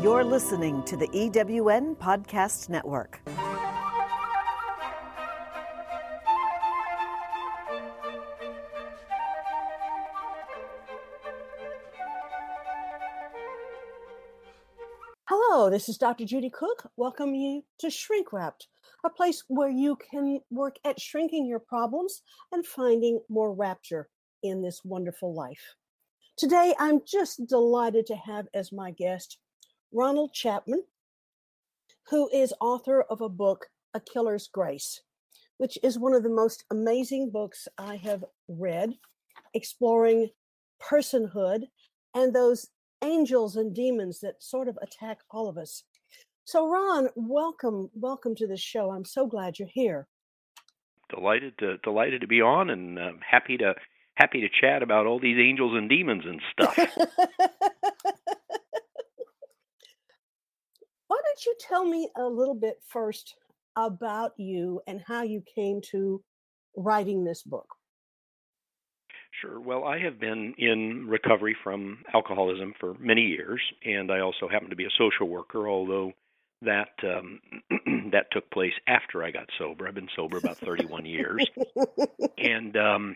You're 0.00 0.22
listening 0.22 0.84
to 0.84 0.96
the 0.96 1.08
EWN 1.08 1.96
Podcast 1.96 2.68
Network. 2.68 3.20
Hello, 15.28 15.68
this 15.68 15.88
is 15.88 15.98
Dr. 15.98 16.24
Judy 16.24 16.48
Cook. 16.48 16.88
Welcome 16.96 17.34
you 17.34 17.64
to 17.80 17.90
Shrink 17.90 18.32
Wrapped, 18.32 18.68
a 19.04 19.10
place 19.10 19.42
where 19.48 19.68
you 19.68 19.96
can 19.96 20.38
work 20.48 20.76
at 20.84 21.00
shrinking 21.00 21.44
your 21.44 21.58
problems 21.58 22.22
and 22.52 22.64
finding 22.64 23.20
more 23.28 23.52
rapture 23.52 24.08
in 24.44 24.62
this 24.62 24.84
wonderful 24.84 25.34
life. 25.34 25.74
Today, 26.36 26.72
I'm 26.78 27.00
just 27.04 27.48
delighted 27.48 28.06
to 28.06 28.14
have 28.14 28.46
as 28.54 28.70
my 28.70 28.92
guest 28.92 29.38
Ronald 29.92 30.32
Chapman, 30.32 30.82
who 32.10 32.28
is 32.32 32.54
author 32.60 33.02
of 33.02 33.20
a 33.20 33.28
book, 33.28 33.66
A 33.94 34.00
Killer's 34.00 34.48
Grace, 34.48 35.02
which 35.56 35.78
is 35.82 35.98
one 35.98 36.14
of 36.14 36.22
the 36.22 36.28
most 36.28 36.64
amazing 36.70 37.30
books 37.30 37.68
I 37.78 37.96
have 37.96 38.24
read, 38.48 38.94
exploring 39.54 40.30
personhood 40.80 41.64
and 42.14 42.34
those 42.34 42.68
angels 43.02 43.56
and 43.56 43.74
demons 43.74 44.20
that 44.20 44.42
sort 44.42 44.68
of 44.68 44.78
attack 44.82 45.18
all 45.30 45.48
of 45.48 45.56
us. 45.56 45.84
So, 46.44 46.68
Ron, 46.68 47.08
welcome, 47.14 47.90
welcome 47.94 48.34
to 48.36 48.46
the 48.46 48.56
show. 48.56 48.90
I'm 48.90 49.04
so 49.04 49.26
glad 49.26 49.58
you're 49.58 49.68
here. 49.68 50.06
Delighted 51.14 51.58
to 51.58 51.78
delighted 51.78 52.20
to 52.20 52.26
be 52.26 52.42
on, 52.42 52.68
and 52.68 52.98
uh, 52.98 53.12
happy 53.26 53.56
to 53.58 53.74
happy 54.14 54.42
to 54.42 54.48
chat 54.48 54.82
about 54.82 55.06
all 55.06 55.18
these 55.18 55.38
angels 55.38 55.74
and 55.74 55.88
demons 55.88 56.24
and 56.26 56.40
stuff. 56.52 56.76
Why 61.06 61.16
don't 61.38 61.46
you 61.46 61.54
tell 61.60 61.84
me 61.84 62.08
a 62.16 62.24
little 62.24 62.54
bit 62.54 62.80
first 62.86 63.36
about 63.76 64.32
you 64.38 64.80
and 64.86 65.00
how 65.06 65.22
you 65.22 65.42
came 65.54 65.80
to 65.80 66.20
writing 66.76 67.24
this 67.24 67.42
book? 67.42 67.66
Sure. 69.40 69.60
Well, 69.60 69.84
I 69.84 70.00
have 70.00 70.18
been 70.18 70.54
in 70.58 71.06
recovery 71.06 71.56
from 71.62 71.98
alcoholism 72.12 72.74
for 72.80 72.94
many 72.98 73.22
years, 73.22 73.60
and 73.84 74.10
I 74.10 74.18
also 74.18 74.48
happen 74.48 74.70
to 74.70 74.76
be 74.76 74.86
a 74.86 74.90
social 74.98 75.28
worker, 75.28 75.68
although 75.68 76.12
that 76.62 76.90
um, 77.04 77.38
that 78.10 78.26
took 78.32 78.50
place 78.50 78.72
after 78.88 79.22
I 79.22 79.30
got 79.30 79.48
sober. 79.58 79.86
I've 79.86 79.94
been 79.94 80.08
sober 80.16 80.38
about 80.38 80.56
31 80.56 81.06
years, 81.06 81.46
and 82.38 82.76
um, 82.76 83.14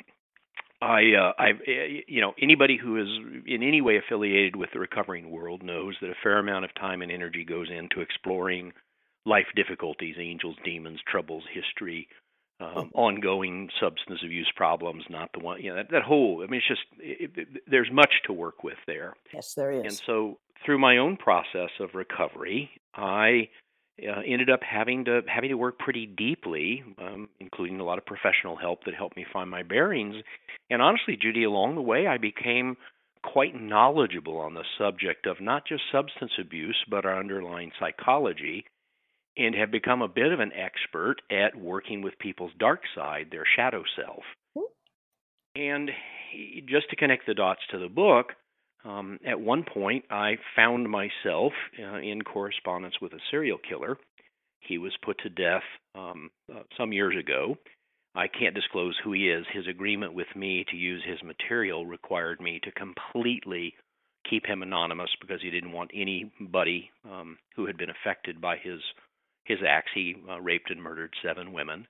I, 0.82 1.14
uh, 1.16 1.32
I, 1.38 1.50
eh, 1.50 2.02
you 2.08 2.20
know, 2.20 2.34
anybody 2.42 2.76
who 2.76 3.00
is 3.00 3.06
in 3.46 3.62
any 3.62 3.80
way 3.80 3.98
affiliated 3.98 4.56
with 4.56 4.70
the 4.72 4.80
recovering 4.80 5.30
world 5.30 5.62
knows 5.62 5.94
that 6.00 6.10
a 6.10 6.16
fair 6.22 6.38
amount 6.38 6.64
of 6.64 6.74
time 6.74 7.02
and 7.02 7.12
energy 7.12 7.44
goes 7.44 7.68
into 7.70 8.00
exploring 8.00 8.72
life 9.24 9.46
difficulties, 9.54 10.16
angels, 10.18 10.56
demons, 10.64 10.98
troubles, 11.06 11.44
history, 11.52 12.08
um, 12.58 12.90
ongoing 12.94 13.70
substance 13.80 14.20
abuse 14.24 14.50
problems, 14.56 15.04
not 15.08 15.30
the 15.32 15.38
one, 15.38 15.62
you 15.62 15.70
know, 15.70 15.76
that, 15.76 15.90
that 15.92 16.02
whole, 16.02 16.42
I 16.42 16.50
mean, 16.50 16.58
it's 16.58 16.68
just, 16.68 16.82
it, 16.98 17.30
it, 17.36 17.48
there's 17.68 17.90
much 17.92 18.14
to 18.26 18.32
work 18.32 18.64
with 18.64 18.78
there. 18.86 19.14
Yes, 19.32 19.54
there 19.54 19.70
is. 19.70 19.84
And 19.84 19.92
so 19.92 20.38
through 20.64 20.78
my 20.78 20.98
own 20.98 21.16
process 21.16 21.70
of 21.78 21.94
recovery, 21.94 22.70
I 22.94 23.48
uh, 24.00 24.20
ended 24.26 24.50
up 24.50 24.60
having 24.62 25.04
to 25.04 25.20
having 25.26 25.50
to 25.50 25.56
work 25.56 25.78
pretty 25.78 26.06
deeply, 26.06 26.82
um, 26.98 27.28
including 27.40 27.80
a 27.80 27.84
lot 27.84 27.98
of 27.98 28.06
professional 28.06 28.56
help 28.56 28.84
that 28.84 28.94
helped 28.94 29.16
me 29.16 29.26
find 29.32 29.50
my 29.50 29.62
bearings. 29.62 30.16
And 30.70 30.80
honestly, 30.80 31.16
Judy, 31.20 31.44
along 31.44 31.74
the 31.74 31.82
way, 31.82 32.06
I 32.06 32.18
became 32.18 32.76
quite 33.22 33.60
knowledgeable 33.60 34.38
on 34.38 34.54
the 34.54 34.64
subject 34.78 35.26
of 35.26 35.40
not 35.40 35.66
just 35.66 35.82
substance 35.92 36.32
abuse, 36.40 36.78
but 36.90 37.04
our 37.04 37.18
underlying 37.18 37.70
psychology 37.78 38.64
and 39.36 39.54
have 39.54 39.70
become 39.70 40.02
a 40.02 40.08
bit 40.08 40.32
of 40.32 40.40
an 40.40 40.52
expert 40.52 41.16
at 41.30 41.56
working 41.56 42.02
with 42.02 42.18
people's 42.18 42.52
dark 42.58 42.82
side, 42.94 43.28
their 43.30 43.44
shadow 43.56 43.82
self. 43.96 44.22
And 45.54 45.90
just 46.66 46.90
to 46.90 46.96
connect 46.96 47.26
the 47.26 47.34
dots 47.34 47.60
to 47.70 47.78
the 47.78 47.88
book, 47.88 48.32
um, 48.84 49.18
at 49.26 49.40
one 49.40 49.64
point 49.64 50.04
I 50.10 50.36
found 50.56 50.88
myself 50.90 51.52
uh, 51.78 51.98
in 51.98 52.22
correspondence 52.22 52.94
with 53.00 53.12
a 53.12 53.20
serial 53.30 53.58
killer. 53.58 53.96
He 54.60 54.78
was 54.78 54.92
put 55.04 55.18
to 55.20 55.28
death 55.28 55.62
um, 55.94 56.30
uh, 56.52 56.62
some 56.76 56.92
years 56.92 57.16
ago. 57.18 57.56
I 58.14 58.28
can't 58.28 58.54
disclose 58.54 58.96
who 59.02 59.12
he 59.12 59.30
is. 59.30 59.46
His 59.52 59.66
agreement 59.66 60.14
with 60.14 60.26
me 60.36 60.64
to 60.70 60.76
use 60.76 61.02
his 61.06 61.22
material 61.22 61.86
required 61.86 62.40
me 62.40 62.60
to 62.62 62.70
completely 62.72 63.74
keep 64.28 64.46
him 64.46 64.62
anonymous 64.62 65.10
because 65.20 65.40
he 65.42 65.50
didn't 65.50 65.72
want 65.72 65.90
anybody 65.94 66.90
um, 67.04 67.38
who 67.56 67.66
had 67.66 67.76
been 67.76 67.90
affected 67.90 68.40
by 68.40 68.56
his 68.56 68.80
his 69.44 69.58
acts. 69.66 69.90
He 69.94 70.16
uh, 70.30 70.40
raped 70.40 70.70
and 70.70 70.80
murdered 70.80 71.14
seven 71.24 71.52
women. 71.52 71.86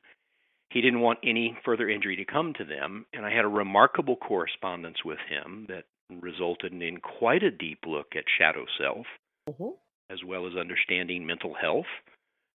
He 0.70 0.80
didn't 0.80 1.00
want 1.00 1.18
any 1.22 1.56
further 1.64 1.88
injury 1.90 2.16
to 2.16 2.24
come 2.24 2.54
to 2.54 2.64
them, 2.64 3.04
and 3.12 3.26
I 3.26 3.30
had 3.30 3.44
a 3.44 3.48
remarkable 3.48 4.16
correspondence 4.16 5.04
with 5.04 5.18
him 5.28 5.66
that 5.68 5.84
resulted 6.20 6.72
in 6.72 6.98
quite 6.98 7.42
a 7.42 7.50
deep 7.50 7.80
look 7.86 8.08
at 8.16 8.24
shadow 8.38 8.64
self, 8.78 9.06
mm-hmm. 9.48 9.74
as 10.10 10.18
well 10.26 10.46
as 10.46 10.56
understanding 10.56 11.26
mental 11.26 11.54
health 11.54 11.86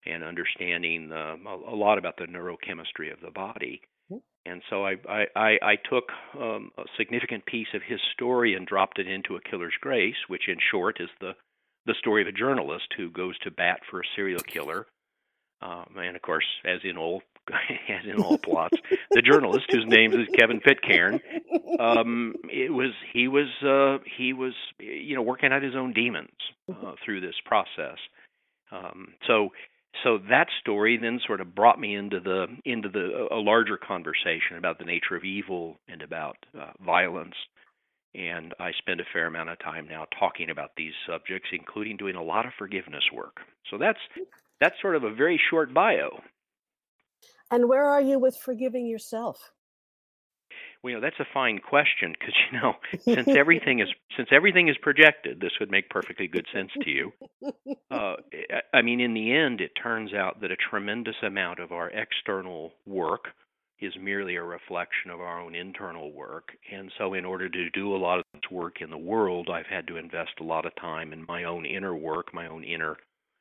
and 0.06 0.24
understanding 0.24 1.12
a, 1.12 1.36
a, 1.46 1.76
lot 1.76 1.98
about 1.98 2.18
the 2.18 2.26
neurochemistry 2.26 3.12
of 3.12 3.20
the 3.22 3.32
body. 3.32 3.82
Mm-hmm. 4.12 4.52
And 4.52 4.62
so 4.70 4.86
I, 4.86 4.96
I, 5.10 5.26
I, 5.36 5.50
I 5.62 5.76
took 5.90 6.06
um, 6.40 6.72
a 6.78 6.84
significant 6.98 7.46
piece 7.46 7.68
of 7.74 7.82
his 7.86 8.00
story 8.14 8.54
and 8.56 8.66
dropped 8.66 9.00
it 9.00 9.08
into 9.08 9.36
A 9.36 9.42
Killer's 9.42 9.76
Grace, 9.82 10.16
which 10.28 10.48
in 10.48 10.58
short 10.72 10.98
is 11.00 11.10
the 11.20 11.34
the 11.86 11.96
story 12.00 12.22
of 12.22 12.28
a 12.28 12.34
journalist 12.34 12.88
who 12.98 13.10
goes 13.10 13.40
to 13.40 13.50
bat 13.50 13.80
for 13.90 14.02
a 14.02 14.10
serial 14.14 14.42
killer. 14.42 14.86
Um, 15.62 15.96
and 15.98 16.18
of 16.18 16.22
course, 16.22 16.44
as 16.66 16.82
in 16.84 16.98
all 16.98 17.22
as 17.90 18.06
in 18.06 18.22
all 18.22 18.38
plots, 18.38 18.78
the 19.12 19.22
journalist 19.22 19.66
whose 19.70 19.86
name 19.86 20.14
is 20.14 20.28
Kevin 20.34 20.60
Pitcairn, 20.60 21.20
um, 21.80 22.36
it 22.52 22.74
was 22.74 22.92
he 23.14 23.28
was 23.28 23.48
uh, 23.64 24.04
he 24.18 24.34
was 24.34 24.54
you 24.80 25.16
know 25.16 25.22
working 25.22 25.52
out 25.52 25.64
his 25.64 25.76
own 25.76 25.94
demons 25.94 26.30
uh, 26.70 26.94
through 27.04 27.22
this 27.22 27.36
process. 27.46 27.98
Um, 28.72 29.14
so 29.26 29.50
so 30.04 30.20
that 30.30 30.48
story 30.60 30.98
then 30.98 31.20
sort 31.26 31.42
of 31.42 31.56
brought 31.56 31.80
me 31.80 31.96
into 31.96 32.20
the 32.20 32.48
into 32.66 32.90
the 32.90 33.28
a 33.32 33.40
larger 33.40 33.78
conversation 33.78 34.58
about 34.58 34.80
the 34.80 34.86
nature 34.86 35.16
of 35.16 35.24
evil 35.24 35.78
and 35.88 36.02
about 36.02 36.38
uh, 36.58 36.72
violence 36.84 37.36
and 38.18 38.54
I 38.60 38.72
spend 38.80 39.00
a 39.00 39.06
fair 39.14 39.28
amount 39.28 39.50
of 39.50 39.60
time 39.60 39.88
now 39.88 40.06
talking 40.20 40.50
about 40.50 40.72
these 40.76 40.94
subjects, 41.08 41.50
including 41.52 41.98
doing 41.98 42.16
a 42.16 42.24
lot 42.24 42.46
of 42.46 42.54
forgiveness 42.58 43.04
work. 43.14 43.38
So 43.70 43.78
that's 43.78 44.00
that's 44.60 44.76
sort 44.82 44.96
of 44.96 45.04
a 45.04 45.14
very 45.14 45.40
short 45.50 45.74
bio. 45.74 46.22
And 47.52 47.70
where 47.70 47.86
are 47.86 48.02
you 48.02 48.20
with 48.20 48.38
forgiving 48.38 48.88
yourself? 48.88 49.52
Well, 50.84 50.92
you 50.92 50.98
know, 50.98 51.02
that's 51.02 51.20
a 51.20 51.34
fine 51.34 51.60
question 51.60 52.14
because 52.18 52.34
you 52.52 52.60
know, 52.60 52.74
since 53.00 53.28
everything 53.38 53.80
is 53.80 53.90
since 54.16 54.30
everything 54.32 54.68
is 54.68 54.78
projected, 54.82 55.40
this 55.40 55.52
would 55.60 55.72
make 55.72 55.90
perfectly 55.90 56.28
good 56.28 56.46
sense 56.54 56.72
to 56.82 56.90
you. 56.90 57.12
Uh, 57.90 58.16
I 58.74 58.82
mean, 58.82 59.00
in 59.00 59.14
the 59.14 59.34
end, 59.34 59.62
it 59.62 59.72
turns 59.82 60.14
out 60.14 60.42
that 60.42 60.52
a 60.52 60.58
tremendous 60.70 61.16
amount 61.24 61.60
of 61.60 61.72
our 61.72 61.90
external 61.90 62.74
work 62.86 63.30
is 63.80 63.94
merely 64.00 64.36
a 64.36 64.44
reflection 64.44 65.12
of 65.12 65.22
our 65.22 65.40
own 65.40 65.56
internal 65.56 66.12
work. 66.12 66.50
And 66.72 66.92
so, 66.98 67.14
in 67.14 67.26
order 67.26 67.50
to 67.50 67.70
do 67.72 67.96
a 67.96 67.98
lot 67.98 68.20
of 68.20 68.26
this 68.34 68.52
work 68.52 68.82
in 68.82 68.90
the 68.90 68.98
world, 68.98 69.50
I've 69.52 69.68
had 69.68 69.88
to 69.88 69.98
invest 69.98 70.32
a 70.40 70.44
lot 70.44 70.66
of 70.66 70.76
time 70.76 71.14
in 71.14 71.26
my 71.28 71.44
own 71.46 71.66
inner 71.66 71.96
work, 71.96 72.34
my 72.34 72.48
own 72.48 72.64
inner 72.64 72.98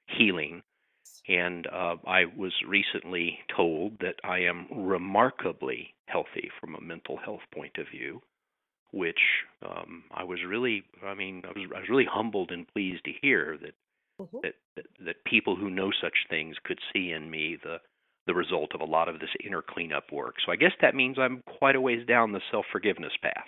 healing. 0.08 0.62
And 1.28 1.66
uh, 1.66 1.96
I 2.06 2.24
was 2.36 2.52
recently 2.66 3.38
told 3.54 3.98
that 4.00 4.16
I 4.24 4.40
am 4.40 4.66
remarkably 4.70 5.94
healthy 6.06 6.50
from 6.60 6.74
a 6.74 6.80
mental 6.80 7.16
health 7.16 7.40
point 7.52 7.78
of 7.78 7.86
view, 7.88 8.22
which 8.92 9.20
um, 9.64 10.04
I 10.14 10.24
was 10.24 10.38
really, 10.46 10.84
I 11.04 11.14
mean, 11.14 11.42
I 11.44 11.48
was, 11.48 11.68
I 11.74 11.80
was 11.80 11.88
really 11.88 12.06
humbled 12.10 12.52
and 12.52 12.66
pleased 12.68 13.04
to 13.04 13.12
hear 13.20 13.58
that, 13.60 13.74
mm-hmm. 14.20 14.38
that, 14.42 14.54
that 14.76 14.86
that 15.04 15.24
people 15.24 15.56
who 15.56 15.68
know 15.68 15.90
such 16.00 16.14
things 16.30 16.56
could 16.64 16.78
see 16.92 17.10
in 17.10 17.30
me 17.30 17.56
the 17.62 17.78
the 18.26 18.34
result 18.34 18.74
of 18.74 18.80
a 18.80 18.84
lot 18.84 19.08
of 19.08 19.20
this 19.20 19.30
inner 19.44 19.62
cleanup 19.62 20.10
work. 20.12 20.34
So 20.44 20.52
I 20.52 20.56
guess 20.56 20.72
that 20.80 20.94
means 20.94 21.16
I'm 21.18 21.42
quite 21.58 21.76
a 21.76 21.80
ways 21.80 22.04
down 22.06 22.32
the 22.32 22.40
self 22.50 22.66
forgiveness 22.72 23.12
path. 23.22 23.46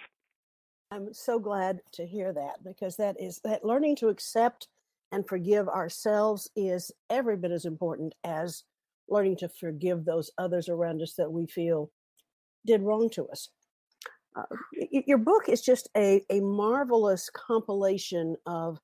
I'm 0.91 1.13
so 1.13 1.39
glad 1.39 1.81
to 1.93 2.07
hear 2.07 2.33
that 2.33 2.65
because 2.65 2.97
that 2.97 3.21
is 3.21 3.41
that 3.45 3.65
learning 3.65 3.97
to 3.97 4.09
accept 4.09 4.69
and 5.13 5.27
forgive 5.27 5.69
ourselves 5.69 6.51
is 6.57 6.91
every 7.11 7.37
bit 7.37 7.51
as 7.51 7.65
important 7.65 8.15
as 8.25 8.65
learning 9.09 9.37
to 9.37 9.49
forgive 9.49 10.05
those 10.05 10.31
others 10.39 10.69
around 10.69 11.01
us 11.03 11.15
that 11.15 11.31
we 11.31 11.47
feel 11.47 11.91
did 12.67 12.83
wrong 12.83 13.09
to 13.11 13.27
us. 13.29 13.49
Uh, 14.37 14.43
your 14.91 15.19
book 15.19 15.49
is 15.49 15.63
just 15.63 15.89
a, 15.97 16.23
a 16.31 16.41
marvelous 16.41 17.31
compilation 17.31 18.37
of 18.47 18.79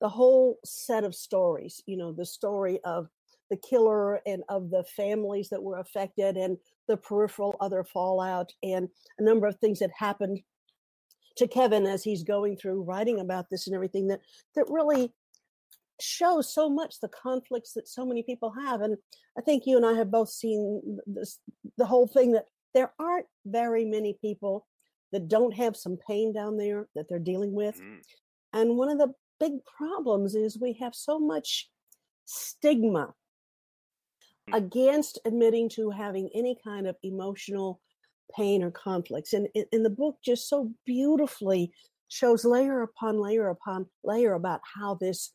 the 0.00 0.08
whole 0.08 0.58
set 0.64 1.04
of 1.04 1.14
stories. 1.14 1.82
You 1.86 1.96
know, 1.96 2.12
the 2.12 2.26
story 2.26 2.78
of 2.84 3.08
the 3.50 3.56
killer 3.56 4.20
and 4.26 4.42
of 4.48 4.70
the 4.70 4.84
families 4.84 5.48
that 5.50 5.62
were 5.62 5.78
affected 5.78 6.36
and 6.36 6.56
the 6.88 6.96
peripheral 6.96 7.56
other 7.60 7.84
fallout 7.84 8.52
and 8.62 8.88
a 9.18 9.22
number 9.22 9.46
of 9.46 9.56
things 9.56 9.78
that 9.78 9.90
happened 9.96 10.40
to 11.36 11.48
Kevin 11.48 11.86
as 11.86 12.02
he's 12.02 12.22
going 12.22 12.56
through 12.56 12.82
writing 12.82 13.20
about 13.20 13.48
this 13.50 13.66
and 13.66 13.74
everything 13.74 14.08
that 14.08 14.20
that 14.54 14.66
really 14.68 15.12
shows 16.02 16.52
so 16.52 16.68
much 16.68 17.00
the 17.00 17.08
conflicts 17.08 17.72
that 17.74 17.88
so 17.88 18.04
many 18.04 18.22
people 18.22 18.50
have. 18.50 18.80
And 18.80 18.96
I 19.38 19.40
think 19.40 19.64
you 19.66 19.76
and 19.76 19.86
I 19.86 19.94
have 19.94 20.10
both 20.10 20.28
seen 20.28 20.98
this, 21.06 21.38
the 21.78 21.86
whole 21.86 22.06
thing 22.06 22.32
that 22.32 22.46
there 22.74 22.92
aren't 22.98 23.26
very 23.46 23.84
many 23.84 24.18
people 24.20 24.66
that 25.12 25.28
don't 25.28 25.54
have 25.54 25.76
some 25.76 25.98
pain 26.08 26.32
down 26.32 26.56
there 26.56 26.88
that 26.94 27.08
they're 27.08 27.18
dealing 27.18 27.52
with. 27.52 27.80
Mm. 27.80 27.98
And 28.54 28.76
one 28.76 28.88
of 28.88 28.98
the 28.98 29.12
big 29.38 29.64
problems 29.64 30.34
is 30.34 30.58
we 30.58 30.74
have 30.80 30.94
so 30.94 31.18
much 31.18 31.68
stigma 32.24 33.14
mm. 34.48 34.56
against 34.56 35.18
admitting 35.24 35.68
to 35.70 35.90
having 35.90 36.30
any 36.34 36.56
kind 36.64 36.86
of 36.86 36.96
emotional 37.02 37.80
pain 38.34 38.62
or 38.62 38.70
conflicts. 38.70 39.32
And 39.34 39.48
in 39.72 39.82
the 39.82 39.90
book, 39.90 40.16
just 40.24 40.48
so 40.48 40.72
beautifully 40.86 41.72
shows 42.08 42.44
layer 42.44 42.82
upon 42.82 43.20
layer 43.20 43.48
upon 43.48 43.86
layer 44.04 44.34
about 44.34 44.60
how 44.74 44.94
this 45.00 45.32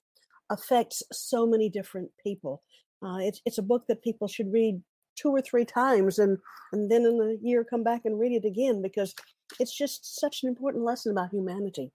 affects 0.49 1.03
so 1.11 1.45
many 1.45 1.69
different 1.69 2.09
people. 2.23 2.61
Uh, 3.03 3.17
it's 3.19 3.41
it's 3.45 3.57
a 3.57 3.63
book 3.63 3.83
that 3.87 4.03
people 4.03 4.27
should 4.27 4.51
read 4.51 4.81
two 5.15 5.29
or 5.29 5.41
three 5.41 5.65
times 5.65 6.19
and 6.19 6.37
and 6.71 6.91
then 6.91 7.03
in 7.05 7.19
a 7.21 7.47
year 7.47 7.63
come 7.63 7.83
back 7.83 8.01
and 8.05 8.19
read 8.19 8.31
it 8.31 8.47
again 8.47 8.81
because 8.81 9.13
it's 9.59 9.75
just 9.75 10.19
such 10.19 10.43
an 10.43 10.49
important 10.49 10.83
lesson 10.83 11.11
about 11.11 11.31
humanity. 11.31 11.91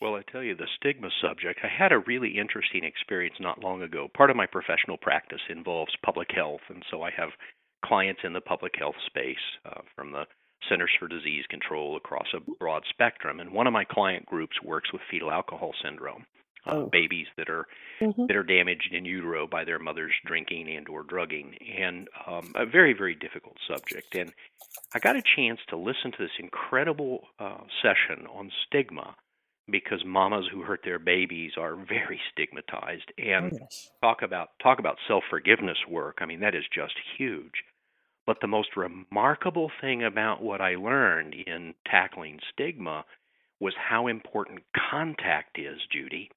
Well, 0.00 0.14
I 0.14 0.22
tell 0.32 0.42
you, 0.42 0.56
the 0.56 0.66
stigma 0.76 1.10
subject, 1.20 1.60
I 1.62 1.68
had 1.68 1.92
a 1.92 1.98
really 1.98 2.38
interesting 2.38 2.84
experience 2.84 3.34
not 3.38 3.62
long 3.62 3.82
ago. 3.82 4.08
Part 4.16 4.30
of 4.30 4.36
my 4.36 4.46
professional 4.46 4.96
practice 4.96 5.42
involves 5.50 5.92
public 6.02 6.28
health, 6.34 6.62
and 6.70 6.82
so 6.90 7.02
I 7.02 7.10
have 7.10 7.28
clients 7.84 8.22
in 8.24 8.32
the 8.32 8.40
public 8.40 8.72
health 8.78 8.94
space 9.06 9.36
uh, 9.66 9.82
from 9.94 10.12
the 10.12 10.24
Centers 10.70 10.90
for 10.98 11.06
Disease 11.06 11.44
Control 11.50 11.96
across 11.96 12.28
a 12.34 12.40
broad 12.58 12.82
spectrum. 12.88 13.40
And 13.40 13.52
one 13.52 13.66
of 13.66 13.74
my 13.74 13.84
client 13.84 14.24
groups 14.24 14.56
works 14.64 14.90
with 14.90 15.02
fetal 15.10 15.30
alcohol 15.30 15.72
syndrome. 15.84 16.24
Uh, 16.66 16.72
oh. 16.72 16.86
babies 16.92 17.26
that 17.38 17.48
are 17.48 17.66
mm-hmm. 18.02 18.26
that 18.26 18.36
are 18.36 18.42
damaged 18.42 18.92
in 18.92 19.06
utero 19.06 19.46
by 19.46 19.64
their 19.64 19.78
mothers 19.78 20.12
drinking 20.26 20.68
and 20.68 20.90
or 20.90 21.02
drugging 21.02 21.54
and 21.78 22.06
um, 22.26 22.52
a 22.54 22.66
very 22.66 22.92
very 22.92 23.14
difficult 23.14 23.56
subject 23.66 24.14
and 24.14 24.30
i 24.94 24.98
got 24.98 25.16
a 25.16 25.22
chance 25.36 25.58
to 25.70 25.76
listen 25.78 26.12
to 26.12 26.18
this 26.18 26.36
incredible 26.38 27.20
uh, 27.38 27.60
session 27.80 28.26
on 28.26 28.50
stigma 28.66 29.16
because 29.70 30.04
mamas 30.04 30.44
who 30.52 30.60
hurt 30.60 30.80
their 30.84 30.98
babies 30.98 31.52
are 31.56 31.76
very 31.76 32.20
stigmatized 32.30 33.10
and 33.16 33.54
oh, 33.54 33.58
yes. 33.58 33.90
talk 34.02 34.20
about 34.20 34.50
talk 34.62 34.78
about 34.78 34.98
self-forgiveness 35.08 35.78
work 35.88 36.18
i 36.20 36.26
mean 36.26 36.40
that 36.40 36.54
is 36.54 36.64
just 36.74 36.94
huge 37.16 37.64
but 38.26 38.36
the 38.42 38.46
most 38.46 38.76
remarkable 38.76 39.70
thing 39.80 40.04
about 40.04 40.42
what 40.42 40.60
i 40.60 40.74
learned 40.74 41.32
in 41.46 41.72
tackling 41.90 42.38
stigma 42.52 43.02
was 43.60 43.72
how 43.78 44.08
important 44.08 44.60
contact 44.90 45.58
is 45.58 45.78
judy 45.90 46.30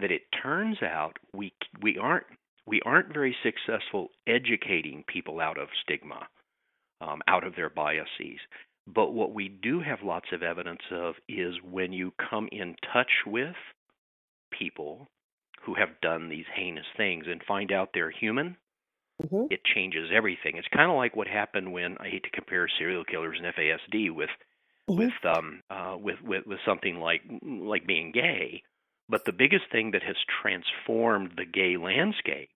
that 0.00 0.10
it 0.10 0.22
turns 0.42 0.82
out 0.82 1.18
we 1.34 1.52
we 1.80 1.98
aren't 1.98 2.26
we 2.66 2.80
aren't 2.84 3.12
very 3.12 3.36
successful 3.42 4.08
educating 4.26 5.04
people 5.06 5.40
out 5.40 5.58
of 5.58 5.68
stigma 5.82 6.26
um, 7.00 7.20
out 7.26 7.44
of 7.44 7.56
their 7.56 7.70
biases 7.70 8.38
but 8.86 9.12
what 9.12 9.32
we 9.32 9.48
do 9.48 9.80
have 9.80 10.02
lots 10.02 10.26
of 10.32 10.42
evidence 10.42 10.82
of 10.90 11.14
is 11.28 11.54
when 11.62 11.92
you 11.92 12.12
come 12.30 12.48
in 12.50 12.74
touch 12.92 13.10
with 13.26 13.54
people 14.50 15.08
who 15.64 15.74
have 15.74 16.00
done 16.00 16.28
these 16.28 16.44
heinous 16.54 16.86
things 16.96 17.24
and 17.28 17.40
find 17.46 17.70
out 17.70 17.90
they're 17.94 18.10
human, 18.10 18.56
mm-hmm. 19.22 19.46
it 19.50 19.60
changes 19.64 20.10
everything. 20.12 20.56
It's 20.56 20.68
kind 20.74 20.90
of 20.90 20.96
like 20.96 21.14
what 21.14 21.28
happened 21.28 21.72
when 21.72 21.96
I 22.00 22.08
hate 22.08 22.24
to 22.24 22.30
compare 22.30 22.66
serial 22.78 23.04
killers 23.04 23.38
and 23.42 23.54
FASD 23.54 24.10
with 24.10 24.30
mm-hmm. 24.90 24.98
with 24.98 25.12
um 25.24 25.62
uh, 25.70 25.96
with 25.98 26.20
with 26.22 26.46
with 26.46 26.58
something 26.66 26.96
like 26.96 27.22
like 27.42 27.86
being 27.86 28.10
gay. 28.12 28.62
But 29.12 29.26
the 29.26 29.32
biggest 29.32 29.64
thing 29.70 29.90
that 29.90 30.02
has 30.02 30.16
transformed 30.40 31.32
the 31.36 31.44
gay 31.44 31.76
landscape 31.76 32.48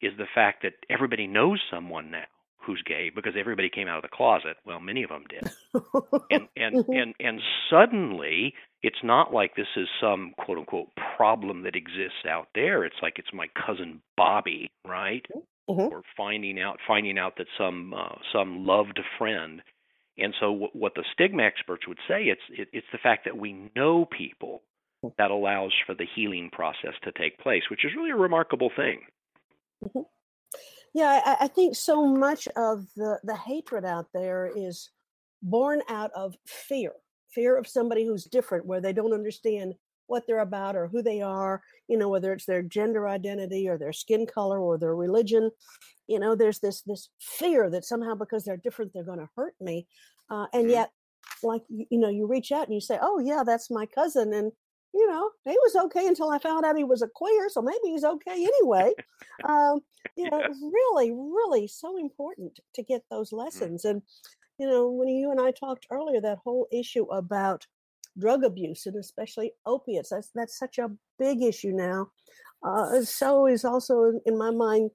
is 0.00 0.12
the 0.16 0.28
fact 0.32 0.62
that 0.62 0.74
everybody 0.88 1.26
knows 1.26 1.60
someone 1.68 2.12
now 2.12 2.22
who's 2.60 2.80
gay 2.86 3.10
because 3.12 3.32
everybody 3.36 3.68
came 3.68 3.88
out 3.88 3.96
of 3.96 4.08
the 4.08 4.16
closet. 4.16 4.58
Well, 4.64 4.78
many 4.78 5.02
of 5.02 5.10
them 5.10 5.24
did. 5.28 5.50
and 6.30 6.46
and 6.56 6.76
mm-hmm. 6.76 6.92
and 6.92 7.14
and 7.18 7.40
suddenly 7.68 8.54
it's 8.80 9.02
not 9.02 9.34
like 9.34 9.56
this 9.56 9.66
is 9.76 9.88
some 10.00 10.34
quote 10.38 10.58
unquote 10.58 10.90
problem 11.16 11.62
that 11.62 11.74
exists 11.74 12.24
out 12.30 12.46
there. 12.54 12.84
It's 12.84 13.02
like 13.02 13.14
it's 13.18 13.32
my 13.32 13.48
cousin 13.66 14.00
Bobby, 14.16 14.70
right? 14.86 15.26
Mm-hmm. 15.68 15.92
Or 15.92 16.02
finding 16.16 16.60
out 16.60 16.78
finding 16.86 17.18
out 17.18 17.38
that 17.38 17.48
some 17.58 17.92
uh, 17.92 18.14
some 18.32 18.64
loved 18.64 19.00
friend. 19.18 19.62
And 20.16 20.32
so 20.38 20.52
w- 20.52 20.70
what 20.74 20.94
the 20.94 21.04
stigma 21.12 21.42
experts 21.42 21.88
would 21.88 21.98
say 22.06 22.26
it's 22.26 22.42
it, 22.50 22.68
it's 22.72 22.86
the 22.92 22.98
fact 22.98 23.24
that 23.24 23.36
we 23.36 23.72
know 23.74 24.04
people. 24.04 24.62
That 25.18 25.30
allows 25.30 25.72
for 25.86 25.94
the 25.94 26.06
healing 26.14 26.50
process 26.52 26.94
to 27.04 27.12
take 27.12 27.38
place, 27.38 27.62
which 27.70 27.84
is 27.84 27.92
really 27.96 28.10
a 28.10 28.16
remarkable 28.16 28.70
thing. 28.76 29.00
Mm-hmm. 29.84 30.00
Yeah, 30.94 31.20
I, 31.24 31.36
I 31.44 31.48
think 31.48 31.76
so 31.76 32.06
much 32.06 32.48
of 32.56 32.86
the, 32.96 33.20
the 33.22 33.36
hatred 33.36 33.84
out 33.84 34.06
there 34.12 34.50
is 34.56 34.90
born 35.42 35.82
out 35.88 36.10
of 36.16 36.34
fear 36.46 36.92
fear 37.30 37.56
of 37.56 37.66
somebody 37.66 38.04
who's 38.04 38.24
different, 38.24 38.66
where 38.66 38.80
they 38.80 38.92
don't 38.92 39.12
understand 39.12 39.74
what 40.06 40.26
they're 40.26 40.40
about 40.40 40.74
or 40.74 40.88
who 40.88 41.02
they 41.02 41.20
are, 41.20 41.62
you 41.86 41.98
know, 41.98 42.08
whether 42.08 42.32
it's 42.32 42.46
their 42.46 42.62
gender 42.62 43.08
identity 43.08 43.68
or 43.68 43.76
their 43.76 43.92
skin 43.92 44.26
color 44.26 44.58
or 44.58 44.78
their 44.78 44.96
religion. 44.96 45.50
You 46.06 46.18
know, 46.18 46.34
there's 46.34 46.60
this 46.60 46.82
this 46.82 47.10
fear 47.20 47.68
that 47.70 47.84
somehow 47.84 48.14
because 48.14 48.44
they're 48.44 48.56
different, 48.56 48.92
they're 48.94 49.04
going 49.04 49.18
to 49.18 49.28
hurt 49.36 49.54
me. 49.60 49.86
Uh, 50.30 50.46
and 50.52 50.64
mm-hmm. 50.64 50.70
yet, 50.70 50.90
like 51.42 51.62
you 51.68 51.98
know, 51.98 52.08
you 52.08 52.26
reach 52.26 52.50
out 52.50 52.64
and 52.64 52.74
you 52.74 52.80
say, 52.80 52.98
"Oh 53.00 53.18
yeah, 53.18 53.42
that's 53.44 53.70
my 53.70 53.84
cousin," 53.86 54.32
and 54.32 54.52
you 54.94 55.06
know, 55.08 55.30
he 55.44 55.56
was 55.62 55.76
okay 55.76 56.06
until 56.06 56.30
I 56.30 56.38
found 56.38 56.64
out 56.64 56.76
he 56.76 56.84
was 56.84 57.02
a 57.02 57.08
queer, 57.08 57.48
so 57.48 57.62
maybe 57.62 57.78
he's 57.84 58.04
okay 58.04 58.44
anyway. 58.44 58.92
um, 59.44 59.80
you 60.16 60.30
know, 60.30 60.42
really, 60.62 61.12
really 61.12 61.66
so 61.68 61.98
important 61.98 62.58
to 62.74 62.82
get 62.82 63.02
those 63.10 63.30
mm. 63.30 63.38
lessons. 63.38 63.84
And, 63.84 64.02
you 64.58 64.66
know, 64.68 64.90
when 64.90 65.08
you 65.08 65.30
and 65.30 65.40
I 65.40 65.50
talked 65.50 65.86
earlier, 65.90 66.20
that 66.20 66.38
whole 66.42 66.66
issue 66.72 67.04
about 67.04 67.66
drug 68.18 68.44
abuse 68.44 68.86
and 68.86 68.96
especially 68.96 69.52
opiates, 69.66 70.10
that's, 70.10 70.30
that's 70.34 70.58
such 70.58 70.78
a 70.78 70.90
big 71.18 71.42
issue 71.42 71.72
now. 71.72 72.10
Uh, 72.62 73.02
so 73.02 73.46
is 73.46 73.64
also 73.64 74.20
in 74.26 74.36
my 74.36 74.50
mind 74.50 74.90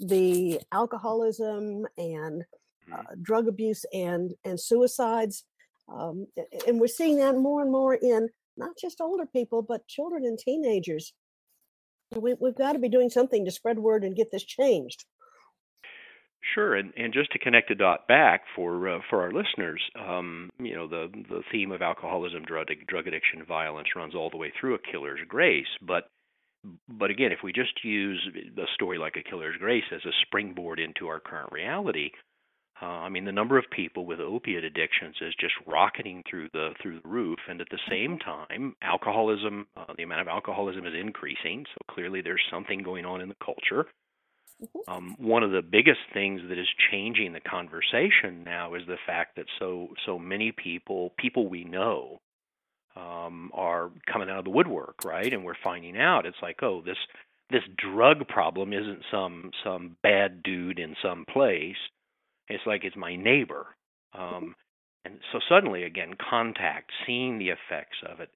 the 0.00 0.60
alcoholism 0.72 1.86
and 1.96 2.44
uh, 2.92 2.96
mm. 2.96 3.22
drug 3.22 3.46
abuse 3.46 3.84
and 3.92 4.34
and 4.44 4.58
suicides 4.58 5.44
um, 5.88 6.26
and 6.66 6.80
we're 6.80 6.86
seeing 6.86 7.16
that 7.18 7.36
more 7.36 7.62
and 7.62 7.70
more 7.70 7.94
in 7.94 8.28
not 8.56 8.76
just 8.80 9.00
older 9.00 9.26
people, 9.26 9.62
but 9.62 9.88
children 9.88 10.24
and 10.24 10.38
teenagers. 10.38 11.12
We, 12.14 12.34
we've 12.38 12.56
got 12.56 12.72
to 12.74 12.78
be 12.78 12.88
doing 12.88 13.10
something 13.10 13.44
to 13.44 13.50
spread 13.50 13.78
word 13.78 14.04
and 14.04 14.16
get 14.16 14.30
this 14.30 14.44
changed. 14.44 15.04
Sure, 16.54 16.74
and, 16.74 16.92
and 16.96 17.12
just 17.14 17.32
to 17.32 17.38
connect 17.38 17.70
the 17.70 17.74
dot 17.74 18.06
back 18.06 18.42
for 18.54 18.88
uh, 18.88 18.98
for 19.08 19.22
our 19.22 19.32
listeners, 19.32 19.80
um, 19.98 20.50
you 20.58 20.76
know 20.76 20.86
the 20.86 21.08
the 21.30 21.42
theme 21.50 21.72
of 21.72 21.80
alcoholism, 21.80 22.44
drug 22.44 22.66
drug 22.86 23.06
addiction, 23.06 23.42
violence 23.48 23.88
runs 23.96 24.14
all 24.14 24.28
the 24.28 24.36
way 24.36 24.52
through 24.60 24.74
A 24.74 24.78
Killer's 24.78 25.20
Grace. 25.26 25.66
But 25.80 26.04
but 26.86 27.10
again, 27.10 27.32
if 27.32 27.38
we 27.42 27.52
just 27.52 27.82
use 27.82 28.20
a 28.58 28.66
story 28.74 28.98
like 28.98 29.16
A 29.16 29.28
Killer's 29.28 29.56
Grace 29.58 29.84
as 29.90 30.04
a 30.04 30.12
springboard 30.26 30.80
into 30.80 31.08
our 31.08 31.18
current 31.18 31.50
reality, 31.50 32.10
uh, 32.84 33.00
I 33.00 33.08
mean, 33.08 33.24
the 33.24 33.32
number 33.32 33.56
of 33.56 33.64
people 33.70 34.04
with 34.04 34.20
opiate 34.20 34.62
addictions 34.62 35.16
is 35.22 35.34
just 35.40 35.54
rocketing 35.66 36.22
through 36.28 36.50
the 36.52 36.72
through 36.82 37.00
the 37.00 37.08
roof, 37.08 37.38
and 37.48 37.62
at 37.62 37.68
the 37.70 37.78
same 37.88 38.18
time, 38.18 38.76
alcoholism, 38.82 39.66
uh, 39.74 39.94
the 39.96 40.02
amount 40.02 40.20
of 40.20 40.28
alcoholism 40.28 40.86
is 40.86 40.92
increasing. 40.94 41.64
So 41.72 41.94
clearly, 41.94 42.20
there's 42.20 42.44
something 42.50 42.82
going 42.82 43.06
on 43.06 43.22
in 43.22 43.30
the 43.30 43.36
culture. 43.42 43.86
Mm-hmm. 44.62 44.92
Um, 44.92 45.16
one 45.18 45.42
of 45.42 45.50
the 45.50 45.62
biggest 45.62 46.00
things 46.12 46.42
that 46.46 46.58
is 46.58 46.68
changing 46.90 47.32
the 47.32 47.40
conversation 47.40 48.44
now 48.44 48.74
is 48.74 48.82
the 48.86 48.98
fact 49.06 49.36
that 49.36 49.46
so 49.58 49.88
so 50.04 50.18
many 50.18 50.52
people, 50.52 51.14
people 51.16 51.48
we 51.48 51.64
know, 51.64 52.20
um, 52.96 53.50
are 53.54 53.92
coming 54.12 54.28
out 54.28 54.40
of 54.40 54.44
the 54.44 54.50
woodwork, 54.50 55.06
right? 55.06 55.32
And 55.32 55.42
we're 55.42 55.54
finding 55.64 55.96
out 55.96 56.26
it's 56.26 56.36
like, 56.42 56.62
oh, 56.62 56.82
this 56.84 56.98
this 57.48 57.62
drug 57.78 58.28
problem 58.28 58.74
isn't 58.74 59.04
some 59.10 59.52
some 59.64 59.96
bad 60.02 60.42
dude 60.42 60.78
in 60.78 60.94
some 61.02 61.24
place 61.32 61.76
it's 62.48 62.64
like 62.66 62.84
it's 62.84 62.96
my 62.96 63.16
neighbor. 63.16 63.66
Mm-hmm. 64.14 64.34
Um, 64.34 64.54
and 65.04 65.18
so 65.32 65.38
suddenly, 65.48 65.84
again, 65.84 66.14
contact, 66.30 66.90
seeing 67.06 67.38
the 67.38 67.50
effects 67.50 67.98
of 68.10 68.20
it, 68.20 68.30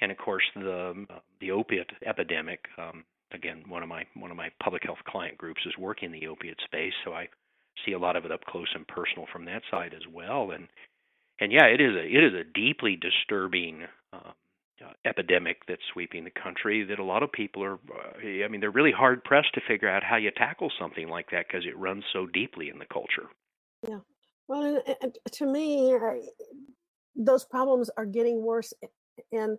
and 0.00 0.12
of 0.12 0.18
course 0.18 0.44
the 0.54 0.90
um, 0.90 1.08
the 1.40 1.50
opiate 1.50 1.90
epidemic. 2.06 2.60
Um, 2.78 3.04
again, 3.32 3.64
one 3.68 3.82
of 3.82 3.88
my 3.88 4.04
one 4.14 4.30
of 4.30 4.36
my 4.36 4.50
public 4.62 4.82
health 4.84 4.98
client 5.06 5.38
groups 5.38 5.62
is 5.66 5.78
working 5.78 6.12
in 6.12 6.20
the 6.20 6.26
opiate 6.26 6.60
space, 6.64 6.92
so 7.04 7.12
I 7.12 7.28
see 7.86 7.92
a 7.92 7.98
lot 7.98 8.16
of 8.16 8.24
it 8.24 8.32
up 8.32 8.44
close 8.44 8.68
and 8.74 8.86
personal 8.86 9.26
from 9.32 9.46
that 9.46 9.62
side 9.70 9.94
as 9.94 10.06
well. 10.12 10.50
And 10.50 10.68
and 11.40 11.52
yeah, 11.52 11.64
it 11.66 11.80
is 11.80 11.94
a 11.94 12.04
it 12.04 12.24
is 12.24 12.34
a 12.34 12.44
deeply 12.44 12.96
disturbing 12.96 13.84
uh, 14.12 14.32
uh, 14.84 14.92
epidemic 15.04 15.58
that's 15.68 15.82
sweeping 15.92 16.24
the 16.24 16.42
country 16.42 16.84
that 16.84 16.98
a 16.98 17.04
lot 17.04 17.22
of 17.22 17.30
people 17.30 17.62
are 17.62 17.74
uh, 17.74 18.44
i 18.44 18.48
mean 18.48 18.62
they're 18.62 18.70
really 18.70 18.92
hard 18.92 19.22
pressed 19.24 19.52
to 19.52 19.60
figure 19.68 19.88
out 19.88 20.02
how 20.02 20.16
you 20.16 20.30
tackle 20.30 20.70
something 20.80 21.06
like 21.08 21.30
that 21.30 21.46
because 21.46 21.66
it 21.66 21.76
runs 21.76 22.02
so 22.14 22.26
deeply 22.26 22.70
in 22.70 22.78
the 22.78 22.86
culture 22.86 23.28
yeah. 23.88 23.98
Well, 24.48 24.62
and, 24.86 24.96
and 25.02 25.18
to 25.32 25.46
me, 25.46 25.96
those 27.14 27.44
problems 27.44 27.90
are 27.96 28.06
getting 28.06 28.42
worse. 28.42 28.72
And 29.32 29.58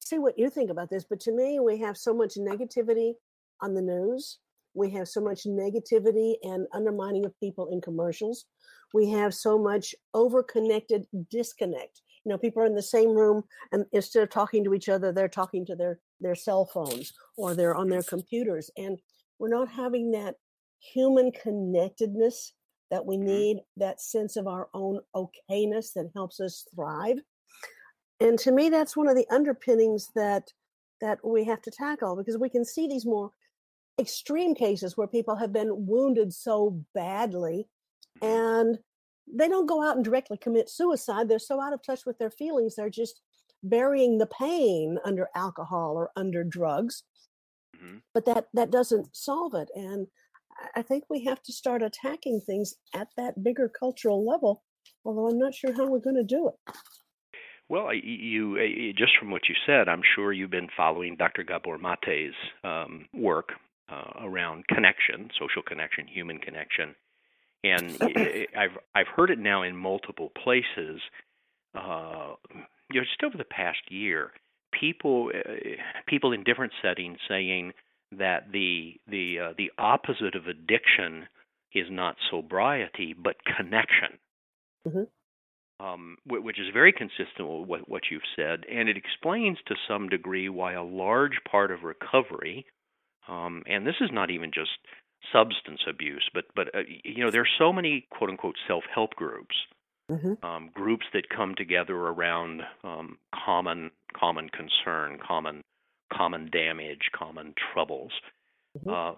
see 0.00 0.18
what 0.18 0.38
you 0.38 0.48
think 0.48 0.70
about 0.70 0.88
this, 0.88 1.04
but 1.04 1.20
to 1.20 1.32
me, 1.32 1.60
we 1.60 1.78
have 1.78 1.96
so 1.96 2.14
much 2.14 2.36
negativity 2.36 3.12
on 3.60 3.74
the 3.74 3.82
news. 3.82 4.38
We 4.74 4.90
have 4.90 5.08
so 5.08 5.20
much 5.20 5.44
negativity 5.44 6.36
and 6.42 6.66
undermining 6.72 7.26
of 7.26 7.38
people 7.40 7.68
in 7.68 7.80
commercials. 7.80 8.46
We 8.94 9.10
have 9.10 9.34
so 9.34 9.58
much 9.58 9.94
over-connected 10.14 11.06
disconnect. 11.30 12.00
You 12.24 12.30
know, 12.30 12.38
people 12.38 12.62
are 12.62 12.66
in 12.66 12.74
the 12.74 12.82
same 12.82 13.10
room, 13.10 13.42
and 13.72 13.84
instead 13.92 14.22
of 14.22 14.30
talking 14.30 14.64
to 14.64 14.74
each 14.74 14.88
other, 14.88 15.12
they're 15.12 15.28
talking 15.28 15.66
to 15.66 15.76
their 15.76 16.00
their 16.20 16.34
cell 16.34 16.66
phones 16.66 17.12
or 17.36 17.54
they're 17.54 17.76
on 17.76 17.88
their 17.88 18.02
computers, 18.02 18.70
and 18.76 18.98
we're 19.38 19.48
not 19.48 19.68
having 19.68 20.10
that 20.12 20.36
human 20.80 21.32
connectedness 21.32 22.52
that 22.90 23.04
we 23.04 23.16
need, 23.16 23.58
that 23.76 24.00
sense 24.00 24.36
of 24.36 24.46
our 24.46 24.68
own 24.74 25.00
okayness 25.14 25.92
that 25.94 26.10
helps 26.14 26.40
us 26.40 26.66
thrive. 26.74 27.18
And 28.20 28.38
to 28.40 28.52
me, 28.52 28.68
that's 28.70 28.96
one 28.96 29.08
of 29.08 29.16
the 29.16 29.26
underpinnings 29.30 30.08
that 30.14 30.48
that 31.00 31.18
we 31.24 31.44
have 31.44 31.62
to 31.62 31.70
tackle 31.70 32.16
because 32.16 32.38
we 32.38 32.48
can 32.48 32.64
see 32.64 32.88
these 32.88 33.06
more 33.06 33.30
extreme 34.00 34.52
cases 34.52 34.96
where 34.96 35.06
people 35.06 35.36
have 35.36 35.52
been 35.52 35.86
wounded 35.86 36.32
so 36.32 36.82
badly 36.92 37.68
and 38.20 38.78
they 39.32 39.48
don't 39.48 39.68
go 39.68 39.80
out 39.80 39.94
and 39.94 40.04
directly 40.04 40.36
commit 40.36 40.68
suicide. 40.68 41.28
They're 41.28 41.38
so 41.38 41.60
out 41.60 41.72
of 41.72 41.82
touch 41.84 42.04
with 42.04 42.18
their 42.18 42.30
feelings, 42.30 42.74
they're 42.74 42.90
just 42.90 43.20
burying 43.62 44.18
the 44.18 44.26
pain 44.26 44.98
under 45.04 45.28
alcohol 45.34 45.94
or 45.96 46.10
under 46.16 46.42
drugs. 46.42 47.04
Mm-hmm. 47.76 47.98
But 48.14 48.24
that 48.26 48.46
that 48.54 48.70
doesn't 48.70 49.14
solve 49.14 49.54
it. 49.54 49.68
And 49.74 50.06
I 50.74 50.82
think 50.82 51.04
we 51.08 51.24
have 51.24 51.42
to 51.44 51.52
start 51.52 51.82
attacking 51.82 52.40
things 52.40 52.74
at 52.94 53.08
that 53.16 53.42
bigger 53.42 53.68
cultural 53.68 54.26
level. 54.26 54.62
Although 55.04 55.28
I'm 55.28 55.38
not 55.38 55.54
sure 55.54 55.72
how 55.72 55.86
we're 55.86 55.98
going 56.00 56.16
to 56.16 56.24
do 56.24 56.48
it. 56.48 56.74
Well, 57.68 57.92
you 57.92 58.92
just 58.94 59.12
from 59.18 59.30
what 59.30 59.42
you 59.48 59.54
said, 59.66 59.88
I'm 59.88 60.00
sure 60.14 60.32
you've 60.32 60.50
been 60.50 60.68
following 60.74 61.16
Dr. 61.16 61.42
Gabor 61.42 61.78
Mate's 61.78 62.34
um, 62.64 63.06
work 63.12 63.50
uh, 63.90 64.24
around 64.24 64.66
connection, 64.68 65.30
social 65.38 65.62
connection, 65.62 66.06
human 66.06 66.38
connection, 66.38 66.94
and 67.64 67.98
I've 68.56 68.78
I've 68.94 69.08
heard 69.14 69.30
it 69.30 69.38
now 69.38 69.62
in 69.62 69.76
multiple 69.76 70.32
places. 70.42 71.00
Uh, 71.74 72.34
you 72.90 73.00
know, 73.00 73.04
just 73.04 73.22
over 73.22 73.36
the 73.36 73.44
past 73.44 73.78
year, 73.90 74.32
people 74.78 75.30
uh, 75.34 75.52
people 76.06 76.32
in 76.32 76.44
different 76.44 76.72
settings 76.82 77.18
saying 77.28 77.72
that 78.12 78.50
the 78.52 78.94
the 79.06 79.38
uh, 79.38 79.52
the 79.56 79.70
opposite 79.78 80.34
of 80.34 80.46
addiction 80.46 81.26
is 81.74 81.86
not 81.90 82.16
sobriety 82.30 83.14
but 83.16 83.36
connection. 83.44 84.18
Mm-hmm. 84.86 85.02
Um, 85.80 86.16
which 86.26 86.58
is 86.58 86.66
very 86.72 86.92
consistent 86.92 87.38
with 87.48 87.68
what, 87.68 87.88
what 87.88 88.02
you've 88.10 88.20
said, 88.34 88.64
and 88.68 88.88
it 88.88 88.96
explains 88.96 89.58
to 89.68 89.76
some 89.86 90.08
degree 90.08 90.48
why 90.48 90.72
a 90.72 90.82
large 90.82 91.38
part 91.48 91.70
of 91.70 91.84
recovery, 91.84 92.66
um, 93.28 93.62
and 93.64 93.86
this 93.86 93.94
is 94.00 94.10
not 94.12 94.28
even 94.28 94.50
just 94.52 94.70
substance 95.32 95.80
abuse, 95.88 96.28
but 96.34 96.46
but 96.56 96.74
uh, 96.74 96.80
you 97.04 97.24
know 97.24 97.30
there's 97.30 97.50
so 97.58 97.72
many 97.72 98.08
quote 98.10 98.30
unquote 98.30 98.56
self 98.66 98.82
help 98.92 99.14
groups, 99.14 99.54
mm-hmm. 100.10 100.44
um, 100.44 100.70
groups 100.74 101.06
that 101.12 101.28
come 101.28 101.54
together 101.56 101.94
around 101.94 102.62
um, 102.82 103.18
common 103.44 103.92
common 104.18 104.48
concern, 104.48 105.18
common 105.24 105.62
common 106.12 106.50
damage, 106.50 107.10
common 107.14 107.54
troubles. 107.72 108.12
Mm-hmm. 108.78 108.90
Uh, 108.90 109.14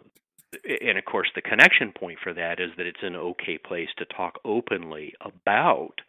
and 0.81 0.99
of 0.99 1.05
course, 1.05 1.29
the 1.35 1.43
connection 1.43 1.93
point 1.93 2.19
for 2.23 2.35
that 2.35 2.59
is 2.61 2.71
that 2.77 2.87
it's 2.87 3.03
an 3.03 3.17
okay 3.17 3.59
place 3.59 3.89
to 3.99 4.05
talk 4.05 4.39
openly 4.45 5.15
about 5.21 6.01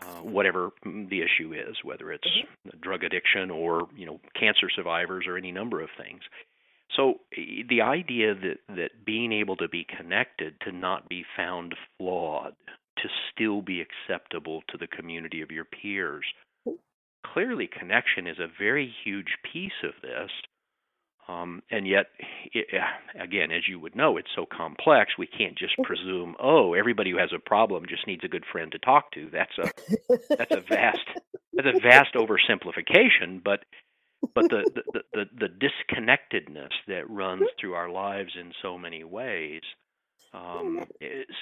uh, 0.00 0.22
whatever 0.22 0.70
the 0.84 1.22
issue 1.22 1.52
is, 1.52 1.76
whether 1.82 2.12
it's 2.12 2.26
mm-hmm. 2.26 2.78
drug 2.80 3.04
addiction 3.04 3.50
or 3.50 3.88
you 3.96 4.06
know 4.06 4.20
cancer 4.38 4.68
survivors 4.74 5.26
or 5.26 5.36
any 5.36 5.52
number 5.52 5.80
of 5.80 5.88
things. 5.96 6.22
So 6.96 7.20
the 7.32 7.80
idea 7.82 8.34
that 8.34 8.58
that 8.76 9.04
being 9.04 9.32
able 9.32 9.56
to 9.56 9.68
be 9.68 9.84
connected, 9.84 10.54
to 10.60 10.72
not 10.72 11.08
be 11.08 11.24
found 11.36 11.74
flawed, 11.98 12.54
to 12.98 13.08
still 13.32 13.62
be 13.62 13.80
acceptable 13.82 14.62
to 14.68 14.78
the 14.78 14.86
community 14.86 15.40
of 15.40 15.50
your 15.50 15.64
peers, 15.64 16.24
clearly 17.32 17.68
connection 17.68 18.26
is 18.26 18.38
a 18.38 18.48
very 18.58 18.92
huge 19.04 19.38
piece 19.52 19.72
of 19.82 19.92
this. 20.02 20.30
Um, 21.26 21.62
and 21.70 21.86
yet, 21.86 22.06
it, 22.52 22.66
again, 23.18 23.50
as 23.50 23.62
you 23.66 23.80
would 23.80 23.96
know, 23.96 24.18
it's 24.18 24.28
so 24.36 24.44
complex. 24.44 25.12
We 25.18 25.26
can't 25.26 25.56
just 25.56 25.74
presume, 25.82 26.36
oh, 26.38 26.74
everybody 26.74 27.10
who 27.10 27.18
has 27.18 27.30
a 27.34 27.38
problem 27.38 27.84
just 27.88 28.06
needs 28.06 28.24
a 28.24 28.28
good 28.28 28.44
friend 28.52 28.70
to 28.72 28.78
talk 28.78 29.10
to. 29.12 29.30
That's 29.32 29.58
a 29.58 29.70
that's 30.36 30.54
a 30.54 30.60
vast 30.60 31.08
that's 31.54 31.68
a 31.68 31.80
vast 31.80 32.14
oversimplification. 32.14 33.42
But 33.42 33.64
but 34.34 34.50
the, 34.50 34.70
the, 34.92 35.02
the, 35.12 35.24
the 35.38 35.48
disconnectedness 35.48 36.72
that 36.88 37.08
runs 37.10 37.46
through 37.60 37.74
our 37.74 37.90
lives 37.90 38.32
in 38.38 38.52
so 38.62 38.78
many 38.78 39.04
ways 39.04 39.62
um, 40.34 40.84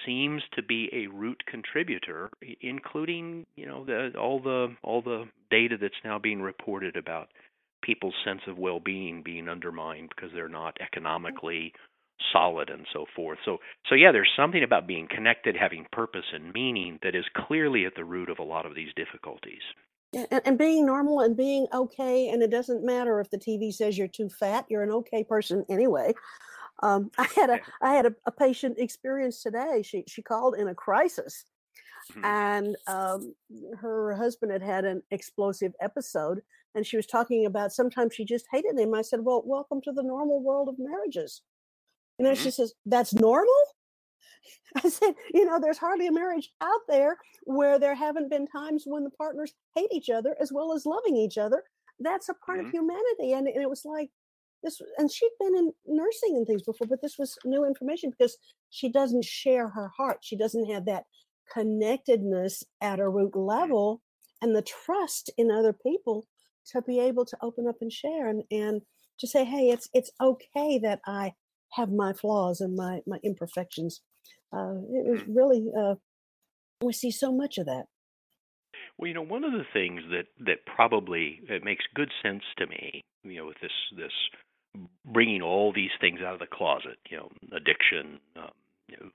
seems 0.04 0.42
to 0.54 0.62
be 0.62 0.88
a 0.92 1.06
root 1.06 1.42
contributor, 1.46 2.30
including 2.60 3.46
you 3.56 3.66
know 3.66 3.84
the, 3.84 4.10
all 4.18 4.40
the 4.40 4.74
all 4.82 5.02
the 5.02 5.24
data 5.50 5.76
that's 5.80 5.94
now 6.04 6.18
being 6.18 6.42
reported 6.42 6.96
about 6.96 7.28
people's 7.82 8.14
sense 8.24 8.42
of 8.46 8.58
well-being 8.58 9.22
being 9.24 9.48
undermined 9.48 10.10
because 10.14 10.30
they're 10.32 10.48
not 10.48 10.76
economically 10.80 11.72
solid 12.32 12.70
and 12.70 12.86
so 12.92 13.06
forth. 13.16 13.38
So 13.44 13.58
so 13.88 13.94
yeah, 13.94 14.12
there's 14.12 14.30
something 14.36 14.62
about 14.62 14.86
being 14.86 15.08
connected, 15.08 15.56
having 15.56 15.86
purpose 15.92 16.26
and 16.32 16.52
meaning 16.52 16.98
that 17.02 17.14
is 17.14 17.24
clearly 17.46 17.86
at 17.86 17.94
the 17.96 18.04
root 18.04 18.28
of 18.28 18.38
a 18.38 18.44
lot 18.44 18.66
of 18.66 18.74
these 18.74 18.92
difficulties. 18.94 19.62
And, 20.14 20.42
and 20.44 20.58
being 20.58 20.84
normal 20.84 21.20
and 21.20 21.34
being 21.34 21.66
okay, 21.72 22.28
and 22.28 22.42
it 22.42 22.50
doesn't 22.50 22.84
matter 22.84 23.18
if 23.20 23.30
the 23.30 23.38
TV 23.38 23.72
says 23.72 23.96
you're 23.96 24.08
too 24.08 24.28
fat, 24.28 24.66
you're 24.68 24.82
an 24.82 24.90
okay 24.90 25.24
person 25.24 25.64
anyway. 25.70 26.12
Um, 26.82 27.10
I 27.18 27.28
had 27.34 27.50
a 27.50 27.60
I 27.80 27.94
had 27.94 28.06
a, 28.06 28.14
a, 28.26 28.32
patient 28.32 28.78
experience 28.78 29.42
today. 29.42 29.82
She 29.84 30.04
she 30.08 30.22
called 30.22 30.56
in 30.56 30.68
a 30.68 30.74
crisis, 30.74 31.44
mm-hmm. 32.10 32.24
and 32.24 32.76
um, 32.86 33.34
her 33.78 34.14
husband 34.14 34.52
had 34.52 34.62
had 34.62 34.84
an 34.84 35.02
explosive 35.10 35.72
episode, 35.80 36.40
and 36.74 36.86
she 36.86 36.96
was 36.96 37.06
talking 37.06 37.46
about 37.46 37.72
sometimes 37.72 38.14
she 38.14 38.24
just 38.24 38.46
hated 38.50 38.78
him. 38.78 38.94
I 38.94 39.02
said, 39.02 39.20
"Well, 39.22 39.42
welcome 39.46 39.80
to 39.82 39.92
the 39.92 40.02
normal 40.02 40.42
world 40.42 40.68
of 40.68 40.76
marriages." 40.78 41.42
And 42.18 42.26
then 42.26 42.34
mm-hmm. 42.34 42.44
she 42.44 42.50
says, 42.50 42.74
"That's 42.86 43.14
normal." 43.14 43.54
I 44.84 44.88
said, 44.88 45.14
you 45.32 45.44
know, 45.44 45.60
there's 45.60 45.78
hardly 45.78 46.06
a 46.06 46.12
marriage 46.12 46.50
out 46.60 46.80
there 46.88 47.16
where 47.44 47.78
there 47.78 47.94
haven't 47.94 48.30
been 48.30 48.46
times 48.46 48.84
when 48.86 49.04
the 49.04 49.10
partners 49.10 49.52
hate 49.74 49.92
each 49.92 50.10
other 50.10 50.36
as 50.40 50.52
well 50.52 50.72
as 50.72 50.86
loving 50.86 51.16
each 51.16 51.38
other. 51.38 51.62
That's 52.00 52.28
a 52.28 52.34
part 52.34 52.58
mm-hmm. 52.58 52.68
of 52.68 52.72
humanity. 52.72 53.32
And, 53.32 53.46
and 53.46 53.62
it 53.62 53.68
was 53.68 53.84
like 53.84 54.10
this, 54.62 54.80
and 54.98 55.10
she'd 55.10 55.30
been 55.38 55.56
in 55.56 55.72
nursing 55.86 56.36
and 56.36 56.46
things 56.46 56.62
before, 56.62 56.86
but 56.88 57.02
this 57.02 57.18
was 57.18 57.36
new 57.44 57.64
information 57.64 58.10
because 58.10 58.36
she 58.70 58.90
doesn't 58.90 59.24
share 59.24 59.68
her 59.68 59.90
heart. 59.96 60.18
She 60.22 60.36
doesn't 60.36 60.70
have 60.70 60.86
that 60.86 61.04
connectedness 61.52 62.64
at 62.80 63.00
a 63.00 63.08
root 63.08 63.36
level 63.36 64.00
and 64.40 64.54
the 64.54 64.62
trust 64.62 65.30
in 65.36 65.50
other 65.50 65.72
people 65.72 66.26
to 66.66 66.82
be 66.82 67.00
able 67.00 67.24
to 67.24 67.36
open 67.42 67.66
up 67.66 67.76
and 67.80 67.92
share 67.92 68.28
and, 68.28 68.44
and 68.50 68.82
to 69.18 69.26
say, 69.26 69.44
hey, 69.44 69.70
it's 69.70 69.88
it's 69.92 70.10
okay 70.20 70.78
that 70.78 71.00
I 71.06 71.34
have 71.72 71.90
my 71.90 72.12
flaws 72.12 72.60
and 72.60 72.76
my 72.76 73.00
my 73.06 73.18
imperfections 73.22 74.00
uh, 74.52 74.74
it 74.92 75.06
was 75.10 75.20
really 75.26 75.64
uh, 75.76 75.94
we 76.82 76.92
see 76.92 77.10
so 77.10 77.32
much 77.32 77.58
of 77.58 77.66
that. 77.66 77.84
Well, 78.98 79.08
you 79.08 79.14
know, 79.14 79.22
one 79.22 79.44
of 79.44 79.52
the 79.52 79.64
things 79.72 80.02
that 80.10 80.26
that 80.46 80.66
probably 80.76 81.40
it 81.48 81.64
makes 81.64 81.84
good 81.94 82.10
sense 82.22 82.42
to 82.58 82.66
me, 82.66 83.00
you 83.24 83.36
know, 83.38 83.46
with 83.46 83.56
this 83.62 83.72
this 83.96 84.12
bringing 85.04 85.42
all 85.42 85.72
these 85.72 85.90
things 86.00 86.20
out 86.20 86.34
of 86.34 86.40
the 86.40 86.46
closet, 86.46 86.98
you 87.10 87.16
know, 87.16 87.30
addiction, 87.54 88.20
um, 88.36 88.50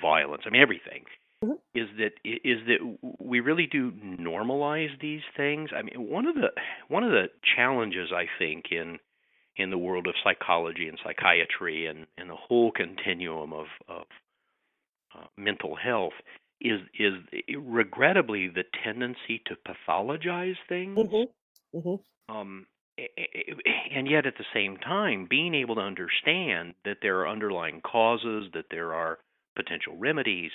violence, 0.01 0.43
I 0.45 0.49
mean 0.49 0.61
everything, 0.61 1.03
mm-hmm. 1.43 1.53
is 1.75 1.87
that 1.97 2.13
is 2.23 2.59
that 2.67 2.97
we 3.19 3.39
really 3.39 3.67
do 3.67 3.91
normalize 3.91 4.99
these 5.01 5.21
things. 5.35 5.69
I 5.75 5.81
mean, 5.81 6.09
one 6.09 6.25
of 6.25 6.35
the 6.35 6.49
one 6.87 7.03
of 7.03 7.11
the 7.11 7.29
challenges 7.55 8.11
I 8.13 8.25
think 8.39 8.65
in 8.71 8.99
in 9.57 9.69
the 9.71 9.77
world 9.77 10.07
of 10.07 10.13
psychology 10.23 10.87
and 10.87 10.99
psychiatry 11.03 11.87
and, 11.87 12.05
and 12.17 12.29
the 12.29 12.35
whole 12.35 12.71
continuum 12.71 13.53
of, 13.53 13.65
of 13.87 14.03
uh, 15.15 15.25
mental 15.35 15.75
health 15.75 16.13
is 16.61 16.79
is 16.97 17.13
regrettably 17.55 18.47
the 18.47 18.63
tendency 18.83 19.41
to 19.45 19.55
pathologize 19.67 20.55
things. 20.67 20.97
Mm-hmm. 20.97 21.77
Mm-hmm. 21.77 22.35
Um, 22.35 22.65
and 23.93 24.09
yet 24.09 24.25
at 24.25 24.37
the 24.37 24.45
same 24.53 24.77
time, 24.77 25.27
being 25.29 25.53
able 25.53 25.75
to 25.75 25.81
understand 25.81 26.73
that 26.85 26.97
there 27.01 27.19
are 27.19 27.27
underlying 27.27 27.81
causes, 27.81 28.45
that 28.53 28.65
there 28.71 28.93
are 28.93 29.19
potential 29.55 29.95
remedies, 29.97 30.51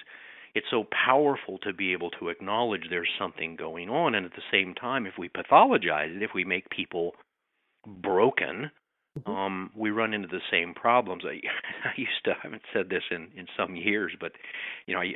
it's 0.55 0.67
so 0.71 0.85
powerful 1.07 1.59
to 1.59 1.73
be 1.73 1.93
able 1.93 2.11
to 2.11 2.29
acknowledge 2.29 2.83
there's 2.91 3.09
something 3.19 3.57
going 3.57 3.89
on. 3.89 4.15
And 4.15 4.27
at 4.27 4.33
the 4.33 4.43
same 4.51 4.75
time, 4.75 5.07
if 5.07 5.15
we 5.19 5.29
pathologize 5.29 6.15
it, 6.15 6.23
if 6.23 6.31
we 6.35 6.45
make 6.45 6.69
people 6.71 7.13
broken. 7.87 8.71
Um, 9.26 9.71
we 9.76 9.90
run 9.90 10.14
into 10.14 10.28
the 10.28 10.40
same 10.50 10.75
problems. 10.75 11.25
I, 11.26 11.40
I 11.88 11.92
used 11.97 12.25
to, 12.25 12.33
I 12.33 12.37
haven't 12.42 12.62
said 12.73 12.88
this 12.88 13.02
in 13.11 13.28
in 13.37 13.47
some 13.57 13.76
years, 13.76 14.12
but 14.19 14.33
you 14.87 14.95
know, 14.95 15.00
I, 15.02 15.12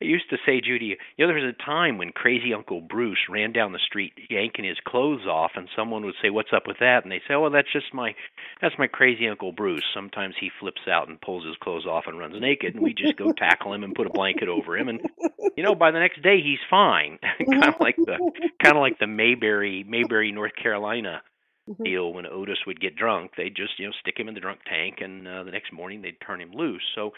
I 0.00 0.04
used 0.04 0.30
to 0.30 0.36
say, 0.46 0.60
Judy, 0.60 0.96
you 1.16 1.26
know, 1.26 1.32
there 1.32 1.42
was 1.42 1.54
a 1.54 1.64
time 1.64 1.98
when 1.98 2.10
crazy 2.10 2.54
Uncle 2.54 2.80
Bruce 2.80 3.18
ran 3.28 3.52
down 3.52 3.72
the 3.72 3.78
street 3.78 4.12
yanking 4.30 4.64
his 4.64 4.78
clothes 4.86 5.26
off, 5.26 5.52
and 5.56 5.68
someone 5.76 6.04
would 6.04 6.14
say, 6.22 6.30
"What's 6.30 6.52
up 6.54 6.66
with 6.66 6.78
that?" 6.80 7.02
And 7.02 7.12
they 7.12 7.20
say, 7.28 7.34
"Oh, 7.34 7.42
well, 7.42 7.50
that's 7.50 7.72
just 7.72 7.92
my, 7.92 8.14
that's 8.60 8.78
my 8.78 8.86
crazy 8.86 9.28
Uncle 9.28 9.52
Bruce. 9.52 9.84
Sometimes 9.94 10.34
he 10.40 10.50
flips 10.60 10.82
out 10.90 11.08
and 11.08 11.20
pulls 11.20 11.44
his 11.44 11.56
clothes 11.62 11.86
off 11.86 12.04
and 12.06 12.18
runs 12.18 12.40
naked, 12.40 12.74
and 12.74 12.82
we 12.82 12.94
just 12.94 13.16
go 13.16 13.32
tackle 13.32 13.72
him 13.72 13.84
and 13.84 13.94
put 13.94 14.06
a 14.06 14.10
blanket 14.10 14.48
over 14.48 14.76
him, 14.76 14.88
and 14.88 15.00
you 15.56 15.62
know, 15.62 15.74
by 15.74 15.90
the 15.90 16.00
next 16.00 16.22
day 16.22 16.40
he's 16.40 16.58
fine." 16.70 17.18
kind 17.50 17.64
of 17.64 17.74
like 17.80 17.96
the, 17.96 18.16
kind 18.62 18.76
of 18.76 18.80
like 18.80 18.98
the 18.98 19.06
Mayberry, 19.06 19.84
Mayberry, 19.86 20.32
North 20.32 20.52
Carolina 20.60 21.22
mm-hmm. 21.68 21.82
deal 21.82 22.12
when 22.12 22.26
Otis 22.26 22.58
would 22.66 22.80
get 22.80 22.96
drunk. 22.96 23.32
They'd 23.36 23.56
just 23.56 23.78
you 23.78 23.86
know 23.86 23.92
stick 24.00 24.18
him 24.18 24.28
in 24.28 24.34
the 24.34 24.40
drunk 24.40 24.60
tank, 24.66 24.96
and 25.00 25.26
uh, 25.26 25.44
the 25.44 25.50
next 25.50 25.72
morning 25.72 26.02
they'd 26.02 26.20
turn 26.24 26.40
him 26.40 26.52
loose. 26.52 26.82
So, 26.94 27.12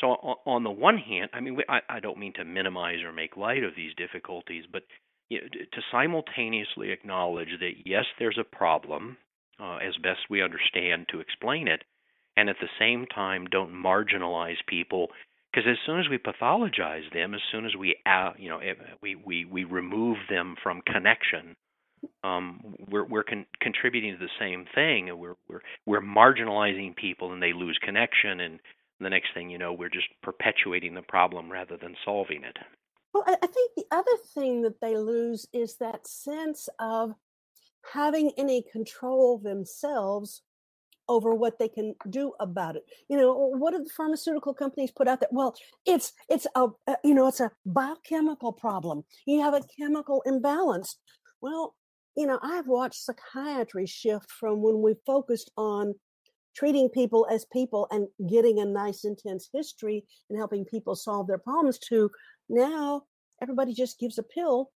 so 0.00 0.08
on, 0.46 0.64
the 0.64 0.70
one 0.70 0.98
hand, 0.98 1.30
I 1.32 1.40
mean, 1.40 1.58
I, 1.68 1.80
I 1.88 2.00
don't 2.00 2.18
mean 2.18 2.32
to 2.34 2.44
minimize 2.44 3.02
or 3.04 3.12
make 3.12 3.36
light 3.36 3.64
of 3.64 3.76
these 3.76 3.94
difficulties, 3.96 4.64
but 4.70 4.82
you 5.28 5.40
know, 5.40 5.46
to 5.48 5.80
simultaneously 5.90 6.90
acknowledge 6.90 7.50
that 7.60 7.72
yes, 7.84 8.04
there's 8.18 8.38
a 8.38 8.56
problem, 8.56 9.16
uh, 9.60 9.76
as 9.76 9.96
best 10.02 10.20
we 10.28 10.42
understand 10.42 11.06
to 11.10 11.20
explain 11.20 11.68
it, 11.68 11.82
and 12.36 12.48
at 12.48 12.56
the 12.60 12.68
same 12.78 13.06
time 13.06 13.46
don't 13.46 13.72
marginalize 13.72 14.56
people 14.66 15.08
because 15.54 15.68
as 15.70 15.78
soon 15.86 16.00
as 16.00 16.08
we 16.08 16.18
pathologize 16.18 17.12
them, 17.12 17.34
as 17.34 17.40
soon 17.52 17.64
as 17.64 17.76
we 17.76 17.96
uh, 18.06 18.32
you 18.36 18.48
know 18.48 18.60
we 19.00 19.14
we 19.14 19.44
we 19.44 19.64
remove 19.64 20.16
them 20.28 20.56
from 20.62 20.82
connection, 20.82 21.54
um, 22.22 22.74
we're 22.88 23.04
we're 23.04 23.24
con- 23.24 23.46
contributing 23.60 24.12
to 24.12 24.18
the 24.18 24.30
same 24.38 24.66
thing, 24.74 25.08
and 25.08 25.18
we're 25.18 25.36
we're 25.48 25.62
we're 25.86 26.00
marginalizing 26.00 26.96
people, 26.96 27.32
and 27.32 27.42
they 27.42 27.52
lose 27.52 27.78
connection, 27.82 28.40
and 28.40 28.60
the 29.00 29.10
next 29.10 29.28
thing 29.34 29.50
you 29.50 29.58
know, 29.58 29.72
we're 29.72 29.90
just 29.90 30.08
perpetuating 30.22 30.94
the 30.94 31.02
problem 31.02 31.50
rather 31.50 31.76
than 31.76 31.94
solving 32.04 32.44
it. 32.44 32.56
Well, 33.12 33.24
I 33.26 33.46
think 33.46 33.72
the 33.76 33.84
other 33.92 34.16
thing 34.34 34.62
that 34.62 34.80
they 34.80 34.96
lose 34.96 35.46
is 35.52 35.76
that 35.76 36.06
sense 36.06 36.68
of 36.80 37.12
having 37.92 38.32
any 38.36 38.62
control 38.72 39.38
themselves 39.38 40.42
over 41.08 41.34
what 41.34 41.58
they 41.58 41.68
can 41.68 41.94
do 42.08 42.32
about 42.40 42.76
it. 42.76 42.84
You 43.08 43.18
know, 43.18 43.34
what 43.34 43.72
do 43.72 43.84
the 43.84 43.90
pharmaceutical 43.90 44.54
companies 44.54 44.90
put 44.90 45.06
out 45.06 45.20
there? 45.20 45.28
Well, 45.30 45.54
it's 45.86 46.12
it's 46.28 46.46
a 46.54 46.68
you 47.04 47.14
know 47.14 47.28
it's 47.28 47.40
a 47.40 47.50
biochemical 47.66 48.52
problem. 48.52 49.04
You 49.26 49.40
have 49.42 49.54
a 49.54 49.62
chemical 49.78 50.22
imbalance. 50.26 50.96
Well, 51.40 51.74
you 52.16 52.26
know, 52.26 52.38
I've 52.42 52.68
watched 52.68 53.02
psychiatry 53.02 53.86
shift 53.86 54.30
from 54.30 54.62
when 54.62 54.82
we 54.82 54.94
focused 55.06 55.50
on 55.56 55.94
treating 56.54 56.88
people 56.88 57.26
as 57.30 57.46
people 57.52 57.88
and 57.90 58.06
getting 58.28 58.60
a 58.60 58.64
nice 58.64 59.04
intense 59.04 59.48
history 59.52 60.04
and 60.30 60.38
helping 60.38 60.64
people 60.64 60.94
solve 60.94 61.26
their 61.26 61.38
problems 61.38 61.78
to 61.78 62.10
now 62.48 63.02
everybody 63.42 63.74
just 63.74 63.98
gives 63.98 64.18
a 64.18 64.22
pill 64.22 64.70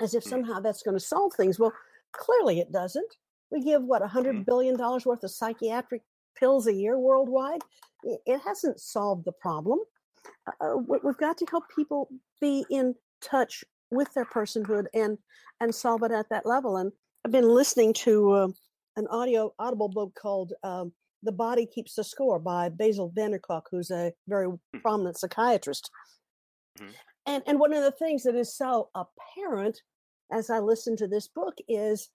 as 0.00 0.14
if 0.14 0.24
mm. 0.24 0.28
somehow 0.28 0.60
that's 0.60 0.82
going 0.82 0.96
to 0.96 1.04
solve 1.04 1.32
things 1.34 1.58
well 1.58 1.72
clearly 2.12 2.60
it 2.60 2.72
doesn't 2.72 3.16
we 3.50 3.60
give 3.60 3.82
what 3.82 4.02
a 4.02 4.06
hundred 4.06 4.34
mm-hmm. 4.36 4.44
billion 4.44 4.76
dollars 4.76 5.04
worth 5.04 5.24
of 5.24 5.30
psychiatric 5.30 6.02
pills 6.38 6.66
a 6.66 6.72
year 6.72 6.98
worldwide 6.98 7.60
it 8.04 8.40
hasn't 8.44 8.78
solved 8.80 9.24
the 9.24 9.32
problem 9.32 9.78
uh, 10.46 10.64
uh 10.64 10.76
we've 11.02 11.16
got 11.16 11.36
to 11.36 11.46
help 11.50 11.64
people 11.74 12.08
be 12.40 12.64
in 12.70 12.94
touch 13.20 13.64
with 13.90 14.12
their 14.14 14.24
personhood 14.24 14.86
and 14.94 15.18
and 15.60 15.74
solve 15.74 16.02
it 16.02 16.12
at 16.12 16.28
that 16.30 16.46
level. 16.46 16.78
And 16.78 16.92
I've 17.24 17.32
been 17.32 17.48
listening 17.48 17.92
to 17.94 18.32
uh, 18.32 18.48
an 18.96 19.06
audio 19.08 19.52
audible 19.58 19.88
book 19.88 20.14
called 20.20 20.52
um, 20.62 20.92
"The 21.22 21.32
Body 21.32 21.66
Keeps 21.66 21.94
the 21.94 22.04
Score" 22.04 22.38
by 22.38 22.68
Bessel 22.68 23.12
van 23.14 23.32
der 23.32 23.38
Kolk, 23.38 23.68
who's 23.70 23.90
a 23.90 24.12
very 24.28 24.46
hmm. 24.46 24.78
prominent 24.80 25.18
psychiatrist. 25.18 25.90
Mm-hmm. 26.78 26.90
And 27.26 27.42
and 27.46 27.58
one 27.58 27.72
of 27.72 27.82
the 27.82 27.92
things 27.92 28.22
that 28.24 28.34
is 28.34 28.56
so 28.56 28.90
apparent 28.94 29.80
as 30.32 30.50
I 30.50 30.58
listen 30.58 30.96
to 30.96 31.08
this 31.08 31.28
book 31.28 31.54
is 31.68 32.08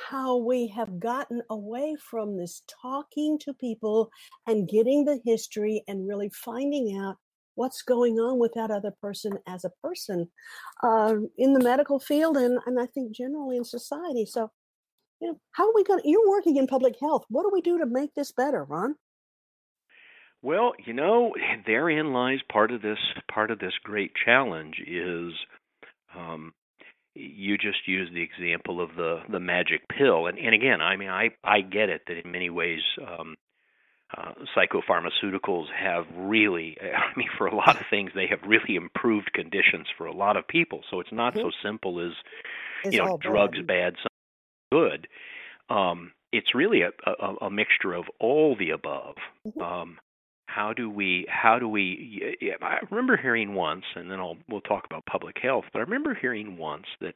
how 0.00 0.36
we 0.36 0.68
have 0.68 1.00
gotten 1.00 1.42
away 1.50 1.96
from 2.10 2.36
this 2.36 2.62
talking 2.82 3.38
to 3.40 3.52
people 3.54 4.10
and 4.46 4.68
getting 4.68 5.04
the 5.04 5.20
history 5.24 5.82
and 5.88 6.08
really 6.08 6.30
finding 6.30 6.96
out 6.96 7.16
what's 7.58 7.82
going 7.82 8.18
on 8.18 8.38
with 8.38 8.52
that 8.54 8.70
other 8.70 8.92
person 9.02 9.38
as 9.46 9.64
a 9.64 9.70
person 9.82 10.28
uh, 10.82 11.14
in 11.36 11.52
the 11.52 11.60
medical 11.60 11.98
field 11.98 12.36
and, 12.36 12.58
and 12.66 12.80
I 12.80 12.86
think 12.86 13.12
generally 13.12 13.56
in 13.56 13.64
society. 13.64 14.24
So, 14.24 14.50
you 15.20 15.28
know, 15.28 15.40
how 15.52 15.68
are 15.68 15.74
we 15.74 15.82
going 15.82 16.00
to, 16.00 16.08
you're 16.08 16.28
working 16.28 16.56
in 16.56 16.66
public 16.68 16.94
health. 17.00 17.24
What 17.28 17.42
do 17.42 17.50
we 17.52 17.60
do 17.60 17.78
to 17.78 17.86
make 17.86 18.14
this 18.14 18.32
better, 18.32 18.64
Ron? 18.64 18.94
Well, 20.40 20.72
you 20.86 20.92
know, 20.92 21.34
therein 21.66 22.12
lies 22.12 22.40
part 22.50 22.70
of 22.70 22.80
this 22.80 22.98
part 23.30 23.50
of 23.50 23.58
this 23.58 23.74
great 23.82 24.12
challenge 24.24 24.76
is 24.86 25.32
um, 26.16 26.52
you 27.18 27.58
just 27.58 27.86
used 27.86 28.14
the 28.14 28.22
example 28.22 28.80
of 28.80 28.90
the 28.96 29.20
the 29.30 29.40
magic 29.40 29.80
pill 29.88 30.26
and 30.26 30.38
and 30.38 30.54
again 30.54 30.80
i 30.80 30.96
mean 30.96 31.08
i 31.08 31.30
i 31.42 31.60
get 31.60 31.88
it 31.88 32.02
that 32.06 32.24
in 32.24 32.30
many 32.30 32.48
ways 32.48 32.80
um 33.06 33.34
uh, 34.16 34.32
psychopharmaceuticals 34.56 35.66
have 35.76 36.06
really, 36.16 36.76
I 36.82 37.16
mean, 37.16 37.28
for 37.36 37.46
a 37.46 37.54
lot 37.54 37.80
of 37.80 37.86
things, 37.90 38.10
they 38.14 38.26
have 38.28 38.40
really 38.46 38.76
improved 38.76 39.32
conditions 39.32 39.86
for 39.96 40.06
a 40.06 40.14
lot 40.14 40.36
of 40.36 40.46
people. 40.48 40.82
So 40.90 41.00
it's 41.00 41.12
not 41.12 41.34
mm-hmm. 41.34 41.48
so 41.48 41.50
simple 41.62 42.00
as, 42.00 42.12
it's 42.84 42.94
you 42.94 43.04
know, 43.04 43.18
drugs 43.20 43.58
bad, 43.58 43.94
bad 43.94 43.96
good. 44.70 45.08
Um, 45.68 46.12
it's 46.32 46.54
really 46.54 46.82
a, 46.82 46.90
a, 47.06 47.46
a, 47.46 47.50
mixture 47.50 47.94
of 47.94 48.04
all 48.20 48.56
the 48.56 48.70
above. 48.70 49.16
Mm-hmm. 49.46 49.60
Um, 49.60 49.98
how 50.46 50.72
do 50.72 50.88
we? 50.90 51.26
How 51.28 51.58
do 51.58 51.68
we? 51.68 52.36
Yeah, 52.40 52.54
I 52.62 52.78
remember 52.90 53.16
hearing 53.16 53.54
once, 53.54 53.84
and 53.94 54.10
then 54.10 54.18
I'll 54.18 54.38
we'll 54.48 54.62
talk 54.62 54.84
about 54.86 55.04
public 55.06 55.36
health. 55.40 55.64
But 55.72 55.80
I 55.80 55.82
remember 55.82 56.14
hearing 56.14 56.56
once 56.56 56.86
that 57.00 57.14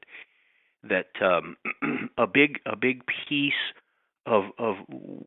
that 0.84 1.08
um, 1.22 1.56
a 2.18 2.26
big 2.26 2.60
a 2.66 2.76
big 2.76 3.02
piece 3.28 3.54
of 4.26 4.44
of 4.58 4.76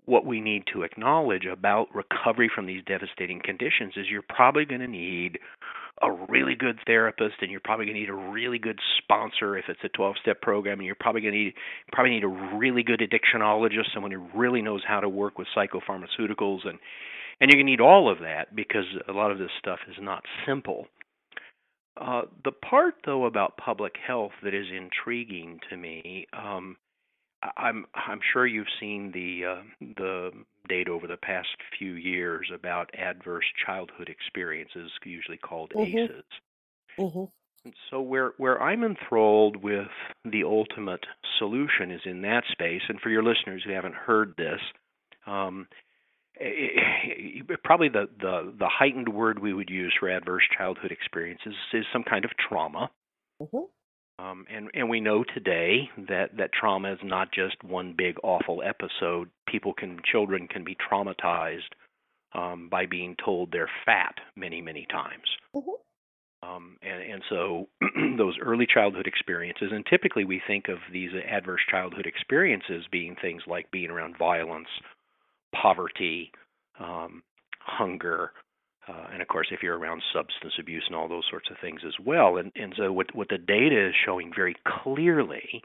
what 0.06 0.26
we 0.26 0.40
need 0.40 0.64
to 0.74 0.84
acknowledge 0.84 1.46
about 1.46 1.94
recovery 1.94 2.50
from 2.54 2.66
these 2.66 2.84
devastating 2.86 3.42
conditions 3.44 3.94
is 3.98 4.06
you're 4.10 4.22
probably 4.22 4.66
going 4.66 4.82
to 4.82 4.88
need 4.88 5.38
a 6.02 6.12
really 6.30 6.56
good 6.56 6.78
therapist 6.86 7.36
and 7.42 7.50
you're 7.52 7.62
probably 7.62 7.86
going 7.86 7.96
to 7.96 8.02
need 8.02 8.10
a 8.10 8.32
really 8.32 8.60
good 8.60 8.80
sponsor 8.98 9.58
if 9.58 9.66
it's 9.70 9.80
a 9.84 9.90
12 9.90 10.16
step 10.22 10.42
program 10.42 10.80
and 10.80 10.86
you're 10.86 10.96
probably 11.00 11.22
going 11.22 11.34
to 11.34 11.40
need 11.40 11.54
probably 11.92 12.12
need 12.12 12.24
a 12.24 12.28
really 12.28 12.84
good 12.84 13.02
addictionologist 13.02 13.94
someone 13.94 14.12
who 14.12 14.26
really 14.34 14.62
knows 14.62 14.82
how 14.88 15.00
to 15.00 15.10
work 15.10 15.38
with 15.38 15.48
psychopharmaceuticals 15.56 16.68
and 16.68 16.80
and 17.42 17.52
you're 17.52 17.58
going 17.58 17.66
to 17.66 17.72
need 17.72 17.82
all 17.82 18.10
of 18.10 18.20
that 18.20 18.56
because 18.56 18.86
a 19.10 19.12
lot 19.12 19.32
of 19.32 19.38
this 19.38 19.50
stuff 19.60 19.80
is 19.90 19.98
not 20.00 20.24
simple. 20.48 20.88
Uh, 22.00 22.22
the 22.46 22.52
part 22.52 22.96
though 23.06 23.26
about 23.26 23.58
public 23.58 23.94
health 24.06 24.32
that 24.44 24.54
is 24.54 24.68
intriguing 24.76 25.60
to 25.70 25.78
me 25.78 26.28
um, 26.34 26.76
I'm 27.58 27.86
I'm 27.94 28.20
sure 28.34 28.46
you've 28.46 28.68
seen 28.80 29.12
the 29.12 29.46
uh, 29.46 29.62
the 29.98 30.32
data 30.68 30.92
over 30.92 31.08
the 31.08 31.18
past 31.18 31.48
few 31.78 31.94
years 31.94 32.50
about 32.54 32.90
adverse 32.98 33.46
childhood 33.66 34.10
experiences, 34.10 34.92
usually 35.04 35.38
called 35.38 35.72
mm-hmm. 35.76 35.98
ACEs. 35.98 36.24
Mm-hmm. 37.00 37.70
So 37.90 38.02
where 38.02 38.34
where 38.38 38.62
I'm 38.62 38.84
enthralled 38.84 39.58
with 39.58 39.88
the 40.24 40.44
ultimate 40.44 41.06
solution 41.40 41.92
is 41.92 42.02
in 42.06 42.22
that 42.22 42.44
space. 42.52 42.82
And 42.88 43.00
for 43.00 43.10
your 43.10 43.24
listeners 43.24 43.64
who 43.66 43.74
haven't 43.74 43.96
heard 43.96 44.36
this, 44.38 44.60
um, 45.26 45.68
it, 46.36 47.46
it, 47.50 47.64
probably 47.64 47.90
the, 47.90 48.08
the 48.20 48.54
the 48.58 48.70
heightened 48.70 49.10
word 49.10 49.40
we 49.40 49.54
would 49.54 49.70
use 49.70 49.94
for 50.00 50.10
adverse 50.10 50.44
childhood 50.58 50.92
experiences 50.92 51.54
is 51.74 51.86
some 51.92 52.04
kind 52.04 52.26
of 52.26 52.32
trauma. 52.38 52.92
Mm-hmm. 53.42 53.66
Um, 54.18 54.46
and 54.50 54.70
and 54.74 54.90
we 54.90 55.02
know 55.02 55.24
today 55.34 55.90
that 56.08 56.38
that 56.38 56.54
trauma 56.54 56.94
is 56.94 57.00
not 57.04 57.34
just 57.34 57.62
one 57.64 57.94
big 57.98 58.16
awful 58.24 58.64
episode. 58.64 59.30
People 59.48 59.74
can 59.74 60.00
children 60.10 60.48
can 60.48 60.64
be 60.64 60.76
traumatized 60.76 61.74
um, 62.34 62.70
by 62.70 62.86
being 62.86 63.16
told 63.24 63.52
they're 63.52 63.70
fat 63.86 64.16
many 64.36 64.62
many 64.62 64.88
times. 64.90 65.24
Mm-hmm. 65.54 65.70
Um, 66.44 66.78
and, 66.82 67.12
and 67.12 67.24
so 67.30 67.68
those 68.18 68.36
early 68.42 68.68
childhood 68.72 69.08
experiences, 69.08 69.70
and 69.72 69.86
typically 69.86 70.26
we 70.26 70.42
think 70.46 70.68
of 70.70 70.78
these 70.94 71.10
adverse 71.30 71.62
childhood 71.70 72.06
experiences 72.06 72.86
being 72.92 73.16
things 73.22 73.42
like 73.48 73.72
being 73.72 73.90
around 73.90 74.18
violence, 74.18 74.68
poverty, 75.60 76.32
um, 76.80 77.24
hunger, 77.60 78.32
uh, 78.88 79.08
and 79.12 79.22
of 79.22 79.28
course, 79.28 79.48
if 79.52 79.64
you're 79.64 79.78
around 79.78 80.02
substance 80.14 80.54
abuse 80.60 80.84
and 80.88 80.96
all 80.96 81.08
those 81.08 81.26
sorts 81.30 81.50
of 81.50 81.58
things 81.60 81.82
as 81.86 81.94
well. 82.04 82.38
And, 82.38 82.52
and 82.56 82.74
so, 82.78 82.92
what, 82.92 83.14
what 83.16 83.30
the 83.30 83.38
data 83.38 83.88
is 83.90 83.96
showing 84.06 84.32
very 84.36 84.56
clearly 84.84 85.64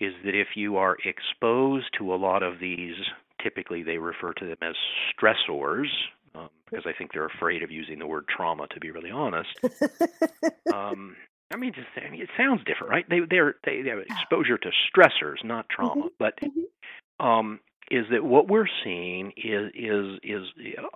is 0.00 0.12
that 0.24 0.34
if 0.34 0.48
you 0.54 0.76
are 0.76 0.96
exposed 1.04 1.86
to 1.98 2.14
a 2.14 2.16
lot 2.16 2.42
of 2.42 2.58
these, 2.60 2.96
typically 3.42 3.82
they 3.82 3.98
refer 3.98 4.32
to 4.34 4.46
them 4.46 4.58
as 4.62 4.74
stressors, 5.18 5.86
um, 6.34 6.50
because 6.68 6.84
I 6.86 6.92
think 6.92 7.12
they're 7.12 7.26
afraid 7.26 7.62
of 7.62 7.70
using 7.70 7.98
the 7.98 8.06
word 8.06 8.26
trauma, 8.28 8.66
to 8.68 8.80
be 8.80 8.90
really 8.90 9.10
honest. 9.10 9.48
um, 10.74 11.16
I 11.52 11.56
mean, 11.56 11.72
just 11.72 11.86
I 11.96 12.10
mean, 12.10 12.20
it 12.20 12.28
sounds 12.36 12.62
different, 12.64 12.90
right? 12.90 13.08
They 13.08 13.20
they're 13.30 13.54
they, 13.64 13.82
they 13.82 13.90
have 13.90 14.00
exposure 14.00 14.58
to 14.58 14.70
stressors, 14.90 15.44
not 15.44 15.68
trauma, 15.68 16.06
mm-hmm. 16.06 16.14
but 16.18 16.34
mm-hmm. 16.40 17.26
um, 17.26 17.60
is 17.90 18.06
that 18.10 18.24
what 18.24 18.48
we're 18.48 18.68
seeing 18.84 19.32
is 19.36 19.70
is 19.74 20.18
is 20.22 20.42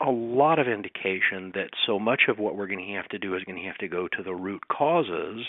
a 0.04 0.10
lot 0.10 0.58
of 0.58 0.66
indication 0.66 1.52
that 1.54 1.70
so 1.86 1.98
much 1.98 2.22
of 2.28 2.38
what 2.38 2.56
we're 2.56 2.66
going 2.66 2.84
to 2.84 2.94
have 2.94 3.08
to 3.08 3.18
do 3.18 3.34
is 3.36 3.44
going 3.44 3.60
to 3.60 3.68
have 3.68 3.78
to 3.78 3.88
go 3.88 4.08
to 4.08 4.22
the 4.22 4.34
root 4.34 4.62
causes 4.68 5.46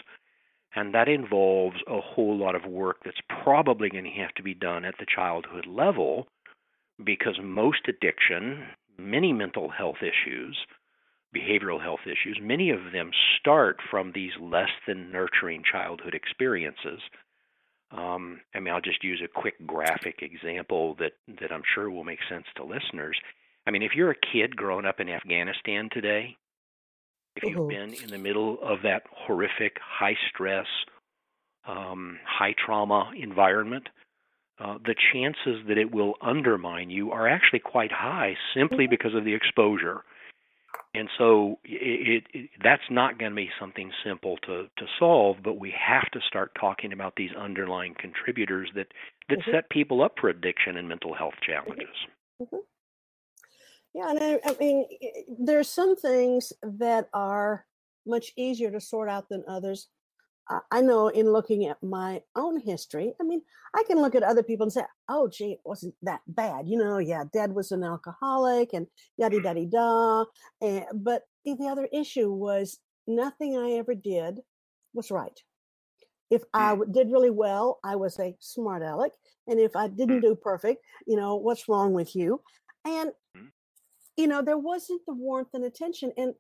and 0.76 0.94
that 0.94 1.10
involves 1.10 1.78
a 1.88 2.00
whole 2.00 2.38
lot 2.38 2.56
of 2.56 2.66
work 2.66 2.98
that's 3.04 3.18
probably 3.44 3.90
going 3.90 4.06
to 4.06 4.22
have 4.22 4.34
to 4.36 4.44
be 4.44 4.54
done 4.54 4.86
at 4.86 4.96
the 5.00 5.06
childhood 5.14 5.66
level 5.68 6.28
because 7.04 7.40
most 7.44 7.88
addiction, 7.88 8.64
many 8.98 9.34
mental 9.34 9.70
health 9.70 9.98
issues, 10.02 10.58
behavioral 11.36 11.82
health 11.82 12.02
issues, 12.06 12.40
many 12.42 12.70
of 12.70 12.92
them 12.94 13.12
start 13.40 13.78
from 13.90 14.12
these 14.14 14.32
less 14.40 14.70
than 14.88 15.12
nurturing 15.12 15.64
childhood 15.70 16.14
experiences. 16.14 17.00
Um, 17.92 18.40
I 18.56 18.60
mean, 18.60 18.74
I'll 18.74 18.82
just 18.82 19.04
use 19.04 19.22
a 19.24 19.28
quick 19.28 19.56
graphic 19.68 20.22
example 20.22 20.96
that, 21.00 21.14
that 21.42 21.52
I'm 21.52 21.64
sure 21.76 21.90
will 21.90 22.04
make 22.04 22.20
sense 22.30 22.46
to 22.56 22.64
listeners. 22.64 23.18
I 23.68 23.72
mean, 23.72 23.84
if 23.84 23.92
you're 23.96 24.12
a 24.12 24.16
kid 24.34 24.56
growing 24.56 24.86
up 24.86 25.00
in 25.00 25.10
Afghanistan 25.10 25.90
today, 25.92 26.38
if 27.36 27.44
you've 27.44 27.58
mm-hmm. 27.58 27.92
been 27.92 28.04
in 28.04 28.10
the 28.10 28.18
middle 28.18 28.58
of 28.62 28.82
that 28.84 29.04
horrific, 29.12 29.78
high 29.82 30.16
stress, 30.30 30.66
um, 31.68 32.18
high 32.26 32.56
trauma 32.66 33.12
environment, 33.18 33.88
uh, 34.60 34.78
the 34.86 34.96
chances 35.14 35.66
that 35.68 35.78
it 35.78 35.94
will 35.94 36.16
undermine 36.22 36.90
you 36.90 37.12
are 37.12 37.28
actually 37.28 37.60
quite 37.60 37.92
high 37.92 38.36
simply 38.54 38.86
mm-hmm. 38.86 38.92
because 38.92 39.16
of 39.16 39.26
the 39.26 39.34
exposure. 39.34 40.02
And 40.94 41.08
so 41.18 41.58
it, 41.64 42.26
it, 42.34 42.50
that's 42.62 42.84
not 42.90 43.18
going 43.18 43.32
to 43.32 43.36
be 43.36 43.50
something 43.60 43.92
simple 44.06 44.36
to, 44.46 44.64
to 44.78 44.86
solve, 45.00 45.38
but 45.42 45.58
we 45.58 45.74
have 45.80 46.10
to 46.12 46.20
start 46.28 46.52
talking 46.60 46.92
about 46.92 47.14
these 47.16 47.32
underlying 47.40 47.96
contributors 47.98 48.70
that, 48.76 48.88
that 49.30 49.40
mm-hmm. 49.40 49.52
set 49.52 49.70
people 49.70 50.04
up 50.04 50.16
for 50.20 50.30
addiction 50.30 50.76
and 50.76 50.90
mental 50.90 51.14
health 51.14 51.36
challenges. 51.46 51.96
Mm-hmm. 52.42 52.58
Yeah, 53.94 54.10
and 54.10 54.20
I, 54.22 54.40
I 54.46 54.56
mean, 54.60 54.86
there's 55.40 55.70
some 55.70 55.96
things 55.96 56.52
that 56.62 57.10
are 57.14 57.66
much 58.06 58.32
easier 58.36 58.72
to 58.72 58.82
sort 58.82 59.10
out 59.10 59.30
than 59.30 59.44
others. 59.48 59.88
I 60.72 60.82
know 60.82 61.08
in 61.08 61.32
looking 61.32 61.66
at 61.68 61.82
my 61.82 62.22
own 62.36 62.60
history, 62.60 63.14
I 63.20 63.24
mean, 63.24 63.42
I 63.76 63.84
can 63.84 64.02
look 64.02 64.16
at 64.16 64.24
other 64.24 64.44
people 64.44 64.66
and 64.66 64.74
say, 64.74 64.84
oh, 65.08 65.28
gee, 65.28 65.54
it 65.54 65.62
wasn't 65.64 65.96
that 66.02 66.22
bad. 66.28 66.68
You 66.68 66.78
know, 66.78 66.98
yeah, 66.98 67.24
dad 67.32 67.54
was 67.54 67.72
an 67.72 67.84
alcoholic 67.84 68.74
and 68.74 68.88
yada, 69.18 69.40
yada, 69.42 69.66
da. 69.66 70.26
And, 70.62 70.86
but 70.94 71.24
the 71.46 71.68
other 71.70 71.88
issue 71.94 72.32
was 72.32 72.80
nothing 73.08 73.58
I 73.58 73.74
ever 73.74 73.96
did 73.96 74.40
was 74.94 75.12
right. 75.12 75.40
If 76.30 76.44
I 76.54 76.76
mm. 76.76 76.92
did 76.92 77.12
really 77.12 77.30
well, 77.30 77.80
I 77.84 77.96
was 77.96 78.20
a 78.20 78.36
smart 78.40 78.82
aleck. 78.82 79.12
And 79.48 79.60
if 79.60 79.76
I 79.76 79.88
didn't 79.88 80.20
mm. 80.20 80.24
do 80.24 80.36
perfect, 80.36 80.84
you 81.08 81.16
know, 81.16 81.36
what's 81.36 81.68
wrong 81.68 81.94
with 81.94 82.16
you? 82.16 82.42
And, 82.86 83.12
mm. 83.38 83.48
you 84.18 84.28
know, 84.28 84.42
there 84.42 84.58
wasn't 84.58 85.02
the 85.08 85.14
warmth 85.14 85.50
and 85.54 85.66
attention. 85.66 86.12
And 86.18 86.34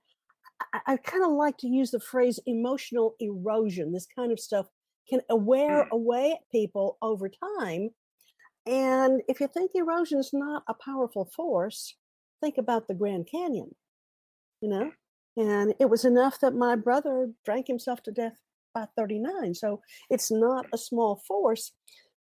I, 0.74 0.93
I 0.93 0.97
kind 0.97 1.24
of 1.24 1.32
like 1.32 1.58
to 1.60 1.67
use 1.67 1.91
the 1.91 2.00
phrase 2.00 2.39
emotional 2.45 3.15
erosion. 3.19 3.91
This 3.91 4.08
kind 4.15 4.32
of 4.32 4.39
stuff 4.39 4.67
can 5.10 5.21
wear 5.30 5.86
mm. 5.86 5.89
away 5.91 6.34
at 6.34 6.52
people 6.52 6.97
over 7.02 7.30
time. 7.30 7.89
And 8.65 9.21
if 9.28 9.39
you 9.39 9.47
think 9.47 9.71
erosion 9.74 10.19
is 10.19 10.32
not 10.34 10.63
a 10.67 10.74
powerful 10.74 11.26
force, 11.36 11.95
think 12.41 12.58
about 12.58 12.88
the 12.88 12.93
Grand 12.93 13.28
Canyon, 13.32 13.76
you 14.62 14.69
know? 14.69 14.91
And 15.38 15.74
it 15.80 15.89
was 15.89 16.06
enough 16.06 16.39
that 16.41 16.54
my 16.54 16.76
brother 16.76 17.32
drank 17.45 17.67
himself 17.67 18.04
to 18.04 18.12
death 18.12 18.38
by 18.74 18.86
39. 18.97 19.56
So 19.56 19.82
it's 20.10 20.32
not 20.32 20.65
a 20.74 20.78
small 20.78 21.21
force. 21.28 21.71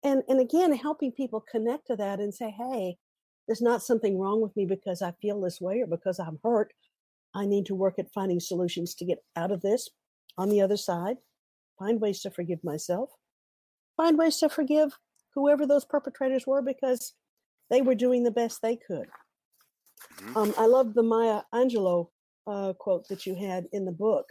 And, 0.03 0.23
and 0.27 0.39
again, 0.39 0.73
helping 0.73 1.11
people 1.11 1.43
connect 1.51 1.87
to 1.87 1.95
that 1.97 2.19
and 2.19 2.33
say, 2.33 2.55
hey, 2.57 2.97
there's 3.47 3.61
not 3.61 3.83
something 3.83 4.17
wrong 4.17 4.41
with 4.41 4.55
me 4.55 4.65
because 4.65 5.01
I 5.01 5.13
feel 5.21 5.41
this 5.41 5.59
way 5.59 5.81
or 5.81 5.87
because 5.87 6.19
I'm 6.19 6.39
hurt. 6.43 6.73
I 7.33 7.45
need 7.45 7.65
to 7.67 7.75
work 7.75 7.99
at 7.99 8.11
finding 8.13 8.39
solutions 8.39 8.93
to 8.95 9.05
get 9.05 9.19
out 9.35 9.51
of 9.51 9.61
this 9.61 9.89
on 10.37 10.49
the 10.49 10.61
other 10.61 10.77
side, 10.77 11.17
find 11.79 12.01
ways 12.01 12.21
to 12.21 12.31
forgive 12.31 12.63
myself, 12.63 13.09
find 13.97 14.17
ways 14.17 14.37
to 14.37 14.49
forgive 14.49 14.97
whoever 15.33 15.65
those 15.65 15.85
perpetrators 15.85 16.45
were 16.45 16.61
because 16.61 17.13
they 17.69 17.81
were 17.81 17.95
doing 17.95 18.23
the 18.23 18.31
best 18.31 18.61
they 18.61 18.75
could. 18.75 19.07
Mm-hmm. 20.19 20.37
Um, 20.37 20.53
I 20.57 20.65
love 20.65 20.93
the 20.93 21.03
Maya 21.03 21.41
Angelou 21.53 22.07
uh, 22.47 22.73
quote 22.73 23.07
that 23.07 23.25
you 23.25 23.35
had 23.35 23.67
in 23.71 23.85
the 23.85 23.91
book, 23.91 24.25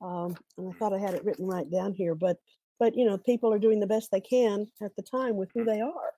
um, 0.00 0.36
and 0.56 0.72
I 0.72 0.78
thought 0.78 0.92
I 0.92 0.98
had 0.98 1.14
it 1.14 1.24
written 1.24 1.46
right 1.46 1.70
down 1.70 1.92
here. 1.92 2.14
But 2.14 2.38
but 2.78 2.96
you 2.96 3.04
know, 3.04 3.18
people 3.18 3.52
are 3.52 3.58
doing 3.58 3.80
the 3.80 3.86
best 3.86 4.10
they 4.10 4.20
can 4.20 4.66
at 4.82 4.94
the 4.96 5.02
time 5.02 5.36
with 5.36 5.50
who 5.54 5.60
mm-hmm. 5.60 5.70
they 5.70 5.80
are. 5.80 6.12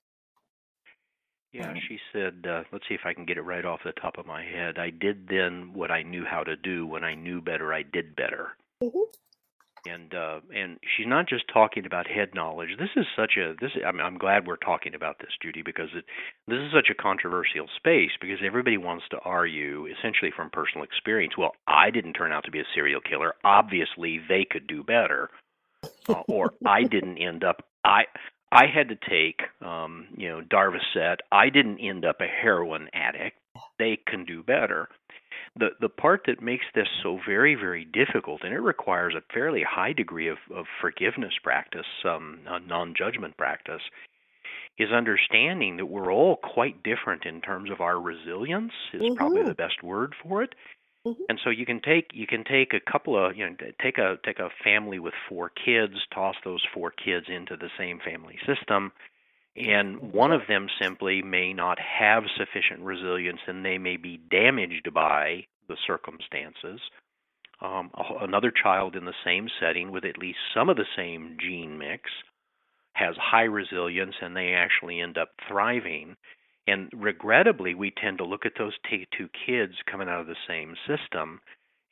Yeah, 1.53 1.73
she 1.89 1.99
said, 2.13 2.45
uh, 2.47 2.65
let's 2.73 2.85
see 2.89 2.95
if 2.95 3.07
I 3.07 3.15
can 3.15 3.25
get 3.25 3.39
it 3.39 3.43
right 3.43 3.65
off 3.65 3.81
the 3.85 3.93
top 3.93 4.19
of 4.19 4.27
my 4.27 4.45
head. 4.45 4.79
I 4.79 4.91
did 4.91 5.29
then 5.29 5.73
what 5.73 5.91
I 5.91 6.03
knew 6.03 6.25
how 6.25 6.45
to 6.45 6.57
do. 6.57 6.87
When 6.87 7.05
I 7.05 7.15
knew 7.15 7.41
better, 7.41 7.73
I 7.73 7.83
did 7.83 8.15
better. 8.15 8.51
Mm-hmm. 8.83 9.01
And 9.87 10.13
uh, 10.13 10.41
and 10.55 10.79
she's 10.97 11.07
not 11.07 11.29
just 11.29 11.45
talking 11.51 11.87
about 11.87 12.07
head 12.07 12.35
knowledge. 12.35 12.71
This 12.79 12.91
is 12.97 13.07
such 13.17 13.39
a 13.39 13.55
this. 13.61 13.71
I'm, 13.87 14.01
I'm 14.01 14.19
glad 14.19 14.47
we're 14.47 14.57
talking 14.57 14.95
about 14.95 15.21
this, 15.21 15.31
Judy, 15.41 15.63
because 15.63 15.89
it, 15.95 16.05
this 16.49 16.59
is 16.59 16.73
such 16.73 16.91
a 16.91 17.01
controversial 17.01 17.67
space. 17.77 18.11
Because 18.21 18.39
everybody 18.45 18.77
wants 18.77 19.05
to 19.13 19.19
argue, 19.21 19.87
essentially 19.87 20.33
from 20.35 20.51
personal 20.51 20.85
experience. 20.85 21.39
Well, 21.39 21.53
I 21.67 21.91
didn't 21.91 22.15
turn 22.15 22.33
out 22.33 22.45
to 22.45 22.51
be 22.51 22.61
a 22.61 22.65
serial 22.75 23.01
killer. 23.01 23.37
Obviously, 23.45 24.21
they 24.29 24.45
could 24.45 24.67
do 24.67 24.83
better. 24.83 25.31
Uh, 26.09 26.23
or 26.29 26.53
I 26.67 26.83
didn't 26.83 27.19
end 27.19 27.45
up. 27.45 27.65
I 27.85 28.05
I 28.51 28.65
had 28.67 28.89
to 28.89 28.97
take, 28.97 29.43
um, 29.67 30.07
you 30.17 30.29
know, 30.29 30.41
Darvocet. 30.41 31.17
I 31.31 31.51
didn't 31.51 31.79
end 31.81 32.05
up 32.05 32.21
a 32.21 32.27
heroin 32.27 32.89
addict. 32.95 33.37
They 33.79 33.99
can 34.07 34.25
do 34.25 34.43
better. 34.43 34.89
The 35.57 35.71
the 35.81 35.89
part 35.89 36.23
that 36.27 36.43
makes 36.43 36.65
this 36.75 36.89
so 37.03 37.19
very 37.27 37.55
very 37.55 37.85
difficult, 37.85 38.43
and 38.45 38.53
it 38.53 38.61
requires 38.61 39.15
a 39.15 39.33
fairly 39.33 39.63
high 39.69 39.93
degree 39.93 40.29
of, 40.29 40.39
of 40.55 40.67
forgiveness 40.81 41.33
practice, 41.43 41.87
um, 42.05 42.41
non 42.67 42.95
judgment 42.97 43.37
practice, 43.37 43.83
is 44.79 44.93
understanding 44.93 45.77
that 45.77 45.87
we're 45.87 46.13
all 46.13 46.37
quite 46.37 46.83
different 46.83 47.25
in 47.27 47.41
terms 47.41 47.71
of 47.71 47.81
our 47.81 48.01
resilience. 48.01 48.73
Is 48.93 49.03
mm-hmm. 49.03 49.15
probably 49.15 49.43
the 49.43 49.55
best 49.55 49.83
word 49.83 50.15
for 50.23 50.43
it. 50.43 50.55
Mm-hmm. 51.07 51.23
And 51.29 51.41
so 51.43 51.51
you 51.51 51.65
can 51.65 51.81
take 51.81 52.11
you 52.13 52.27
can 52.27 52.45
take 52.45 52.75
a 52.75 52.91
couple 52.91 53.17
of 53.17 53.37
you 53.37 53.49
know 53.49 53.57
take 53.83 53.99
a 53.99 54.19
take 54.25 54.39
a 54.39 54.51
family 54.63 54.99
with 54.99 55.15
four 55.29 55.51
kids, 55.51 55.95
toss 56.13 56.35
those 56.45 56.63
four 56.75 56.91
kids 56.91 57.27
into 57.29 57.57
the 57.57 57.71
same 57.79 57.99
family 58.05 58.39
system, 58.47 58.93
and 59.57 60.13
one 60.13 60.33
of 60.33 60.43
them 60.49 60.69
simply 60.81 61.23
may 61.23 61.53
not 61.53 61.79
have 61.79 62.25
sufficient 62.37 62.81
resilience, 62.81 63.41
and 63.47 63.65
they 63.65 63.79
may 63.79 63.97
be 63.97 64.21
damaged 64.31 64.93
by 64.93 65.47
the 65.69 65.77
circumstances. 65.87 66.81
Um, 67.61 67.91
another 68.21 68.53
child 68.53 68.95
in 68.95 69.05
the 69.05 69.15
same 69.25 69.49
setting 69.61 69.91
with 69.91 70.05
at 70.05 70.19
least 70.19 70.39
some 70.55 70.69
of 70.69 70.77
the 70.77 70.87
same 70.97 71.37
gene 71.41 71.77
mix 71.77 72.11
has 72.93 73.17
high 73.17 73.45
resilience, 73.45 74.15
and 74.21 74.37
they 74.37 74.53
actually 74.55 75.01
end 75.01 75.19
up 75.19 75.31
thriving. 75.49 76.17
And 76.69 76.91
regrettably, 76.95 77.75
we 77.75 77.91
tend 77.91 78.19
to 78.19 78.27
look 78.27 78.45
at 78.45 78.53
those 78.59 78.75
t- 78.91 79.09
two 79.17 79.31
kids 79.47 79.73
coming 79.91 80.07
out 80.07 80.21
of 80.21 80.27
the 80.27 80.37
same 80.47 80.77
system, 80.87 81.41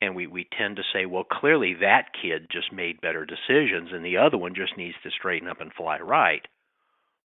and 0.01 0.15
we, 0.15 0.27
we 0.27 0.47
tend 0.55 0.75
to 0.75 0.83
say, 0.93 1.07
well, 1.07 1.23
clearly 1.23 1.73
that 1.81 2.09
kid 2.21 2.45
just 2.51 2.71
made 2.71 3.01
better 3.01 3.25
decisions, 3.25 3.89
and 3.91 4.05
the 4.05 4.17
other 4.17 4.37
one 4.37 4.53
just 4.53 4.77
needs 4.77 4.95
to 5.01 5.09
straighten 5.09 5.47
up 5.47 5.61
and 5.61 5.73
fly 5.73 5.97
right. 5.97 6.45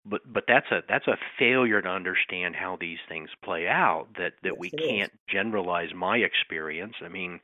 But 0.04 0.22
but 0.26 0.44
that's 0.48 0.66
a 0.72 0.80
that's 0.88 1.06
a 1.06 1.18
failure 1.38 1.82
to 1.82 1.88
understand 1.88 2.56
how 2.56 2.76
these 2.80 2.98
things 3.06 3.28
play 3.44 3.68
out. 3.68 4.08
That 4.16 4.32
that 4.42 4.54
yes, 4.54 4.58
we 4.58 4.70
can't 4.70 5.12
is. 5.12 5.18
generalize 5.30 5.94
my 5.94 6.16
experience. 6.16 6.94
I 7.04 7.08
mean, 7.08 7.38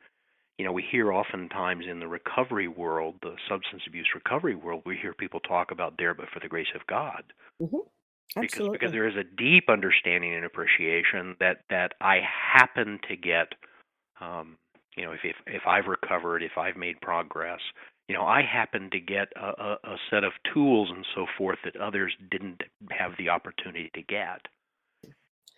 you 0.59 0.65
know, 0.65 0.73
we 0.73 0.83
hear 0.91 1.13
oftentimes 1.13 1.85
in 1.89 2.01
the 2.01 2.09
recovery 2.09 2.67
world, 2.67 3.17
the 3.23 3.37
substance 3.49 3.83
abuse 3.87 4.09
recovery 4.15 4.57
world, 4.57 4.83
we 4.87 4.97
hear 4.97 5.13
people 5.13 5.39
talk 5.41 5.71
about 5.71 5.95
there, 5.99 6.15
but 6.15 6.31
for 6.31 6.41
the 6.41 6.49
grace 6.49 6.73
of 6.75 6.85
God. 6.89 7.23
Mm-hmm. 7.63 7.77
Because 8.37 8.69
because 8.69 8.93
there 8.93 9.09
is 9.09 9.17
a 9.17 9.25
deep 9.25 9.69
understanding 9.69 10.35
and 10.35 10.45
appreciation 10.45 11.37
that 11.41 11.63
that 11.71 11.95
I 12.01 12.21
happen 12.53 13.01
to 13.09 13.17
get, 13.17 13.55
um, 14.21 14.59
you 14.97 15.05
know, 15.05 15.13
if, 15.13 15.21
if 15.25 15.37
if 15.47 15.63
I've 15.67 15.87
recovered, 15.87 16.43
if 16.43 16.59
I've 16.59 16.77
made 16.77 17.01
progress, 17.01 17.61
you 18.09 18.15
know, 18.15 18.25
I 18.25 18.43
happen 18.43 18.91
to 18.91 19.01
get 19.01 19.29
a, 19.37 19.47
a, 19.47 19.79
a 19.85 19.97
set 20.11 20.25
of 20.25 20.33
tools 20.53 20.91
and 20.95 21.07
so 21.15 21.27
forth 21.37 21.59
that 21.65 21.77
others 21.77 22.13
didn't 22.31 22.63
have 22.91 23.13
the 23.19 23.29
opportunity 23.29 23.91
to 23.95 24.03
get. 24.03 24.47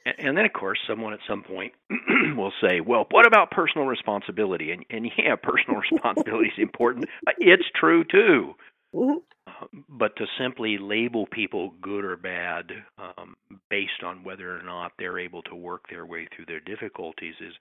And, 0.04 0.14
and 0.18 0.36
then, 0.36 0.44
of 0.44 0.52
course, 0.52 0.78
someone 0.88 1.12
at 1.12 1.20
some 1.28 1.42
point 1.42 1.72
will 2.36 2.52
say, 2.60 2.80
"Well, 2.80 3.06
what 3.10 3.26
about 3.26 3.50
personal 3.50 3.86
responsibility?" 3.86 4.72
And, 4.72 4.84
and 4.90 5.10
yeah, 5.16 5.36
personal 5.42 5.80
responsibility 5.80 6.48
is 6.48 6.58
important. 6.58 7.06
It's 7.38 7.68
true 7.74 8.04
too. 8.04 8.54
Mm-hmm. 9.62 9.80
But 9.88 10.16
to 10.16 10.26
simply 10.38 10.78
label 10.78 11.26
people 11.26 11.72
good 11.80 12.04
or 12.04 12.16
bad 12.16 12.70
um, 12.98 13.36
based 13.68 14.02
on 14.04 14.24
whether 14.24 14.58
or 14.58 14.62
not 14.62 14.92
they're 14.98 15.18
able 15.18 15.42
to 15.42 15.54
work 15.54 15.82
their 15.88 16.06
way 16.06 16.26
through 16.34 16.46
their 16.46 16.60
difficulties 16.60 17.34
is, 17.40 17.52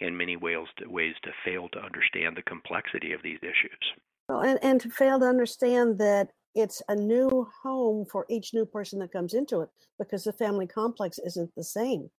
in 0.00 0.16
many 0.16 0.36
ways, 0.36 0.66
to, 0.78 0.88
ways 0.88 1.14
to 1.24 1.30
fail 1.44 1.68
to 1.70 1.80
understand 1.80 2.36
the 2.36 2.42
complexity 2.42 3.12
of 3.12 3.22
these 3.22 3.38
issues. 3.42 3.92
Well, 4.28 4.40
and, 4.40 4.58
and 4.62 4.80
to 4.80 4.90
fail 4.90 5.18
to 5.20 5.26
understand 5.26 5.98
that 5.98 6.28
it's 6.54 6.82
a 6.88 6.94
new 6.94 7.46
home 7.62 8.06
for 8.10 8.26
each 8.28 8.52
new 8.52 8.66
person 8.66 8.98
that 9.00 9.12
comes 9.12 9.34
into 9.34 9.60
it 9.60 9.68
because 9.98 10.24
the 10.24 10.32
family 10.32 10.66
complex 10.66 11.18
isn't 11.24 11.54
the 11.54 11.64
same. 11.64 12.10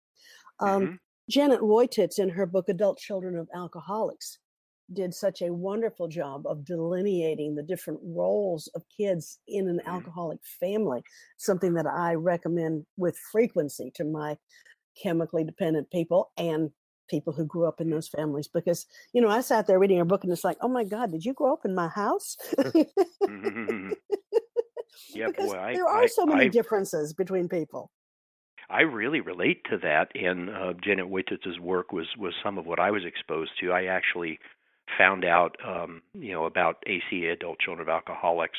Um, 0.60 0.82
Mhm. 0.82 0.98
Janet 1.28 1.60
Woititz, 1.60 2.18
in 2.18 2.30
her 2.30 2.46
book 2.46 2.68
Adult 2.70 2.98
Children 2.98 3.36
of 3.36 3.48
Alcoholics, 3.54 4.38
did 4.92 5.14
such 5.14 5.42
a 5.42 5.52
wonderful 5.52 6.08
job 6.08 6.46
of 6.46 6.64
delineating 6.64 7.54
the 7.54 7.62
different 7.62 8.00
roles 8.02 8.68
of 8.74 8.84
kids 8.96 9.40
in 9.46 9.68
an 9.68 9.80
Mhm. 9.86 9.88
alcoholic 9.88 10.40
family, 10.44 11.02
something 11.36 11.74
that 11.74 11.86
I 11.86 12.14
recommend 12.14 12.86
with 12.96 13.16
frequency 13.18 13.90
to 13.96 14.04
my 14.04 14.38
chemically 15.00 15.44
dependent 15.44 15.90
people 15.90 16.32
and 16.36 16.70
people 17.10 17.32
who 17.32 17.44
grew 17.46 17.66
up 17.66 17.80
in 17.80 17.90
those 17.90 18.08
families 18.08 18.48
because 18.48 18.86
you 19.14 19.22
know 19.22 19.28
i 19.28 19.40
sat 19.40 19.66
there 19.66 19.78
reading 19.78 19.98
her 19.98 20.04
book 20.04 20.24
and 20.24 20.32
it's 20.32 20.44
like 20.44 20.58
oh 20.60 20.68
my 20.68 20.84
god 20.84 21.10
did 21.10 21.24
you 21.24 21.32
grow 21.32 21.52
up 21.52 21.64
in 21.64 21.74
my 21.74 21.88
house 21.88 22.36
Mhm. 23.26 23.94
yeah, 25.14 25.28
because 25.28 25.28
boy, 25.28 25.56
I, 25.56 25.72
there 25.72 25.86
are 25.86 26.06
I, 26.06 26.08
so 26.08 26.26
many 26.26 26.46
I, 26.46 26.50
differences 26.50 27.12
between 27.14 27.48
people 27.48 27.90
I 28.70 28.80
really 28.82 29.20
relate 29.20 29.64
to 29.70 29.78
that, 29.78 30.10
and 30.14 30.50
uh, 30.50 30.72
Janet 30.74 31.06
Woititz's 31.06 31.58
work 31.60 31.92
was 31.92 32.06
was 32.16 32.34
some 32.42 32.58
of 32.58 32.66
what 32.66 32.78
I 32.80 32.90
was 32.90 33.04
exposed 33.04 33.52
to. 33.60 33.72
I 33.72 33.84
actually 33.86 34.38
found 34.98 35.24
out, 35.24 35.56
um, 35.66 36.02
you 36.12 36.32
know, 36.32 36.44
about 36.44 36.82
ACA, 36.86 37.32
Adult 37.32 37.60
Children 37.60 37.88
of 37.88 37.92
Alcoholics, 37.92 38.58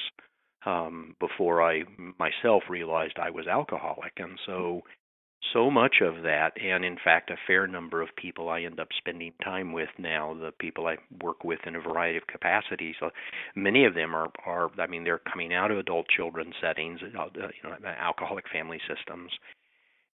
um, 0.65 1.15
before 1.19 1.61
I 1.61 1.83
myself 2.17 2.63
realized 2.69 3.17
I 3.21 3.29
was 3.29 3.47
alcoholic, 3.47 4.13
and 4.17 4.39
so 4.45 4.83
so 5.53 5.71
much 5.71 5.97
of 6.01 6.23
that, 6.23 6.51
and 6.61 6.83
in 6.83 6.97
fact, 7.03 7.29
a 7.29 7.35
fair 7.47 7.65
number 7.65 8.01
of 8.01 8.09
people 8.17 8.49
I 8.49 8.61
end 8.61 8.79
up 8.79 8.89
spending 8.97 9.31
time 9.43 9.71
with 9.71 9.89
now, 9.97 10.33
the 10.33 10.51
people 10.59 10.85
I 10.85 10.97
work 11.23 11.43
with 11.43 11.59
in 11.65 11.75
a 11.75 11.81
variety 11.81 12.17
of 12.17 12.27
capacities, 12.27 12.95
uh, 13.01 13.09
many 13.55 13.85
of 13.85 13.95
them 13.95 14.13
are, 14.15 14.27
are 14.45 14.69
I 14.77 14.87
mean, 14.87 15.03
they're 15.03 15.21
coming 15.31 15.53
out 15.53 15.71
of 15.71 15.77
adult 15.77 16.07
children 16.09 16.53
settings, 16.61 16.99
uh, 17.01 17.21
uh, 17.21 17.27
you 17.35 17.69
know, 17.69 17.75
alcoholic 17.87 18.45
family 18.51 18.79
systems. 18.87 19.31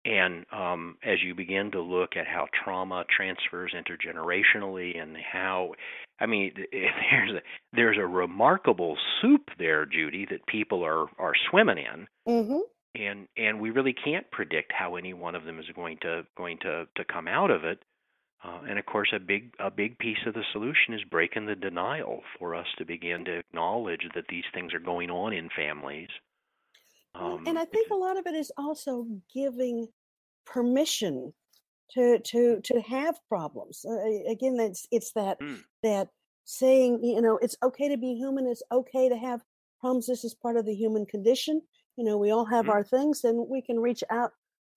And 0.04 0.46
um, 0.52 0.98
as 1.04 1.22
you 1.24 1.36
begin 1.36 1.70
to 1.72 1.82
look 1.82 2.18
at 2.18 2.26
how 2.26 2.48
trauma 2.64 3.06
transfers 3.16 3.74
intergenerationally 3.78 5.00
and 5.00 5.16
how, 5.32 5.74
I 6.22 6.28
mean, 6.28 6.54
there's 6.72 7.32
a, 7.32 7.42
there's 7.74 7.98
a 7.98 8.06
remarkable 8.06 8.98
soup 9.22 9.50
there, 9.58 9.86
Judy, 9.86 10.26
that 10.30 10.46
people 10.46 10.86
are 10.86 11.08
are 11.20 11.34
swimming 11.50 11.80
in 11.80 12.08
mm-hmm. 12.28 12.60
and 12.96 13.28
and 13.36 13.60
we 13.60 13.72
really 13.72 13.94
can't 13.94 14.30
predict 14.32 14.72
how 14.72 14.96
any 14.96 15.14
one 15.14 15.36
of 15.36 15.44
them 15.44 15.60
is 15.60 15.66
going 15.76 15.98
to 16.04 16.24
going 16.38 16.60
to 16.62 16.86
to 16.96 17.04
come 17.12 17.28
out 17.28 17.52
of 17.52 17.64
it. 17.64 17.84
Uh, 18.44 18.62
and 18.68 18.80
of 18.80 18.86
course, 18.86 19.10
a 19.16 19.20
big 19.20 19.54
a 19.60 19.70
big 19.70 19.98
piece 19.98 20.18
of 20.26 20.34
the 20.34 20.44
solution 20.54 20.94
is 20.94 21.02
breaking 21.10 21.48
the 21.48 21.56
denial 21.56 22.22
for 22.40 22.56
us 22.56 22.68
to 22.78 22.86
begin 22.86 23.26
to 23.26 23.40
acknowledge 23.40 24.08
that 24.16 24.26
these 24.30 24.46
things 24.54 24.74
are 24.74 24.80
going 24.80 25.10
on 25.10 25.34
in 25.34 25.50
families. 25.56 26.10
Um, 27.14 27.44
and 27.46 27.60
I 27.60 27.66
think 27.66 27.90
a 27.92 27.96
lot 27.96 28.18
of 28.18 28.26
it 28.26 28.36
is 28.36 28.52
also 28.58 29.06
giving 29.34 29.88
permission 30.46 31.34
to 31.94 32.20
to 32.20 32.62
to 32.62 32.82
have 32.82 33.20
problems. 33.28 33.86
Uh, 33.88 34.30
again, 34.32 34.58
that's 34.58 34.88
it's 34.92 35.12
that 35.14 35.40
Mm. 35.40 35.64
that 35.84 36.10
saying, 36.46 37.04
you 37.04 37.22
know, 37.22 37.38
it's 37.38 37.56
okay 37.64 37.88
to 37.90 37.98
be 37.98 38.16
human. 38.16 38.48
It's 38.48 38.64
okay 38.72 39.10
to 39.10 39.16
have 39.18 39.42
problems. 39.80 40.08
This 40.08 40.24
is 40.24 40.34
part 40.34 40.58
of 40.58 40.66
the 40.66 40.76
human 40.76 41.06
condition. 41.06 41.62
You 41.98 42.04
know, 42.06 42.18
we 42.18 42.32
all 42.32 42.46
have 42.46 42.66
Mhm. 42.66 42.70
our 42.70 42.84
things, 42.84 43.24
and 43.24 43.48
we 43.50 43.62
can 43.62 43.80
reach 43.80 44.04
out 44.10 44.32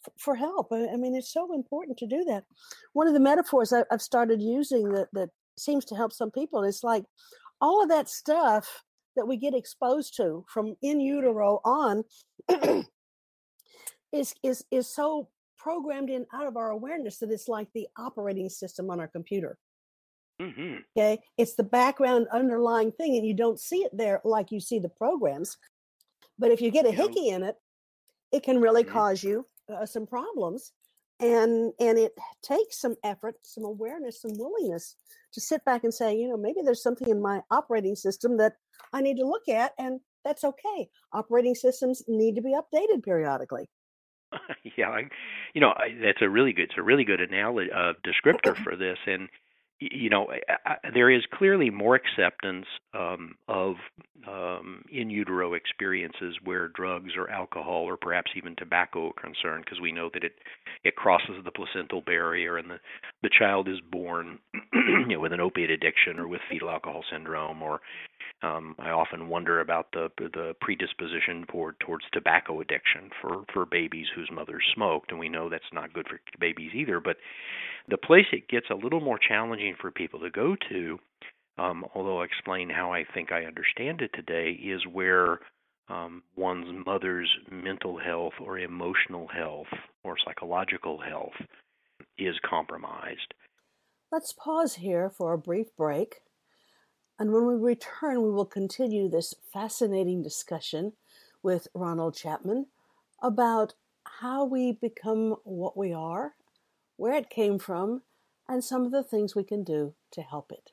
f- 0.07 0.13
for 0.19 0.35
help. 0.35 0.73
I, 0.73 0.89
I 0.89 0.97
mean, 0.97 1.15
it's 1.15 1.33
so 1.33 1.53
important 1.55 1.99
to 1.99 2.07
do 2.07 2.25
that. 2.25 2.45
One 2.93 3.07
of 3.07 3.15
the 3.15 3.21
metaphors 3.21 3.73
I, 3.73 3.85
I've 3.91 4.03
started 4.03 4.43
using 4.43 4.89
that 4.91 5.09
that 5.13 5.31
seems 5.57 5.85
to 5.87 5.95
help 5.97 6.13
some 6.13 6.31
people 6.31 6.65
is 6.65 6.83
like 6.85 7.05
all 7.61 7.83
of 7.83 7.89
that 7.89 8.09
stuff 8.09 8.85
that 9.17 9.27
we 9.27 9.37
get 9.37 9.55
exposed 9.55 10.17
to 10.17 10.45
from 10.49 10.75
in 10.83 11.01
utero 11.01 11.61
on 11.65 12.05
is 14.13 14.35
is 14.43 14.65
is 14.71 14.93
so 14.93 15.29
programmed 15.69 16.11
in 16.11 16.27
out 16.35 16.47
of 16.47 16.57
our 16.59 16.71
awareness 16.71 17.19
that 17.19 17.31
it's 17.31 17.49
like 17.49 17.69
the 17.75 17.87
operating 17.97 18.51
system 18.51 18.91
on 18.91 19.01
our 19.01 19.09
computer. 19.09 19.57
Mhm. 20.43 20.83
okay? 20.99 21.23
It's 21.39 21.55
the 21.55 21.63
background 21.81 22.27
underlying 22.33 22.91
thing 22.91 23.17
and 23.17 23.25
you 23.25 23.35
don't 23.35 23.61
see 23.61 23.85
it 23.85 23.97
there 23.97 24.21
like 24.25 24.51
you 24.51 24.59
see 24.61 24.81
the 24.81 24.89
programs 24.89 25.57
but 26.41 26.51
if 26.51 26.61
you 26.61 26.73
get 26.73 26.87
a 26.87 26.91
know- 26.93 27.03
hickey 27.07 27.29
in 27.29 27.45
it 27.45 27.57
it 28.33 28.43
can 28.43 28.61
really 28.61 28.83
Mhm. 28.85 28.89
cause 28.89 29.23
you 29.23 29.47
uh, 29.73 29.87
some 29.87 30.07
problems 30.09 30.73
and 31.21 31.73
and 31.79 31.97
it 32.07 32.13
takes 32.43 32.81
some 32.81 32.97
effort 33.05 33.37
some 33.55 33.65
awareness 33.65 34.21
some 34.21 34.37
willingness 34.37 34.97
to 35.33 35.41
sit 35.41 35.65
back 35.65 35.85
and 35.85 35.95
say 35.95 36.09
you 36.21 36.27
know 36.29 36.37
maybe 36.37 36.61
there's 36.63 36.83
something 36.83 37.09
in 37.09 37.23
my 37.23 37.41
operating 37.53 37.95
system 37.95 38.37
that 38.37 38.55
i 38.93 39.01
need 39.01 39.17
to 39.17 39.25
look 39.35 39.49
at 39.49 39.73
and 39.79 40.01
that's 40.25 40.43
okay. 40.43 40.81
Operating 41.13 41.55
systems 41.55 42.03
need 42.09 42.35
to 42.35 42.41
be 42.43 42.55
updated 42.63 43.05
periodically 43.05 43.69
yeah, 44.77 44.89
I, 44.89 45.03
you 45.53 45.61
know, 45.61 45.71
I, 45.71 45.95
that's 46.03 46.23
a 46.23 46.29
really 46.29 46.53
good, 46.53 46.65
it's 46.65 46.79
a 46.79 46.83
really 46.83 47.05
good 47.05 47.21
analogy, 47.21 47.71
uh, 47.73 47.93
descriptor 48.05 48.57
for 48.63 48.77
this. 48.77 48.99
And 49.07 49.29
you 49.81 50.09
know, 50.09 50.29
I, 50.65 50.77
there 50.93 51.11
is 51.11 51.23
clearly 51.35 51.69
more 51.69 51.97
acceptance 51.97 52.67
um, 52.95 53.35
of 53.49 53.75
um, 54.27 54.85
in 54.91 55.11
utero 55.11 55.55
experiences 55.55 56.37
where 56.45 56.69
drugs 56.69 57.13
or 57.17 57.29
alcohol 57.29 57.83
or 57.83 57.97
perhaps 57.97 58.31
even 58.37 58.55
tobacco 58.57 59.09
are 59.09 59.23
concerned, 59.23 59.65
because 59.65 59.81
we 59.81 59.93
know 59.93 60.11
that 60.15 60.25
it 60.25 60.33
it 60.85 60.97
crosses 60.97 61.37
the 61.45 61.51
placental 61.51 62.03
barrier 62.03 62.57
and 62.57 62.71
the 62.71 62.79
the 63.23 63.31
child 63.37 63.69
is 63.69 63.81
born, 63.91 64.39
you 64.73 65.07
know, 65.17 65.21
with 65.21 65.33
an 65.33 65.41
opiate 65.41 65.71
addiction 65.71 66.19
or 66.19 66.29
with 66.29 66.41
fetal 66.49 66.71
alcohol 66.71 67.03
syndrome 67.11 67.63
or 67.63 67.81
um, 68.45 68.75
I 68.79 68.91
often 68.91 69.29
wonder 69.29 69.61
about 69.61 69.91
the 69.93 70.11
the 70.19 70.55
predisposition 70.61 71.47
toward 71.51 71.81
towards 71.81 72.05
tobacco 72.13 72.61
addiction 72.61 73.11
for 73.21 73.45
for 73.53 73.65
babies 73.65 74.07
whose 74.15 74.31
mothers 74.31 74.65
smoked, 74.75 75.11
and 75.11 75.19
we 75.19 75.31
know 75.31 75.49
that's 75.49 75.65
not 75.73 75.95
good 75.95 76.07
for 76.09 76.21
babies 76.39 76.73
either. 76.75 77.01
But 77.01 77.17
the 77.89 77.97
place 77.97 78.27
it 78.33 78.49
gets 78.49 78.67
a 78.71 78.75
little 78.75 79.01
more 79.01 79.19
challenging 79.19 79.77
for 79.81 79.91
people 79.91 80.21
to 80.21 80.31
go 80.31 80.57
to, 80.69 80.99
um, 81.57 81.87
although 81.95 82.21
I 82.21 82.25
explain 82.27 82.69
how 82.69 82.93
I 82.93 83.05
think 83.15 83.33
I 83.33 83.45
understand 83.45 84.03
it 84.03 84.11
today, 84.13 84.51
is 84.51 84.83
where 84.93 85.41
um, 85.89 86.23
one's 86.37 86.85
mother's 86.87 87.31
mental 87.51 87.99
health 87.99 88.35
or 88.41 88.59
emotional 88.59 89.27
health 89.27 89.73
or 90.03 90.17
psychological 90.23 90.99
health 91.01 91.35
is 92.19 92.35
compromised. 92.49 93.33
Let's 94.13 94.35
pause 94.35 94.75
here 94.75 95.11
for 95.11 95.33
a 95.33 95.39
brief 95.39 95.75
break. 95.77 96.17
And 97.19 97.33
when 97.33 97.47
we 97.47 97.55
return, 97.55 98.23
we 98.23 98.31
will 98.31 98.45
continue 98.45 99.09
this 99.09 99.35
fascinating 99.53 100.21
discussion 100.23 100.95
with 101.45 101.69
Ronald 101.73 102.17
Chapman 102.17 102.67
about 103.23 103.75
how 104.05 104.45
we 104.45 104.73
become 104.73 105.37
what 105.45 105.77
we 105.77 105.93
are, 105.93 106.35
where 106.97 107.15
it 107.15 107.31
came 107.31 107.59
from, 107.59 108.03
and 108.49 108.65
some 108.65 108.85
of 108.85 108.91
the 108.91 109.05
things 109.05 109.37
we 109.37 109.45
can 109.45 109.63
do 109.63 109.95
to 110.11 110.23
help 110.23 110.51
it. 110.51 110.73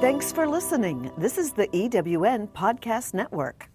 Thanks 0.00 0.30
for 0.30 0.46
listening. 0.46 1.10
This 1.18 1.36
is 1.36 1.52
the 1.52 1.66
EWN 1.68 2.48
Podcast 2.50 3.14
Network. 3.14 3.68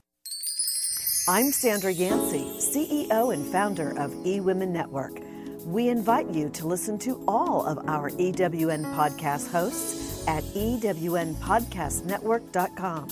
I'm 1.28 1.52
Sandra 1.52 1.92
Yancey, 1.92 2.46
CEO 2.60 3.34
and 3.34 3.46
founder 3.46 3.90
of 4.00 4.12
eWomen 4.24 4.70
Network. 4.70 5.20
We 5.66 5.90
invite 5.90 6.30
you 6.30 6.50
to 6.52 6.68
listen 6.68 6.98
to 7.00 7.24
all 7.28 7.66
of 7.66 7.80
our 7.90 8.10
EWN 8.12 8.84
podcast 8.96 9.52
hosts 9.52 10.13
at 10.28 10.44
ewnpodcastnetwork.com. 10.44 13.08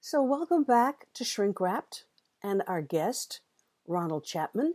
So, 0.00 0.22
welcome 0.22 0.62
back 0.62 1.06
to 1.14 1.24
Shrink 1.24 1.58
Wrapped 1.58 2.04
and 2.42 2.62
our 2.66 2.82
guest, 2.82 3.40
Ronald 3.86 4.26
Chapman, 4.26 4.74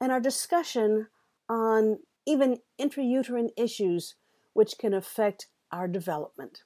and 0.00 0.10
our 0.10 0.20
discussion 0.20 1.08
on 1.50 1.98
even 2.26 2.58
intrauterine 2.80 3.50
issues 3.56 4.14
which 4.52 4.74
can 4.78 4.94
affect 4.94 5.46
our 5.72 5.88
development. 5.88 6.60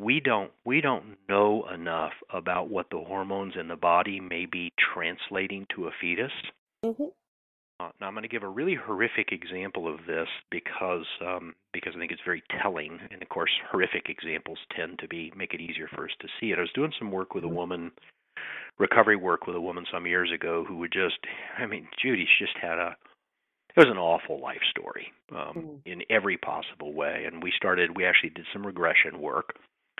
we 0.00 0.20
don't 0.20 0.50
we 0.64 0.80
don't 0.80 1.16
know 1.28 1.66
enough 1.72 2.12
about 2.32 2.68
what 2.68 2.86
the 2.90 2.98
hormones 2.98 3.54
in 3.58 3.68
the 3.68 3.76
body 3.76 4.18
may 4.20 4.44
be 4.46 4.72
translating 4.92 5.66
to 5.74 5.86
a 5.86 5.90
fetus. 6.00 6.32
Mhm. 6.84 7.12
Uh, 7.80 7.90
now 8.00 8.06
I'm 8.06 8.14
going 8.14 8.22
to 8.22 8.28
give 8.28 8.42
a 8.44 8.48
really 8.48 8.74
horrific 8.74 9.32
example 9.32 9.92
of 9.92 10.06
this 10.06 10.28
because 10.50 11.06
um, 11.20 11.54
because 11.72 11.92
I 11.96 11.98
think 11.98 12.12
it's 12.12 12.22
very 12.24 12.42
telling, 12.62 12.98
and 13.10 13.22
of 13.22 13.28
course 13.28 13.50
horrific 13.70 14.08
examples 14.08 14.58
tend 14.76 14.98
to 15.00 15.08
be 15.08 15.32
make 15.36 15.54
it 15.54 15.60
easier 15.60 15.88
for 15.88 16.04
us 16.04 16.14
to 16.20 16.28
see 16.38 16.52
it. 16.52 16.58
I 16.58 16.62
was 16.62 16.72
doing 16.74 16.92
some 16.98 17.10
work 17.10 17.34
with 17.34 17.44
a 17.44 17.48
woman, 17.48 17.92
recovery 18.78 19.16
work 19.16 19.46
with 19.46 19.56
a 19.56 19.60
woman 19.60 19.86
some 19.92 20.06
years 20.06 20.30
ago 20.32 20.64
who 20.66 20.76
would 20.78 20.92
just 20.92 21.18
I 21.58 21.66
mean 21.66 21.88
Judy 22.02 22.26
she 22.26 22.44
just 22.44 22.56
had 22.58 22.78
a 22.78 22.96
it 23.76 23.80
was 23.80 23.88
an 23.90 23.98
awful 23.98 24.40
life 24.40 24.62
story 24.70 25.12
um, 25.32 25.54
Mm. 25.54 25.80
in 25.84 26.02
every 26.10 26.36
possible 26.36 26.92
way. 26.92 27.24
And 27.26 27.42
we 27.42 27.50
started. 27.56 27.96
We 27.96 28.04
actually 28.04 28.30
did 28.30 28.46
some 28.52 28.66
regression 28.66 29.20
work. 29.20 29.56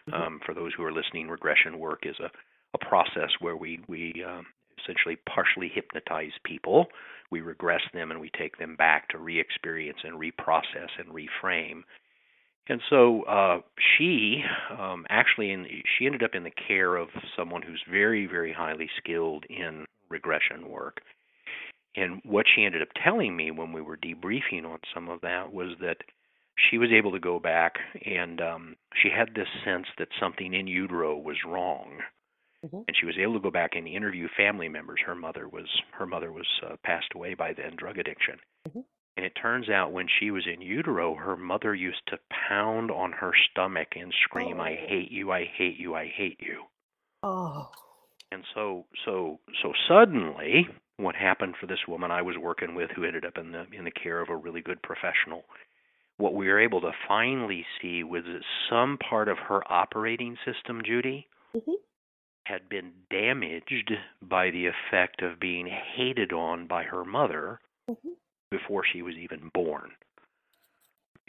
Mhm. 0.09 0.15
Um, 0.15 0.41
for 0.41 0.55
those 0.55 0.75
who 0.75 0.85
are 0.85 0.93
listening, 0.93 1.29
regression 1.29 1.79
work 1.79 2.07
is 2.07 2.19
a, 2.21 2.31
a 2.75 2.79
process 2.79 3.31
where 3.41 3.57
we 3.57 3.81
we 3.89 4.23
um, 4.25 4.47
essentially 4.79 5.17
partially 5.17 5.69
hypnotize 5.69 6.33
people. 6.45 6.89
We 7.31 7.41
regress 7.41 7.83
them 7.93 8.11
and 8.11 8.21
we 8.21 8.31
take 8.31 8.59
them 8.59 8.77
back 8.77 9.09
to 9.09 9.19
re-experience 9.19 9.99
and 10.05 10.21
reprocess 10.21 10.91
and 10.99 11.09
reframe. 11.09 11.83
And 12.69 12.81
so 12.89 13.23
uh, 13.25 13.61
she 13.97 14.43
um, 14.79 15.05
actually, 15.11 15.51
in, 15.51 15.67
she 15.99 16.07
ended 16.07 16.23
up 16.23 16.35
in 16.35 16.45
the 16.45 16.51
care 16.51 16.97
of 16.97 17.09
someone 17.37 17.63
who's 17.63 17.83
very, 17.91 18.27
very 18.27 18.53
highly 18.53 18.89
skilled 18.99 19.45
in 19.51 19.85
regression 20.09 20.69
work. 20.69 21.01
And 21.97 22.21
what 22.25 22.47
she 22.53 22.65
ended 22.65 22.83
up 22.83 22.89
telling 23.03 23.37
me 23.37 23.51
when 23.51 23.73
we 23.73 23.81
were 23.81 23.97
debriefing 23.97 24.65
on 24.65 24.79
some 24.93 25.09
of 25.09 25.21
that 25.21 25.53
was 25.53 25.77
that 25.81 25.99
she 26.57 26.79
was 26.79 26.91
able 26.93 27.13
to 27.13 27.21
go 27.21 27.39
back 27.39 27.75
and 28.05 28.41
um, 28.41 28.77
she 29.01 29.09
had 29.11 29.35
this 29.35 29.49
sense 29.65 29.87
that 29.99 30.09
something 30.21 30.55
in 30.55 30.67
utero 30.67 31.17
was 31.17 31.37
wrong. 31.47 32.01
Mhm. 32.65 32.85
And 32.89 32.97
she 32.97 33.07
was 33.07 33.19
able 33.19 33.35
to 33.35 33.41
go 33.41 33.51
back 33.51 33.75
and 33.77 33.87
interview 33.87 34.27
family 34.37 34.69
members. 34.69 35.01
Her 35.05 35.15
mother 35.15 35.49
was 35.49 35.69
her 35.93 36.07
mother 36.07 36.33
was 36.33 36.47
uh, 36.67 36.77
passed 36.83 37.13
away 37.15 37.35
by 37.35 37.53
then, 37.53 37.77
drug 37.77 37.99
addiction. 37.99 38.39
Mhm. 38.69 38.85
And 39.17 39.27
it 39.27 39.35
turns 39.41 39.69
out 39.69 39.93
when 39.93 40.09
she 40.09 40.31
was 40.33 40.47
in 40.47 40.61
utero, 40.61 41.15
her 41.15 41.37
mother 41.37 41.75
used 41.75 42.05
to 42.09 42.19
pound 42.49 42.91
on 42.91 43.13
her 43.13 43.33
stomach 43.51 43.95
and 43.97 44.13
scream, 44.15 44.61
"I 44.61 44.73
Oh. 44.73 44.87
hate 44.89 45.11
you! 45.13 45.31
I 45.31 45.45
hate 45.45 45.77
you! 45.79 45.95
I 45.95 46.07
hate 46.07 46.41
you!" 46.41 46.65
Oh. 47.23 47.71
And 48.33 48.45
so 48.55 48.87
so 49.05 49.41
so 49.63 49.73
suddenly 49.87 50.69
what 50.97 51.17
happened 51.17 51.55
for 51.61 51.67
this 51.67 51.87
woman 51.89 52.11
I 52.11 52.23
was 52.23 52.37
working 52.39 52.75
with 52.75 52.91
who 52.91 53.05
ended 53.05 53.25
up 53.25 53.37
in 53.37 53.53
the 53.53 53.67
in 53.73 53.85
the 53.85 53.91
care 53.91 54.21
of 54.21 54.29
a 54.29 54.37
really 54.37 54.61
good 54.61 54.81
professional 54.83 55.45
what 56.17 56.35
we 56.35 56.49
were 56.49 56.61
able 56.61 56.81
to 56.81 56.93
finally 57.09 57.67
see 57.81 58.05
was 58.05 58.23
that 58.25 58.43
some 58.71 58.99
part 58.99 59.29
of 59.29 59.37
her 59.39 59.61
operating 59.73 60.37
system 60.45 60.83
Judy 60.85 61.27
Mhm. 61.55 61.75
had 62.47 62.69
been 62.69 62.93
damaged 63.11 63.93
by 64.23 64.51
the 64.51 64.67
effect 64.67 65.23
of 65.23 65.41
being 65.41 65.67
hated 65.67 66.33
on 66.33 66.67
by 66.67 66.85
her 66.85 67.05
mother 67.05 67.61
Mhm. 67.89 68.17
before 68.51 68.85
she 68.85 69.03
was 69.03 69.17
even 69.17 69.49
born. 69.49 69.97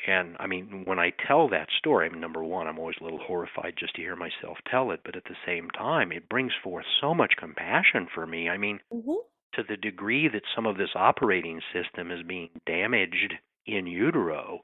And 0.05 0.35
I 0.39 0.45
mean, 0.45 0.85
when 0.85 0.99
I 0.99 1.11
tell 1.11 1.47
that 1.47 1.71
story, 1.71 2.05
I 2.05 2.09
mean, 2.09 2.19
number 2.19 2.43
one, 2.43 2.67
I'm 2.67 2.77
always 2.77 2.97
a 2.99 3.03
little 3.03 3.23
horrified 3.23 3.77
just 3.77 3.95
to 3.95 4.01
hear 4.01 4.15
myself 4.15 4.59
tell 4.65 4.91
it, 4.91 5.01
but 5.03 5.15
at 5.15 5.23
the 5.23 5.37
same 5.45 5.71
time, 5.71 6.11
it 6.11 6.29
brings 6.29 6.53
forth 6.55 6.85
so 6.99 7.15
much 7.15 7.37
compassion 7.37 8.05
for 8.07 8.27
me. 8.27 8.49
I 8.49 8.57
mean, 8.57 8.81
Mhm. 8.91 9.25
To 9.55 9.63
the 9.67 9.77
degree 9.77 10.27
that 10.27 10.43
some 10.55 10.65
of 10.65 10.77
this 10.77 10.89
operating 10.95 11.61
system 11.73 12.11
is 12.11 12.23
being 12.27 12.49
damaged 12.65 13.33
in 13.65 13.87
utero, 13.87 14.59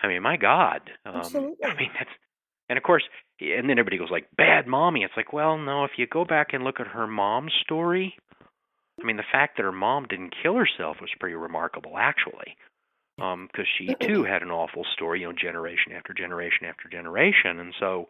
I 0.00 0.08
mean, 0.08 0.22
my 0.22 0.36
God. 0.36 0.90
Um, 1.04 1.16
Absolutely. 1.16 1.64
I 1.64 1.74
mean, 1.74 1.90
that's, 1.98 2.10
and 2.68 2.76
of 2.76 2.82
course, 2.82 3.04
and 3.40 3.68
then 3.68 3.78
everybody 3.78 3.98
goes 3.98 4.10
like, 4.10 4.28
bad 4.36 4.66
mommy. 4.66 5.02
It's 5.02 5.16
like, 5.16 5.32
well, 5.32 5.58
no, 5.58 5.84
if 5.84 5.92
you 5.96 6.06
go 6.06 6.24
back 6.24 6.48
and 6.52 6.64
look 6.64 6.80
at 6.80 6.86
her 6.86 7.06
mom's 7.06 7.52
story, 7.62 8.14
I 9.00 9.04
mean, 9.04 9.16
the 9.16 9.24
fact 9.30 9.56
that 9.56 9.64
her 9.64 9.72
mom 9.72 10.06
didn't 10.08 10.34
kill 10.42 10.54
herself 10.54 10.98
was 11.00 11.10
pretty 11.18 11.34
remarkable, 11.34 11.98
actually, 11.98 12.56
because 13.16 13.66
she 13.78 13.94
too 14.00 14.22
had 14.22 14.42
an 14.42 14.50
awful 14.50 14.84
story, 14.92 15.20
you 15.20 15.26
know, 15.26 15.32
generation 15.32 15.92
after 15.92 16.12
generation 16.12 16.66
after 16.66 16.88
generation, 16.88 17.58
and 17.58 17.74
so 17.80 18.08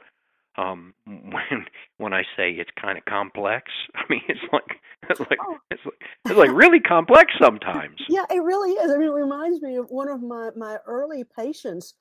um 0.56 0.94
when 1.06 1.66
when 1.98 2.12
I 2.12 2.22
say 2.36 2.52
it's 2.52 2.70
kind 2.80 2.98
of 2.98 3.04
complex, 3.04 3.70
I 3.94 4.02
mean 4.10 4.22
it's 4.28 4.40
like 4.52 4.80
it's 5.08 5.20
like 5.30 5.40
Oh. 5.40 5.58
it's 5.70 5.84
like 5.84 6.00
it's 6.26 6.36
like 6.38 6.50
really 6.52 6.80
complex 6.80 7.32
sometimes. 7.40 8.00
Yeah, 8.08 8.24
it 8.30 8.42
really 8.42 8.72
is. 8.72 8.90
I 8.90 8.96
mean, 8.98 9.08
it 9.08 9.12
reminds 9.12 9.60
me 9.62 9.76
of 9.76 9.90
one 9.90 10.08
of 10.08 10.22
my 10.22 10.50
my 10.56 10.78
early 10.86 11.24
patients, 11.24 11.94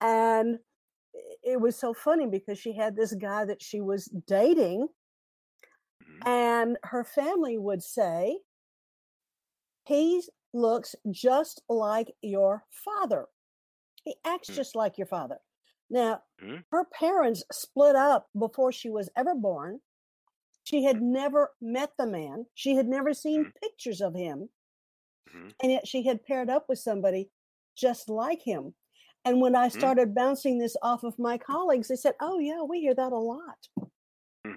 and 0.00 0.58
it 1.42 1.60
was 1.60 1.78
so 1.78 1.94
funny 1.94 2.26
because 2.26 2.58
she 2.58 2.74
had 2.74 2.96
this 2.96 3.14
guy 3.14 3.44
that 3.46 3.62
she 3.62 3.80
was 3.80 4.06
dating, 4.26 4.88
Mhm. 6.00 6.24
and 6.24 6.78
her 6.84 7.04
family 7.04 7.58
would 7.58 7.82
say, 7.82 8.40
"He 9.84 10.22
looks 10.54 10.96
just 11.10 11.62
like 11.68 12.16
your 12.22 12.64
father. 12.70 13.28
He 14.04 14.16
acts 14.24 14.48
Hmm. 14.48 14.54
just 14.54 14.76
like 14.76 14.98
your 14.98 15.06
father." 15.06 15.40
Now, 15.90 16.24
Mhm. 16.40 16.64
her 16.72 16.84
parents 16.86 17.44
split 17.52 17.96
up 17.96 18.30
before 18.38 18.72
she 18.72 18.90
was 18.90 19.10
ever 19.16 19.34
born. 19.34 19.82
She 20.64 20.84
had 20.84 21.02
never 21.02 21.54
met 21.60 21.94
the 21.98 22.06
man. 22.06 22.46
She 22.54 22.76
had 22.76 22.88
never 22.88 23.14
seen 23.14 23.46
Mhm. 23.46 23.52
pictures 23.62 24.00
of 24.00 24.14
him 24.14 24.50
Mhm. 25.26 25.54
and 25.62 25.72
yet 25.72 25.86
she 25.86 26.02
had 26.04 26.24
paired 26.24 26.50
up 26.50 26.68
with 26.68 26.78
somebody 26.78 27.30
just 27.76 28.08
like 28.08 28.42
him. 28.42 28.74
And 29.24 29.40
when 29.40 29.54
I 29.54 29.68
Mhm. 29.72 29.90
started 29.90 30.14
bouncing 30.14 30.58
this 30.58 30.76
off 30.82 31.04
of 31.04 31.18
my 31.18 31.36
colleagues, 31.38 31.88
they 31.88 31.96
said, 31.96 32.14
"Oh 32.20 32.38
yeah, 32.38 32.62
we 32.62 32.80
hear 32.80 32.94
that 32.94 33.12
a 33.12 33.18
lot." 33.18 33.68
Hmm. 34.44 34.56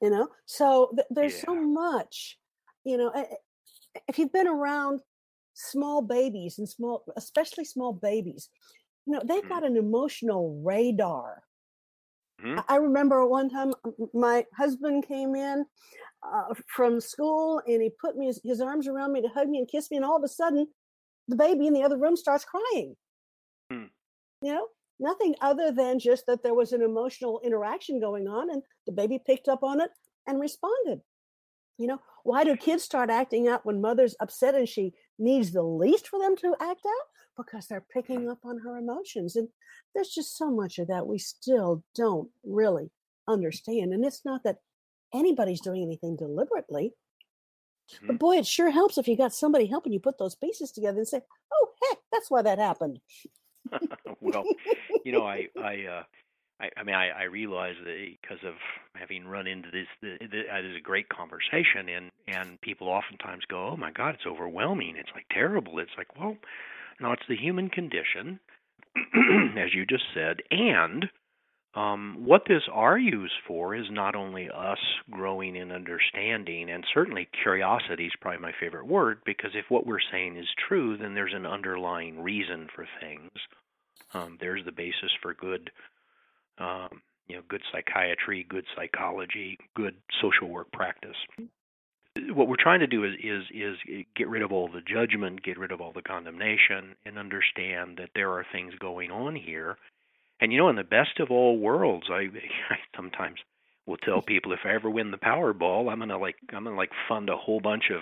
You 0.00 0.10
know, 0.10 0.28
so 0.46 0.92
th- 0.94 1.06
there's 1.10 1.40
so 1.40 1.54
much. 1.54 2.38
You 2.84 2.96
know, 2.98 3.12
if 4.08 4.18
you've 4.18 4.32
been 4.32 4.48
around 4.48 5.00
small 5.54 6.02
babies 6.02 6.58
and 6.58 6.68
small, 6.68 7.04
especially 7.16 7.64
small 7.64 7.92
babies, 7.92 8.50
you 9.06 9.12
know 9.12 9.20
they've 9.24 9.44
Mhm. 9.44 9.48
got 9.48 9.64
an 9.64 9.76
emotional 9.76 10.60
radar. 10.64 11.44
Mhm. 12.40 12.64
I- 12.68 12.76
remember 12.76 13.26
one 13.26 13.48
time 13.48 13.72
my 14.12 14.46
husband 14.54 15.06
came 15.06 15.34
in 15.34 15.66
uh, 16.22 16.54
from 16.66 17.00
school 17.00 17.60
and 17.66 17.82
he 17.82 17.90
put 17.90 18.16
me 18.16 18.26
his, 18.26 18.40
his 18.42 18.60
arms 18.60 18.88
around 18.88 19.12
me 19.12 19.20
to 19.22 19.28
hug 19.28 19.48
me 19.48 19.58
and 19.58 19.68
kiss 19.68 19.90
me, 19.90 19.96
and 19.98 20.04
all 20.04 20.16
of 20.16 20.24
a 20.24 20.28
sudden, 20.28 20.66
the 21.28 21.36
baby 21.36 21.66
in 21.66 21.74
the 21.74 21.82
other 21.82 21.98
room 21.98 22.16
starts 22.16 22.44
crying. 22.44 22.96
Hmm. 23.70 23.86
You 24.42 24.54
know, 24.54 24.68
nothing 24.98 25.36
other 25.40 25.70
than 25.70 25.98
just 25.98 26.26
that 26.26 26.42
there 26.42 26.54
was 26.54 26.72
an 26.72 26.82
emotional 26.82 27.40
interaction 27.40 28.00
going 28.00 28.26
on, 28.28 28.50
and 28.50 28.62
the 28.86 28.92
baby 28.92 29.18
picked 29.18 29.48
up 29.48 29.62
on 29.62 29.80
it 29.80 29.90
and 30.26 30.40
responded. 30.40 31.02
You 31.78 31.86
know, 31.88 32.02
why 32.24 32.44
do 32.44 32.56
kids 32.56 32.84
start 32.84 33.10
acting 33.10 33.48
out 33.48 33.64
when 33.66 33.80
mother's 33.80 34.16
upset 34.20 34.54
and 34.54 34.68
she 34.68 34.94
needs 35.18 35.52
the 35.52 35.62
least 35.62 36.08
for 36.08 36.18
them 36.18 36.36
to 36.36 36.54
act 36.60 36.84
out? 36.86 37.06
Because 37.36 37.66
they're 37.66 37.80
picking 37.80 38.28
up 38.28 38.44
on 38.44 38.58
her 38.60 38.76
emotions. 38.76 39.36
And 39.36 39.48
there's 39.94 40.10
just 40.10 40.36
so 40.36 40.50
much 40.50 40.78
of 40.78 40.88
that 40.88 41.06
we 41.06 41.18
still 41.18 41.84
don't 41.94 42.30
really 42.44 42.90
understand. 43.28 43.92
And 43.92 44.04
it's 44.04 44.24
not 44.24 44.44
that 44.44 44.60
anybody's 45.12 45.60
doing 45.60 45.82
anything 45.82 46.16
deliberately, 46.16 46.94
but 48.06 48.18
Mhm. 48.18 48.18
boy, 48.18 48.36
it 48.38 48.46
sure 48.46 48.70
helps 48.70 48.98
if 48.98 49.08
you 49.08 49.16
got 49.16 49.32
somebody 49.34 49.66
helping 49.66 49.92
you 49.92 50.00
put 50.00 50.18
those 50.18 50.34
pieces 50.34 50.72
together 50.72 50.98
and 50.98 51.08
say, 51.08 51.22
oh, 51.52 51.72
heck, 51.82 51.98
that's 52.12 52.30
why 52.30 52.42
that 52.42 52.58
happened. 52.58 53.00
well, 54.20 54.46
you 55.04 55.12
know, 55.12 55.26
I 55.26 55.48
I 55.60 55.84
uh 55.86 56.02
I, 56.60 56.70
I 56.76 56.84
mean, 56.84 56.94
I, 56.94 57.10
I 57.10 57.22
realize 57.24 57.76
that 57.84 58.08
because 58.22 58.38
of 58.44 58.54
having 58.94 59.26
run 59.26 59.46
into 59.46 59.70
this, 59.72 59.88
the, 60.02 60.18
the, 60.20 60.42
uh, 60.50 60.62
this 60.62 60.70
is 60.72 60.76
a 60.78 60.80
great 60.80 61.08
conversation, 61.08 61.88
and 61.88 62.10
and 62.28 62.60
people 62.62 62.88
oftentimes 62.88 63.44
go, 63.48 63.68
"Oh 63.70 63.76
my 63.76 63.92
God, 63.92 64.14
it's 64.16 64.26
overwhelming. 64.26 64.96
It's 64.96 65.10
like 65.14 65.26
terrible." 65.30 65.78
It's 65.80 65.92
like, 65.98 66.16
well, 66.18 66.36
no, 67.00 67.12
it's 67.12 67.22
the 67.28 67.36
human 67.36 67.68
condition, 67.68 68.40
as 69.58 69.74
you 69.74 69.84
just 69.86 70.04
said, 70.14 70.38
and 70.50 71.08
um, 71.74 72.18
what 72.24 72.42
this 72.46 72.62
argues 72.72 73.32
for 73.48 73.74
is 73.74 73.86
not 73.90 74.14
only 74.14 74.48
us 74.48 74.78
growing 75.10 75.56
in 75.56 75.72
understanding, 75.72 76.70
and 76.70 76.84
certainly 76.94 77.28
curiosity 77.42 78.06
is 78.06 78.12
probably 78.20 78.40
my 78.40 78.52
favorite 78.60 78.86
word, 78.86 79.18
because 79.26 79.50
if 79.54 79.64
what 79.70 79.86
we're 79.86 79.98
saying 80.12 80.36
is 80.36 80.46
true, 80.68 80.96
then 80.96 81.14
there's 81.14 81.34
an 81.34 81.46
underlying 81.46 82.22
reason 82.22 82.68
for 82.74 82.86
things. 83.00 83.32
Um, 84.12 84.38
there's 84.40 84.64
the 84.64 84.70
basis 84.72 85.10
for 85.20 85.34
good, 85.34 85.72
um, 86.58 87.02
you 87.26 87.36
know, 87.36 87.42
good 87.48 87.62
psychiatry, 87.72 88.46
good 88.48 88.66
psychology, 88.76 89.58
good 89.74 89.96
social 90.22 90.48
work 90.48 90.70
practice. 90.70 91.16
What 92.34 92.48
we're 92.48 92.56
trying 92.56 92.80
to 92.80 92.86
do 92.86 93.04
is 93.04 93.14
is 93.22 93.44
is 93.54 94.04
get 94.16 94.28
rid 94.28 94.42
of 94.42 94.52
all 94.52 94.68
the 94.68 94.80
judgment, 94.80 95.42
get 95.42 95.58
rid 95.58 95.72
of 95.72 95.80
all 95.80 95.92
the 95.92 96.02
condemnation, 96.02 96.96
and 97.04 97.18
understand 97.18 97.98
that 97.98 98.10
there 98.14 98.30
are 98.32 98.46
things 98.52 98.74
going 98.78 99.10
on 99.10 99.36
here. 99.36 99.76
And 100.40 100.52
you 100.52 100.58
know, 100.58 100.68
in 100.68 100.76
the 100.76 100.84
best 100.84 101.20
of 101.20 101.30
all 101.30 101.58
worlds, 101.58 102.06
I, 102.10 102.28
I 102.70 102.78
sometimes 102.96 103.38
will 103.86 103.96
tell 103.98 104.22
people 104.22 104.52
if 104.52 104.60
I 104.64 104.74
ever 104.74 104.90
win 104.90 105.10
the 105.10 105.16
Powerball, 105.16 105.90
I'm 105.90 106.00
gonna 106.00 106.18
like 106.18 106.36
I'm 106.52 106.64
gonna 106.64 106.76
like 106.76 106.90
fund 107.08 107.30
a 107.30 107.36
whole 107.36 107.60
bunch 107.60 107.84
of 107.90 108.00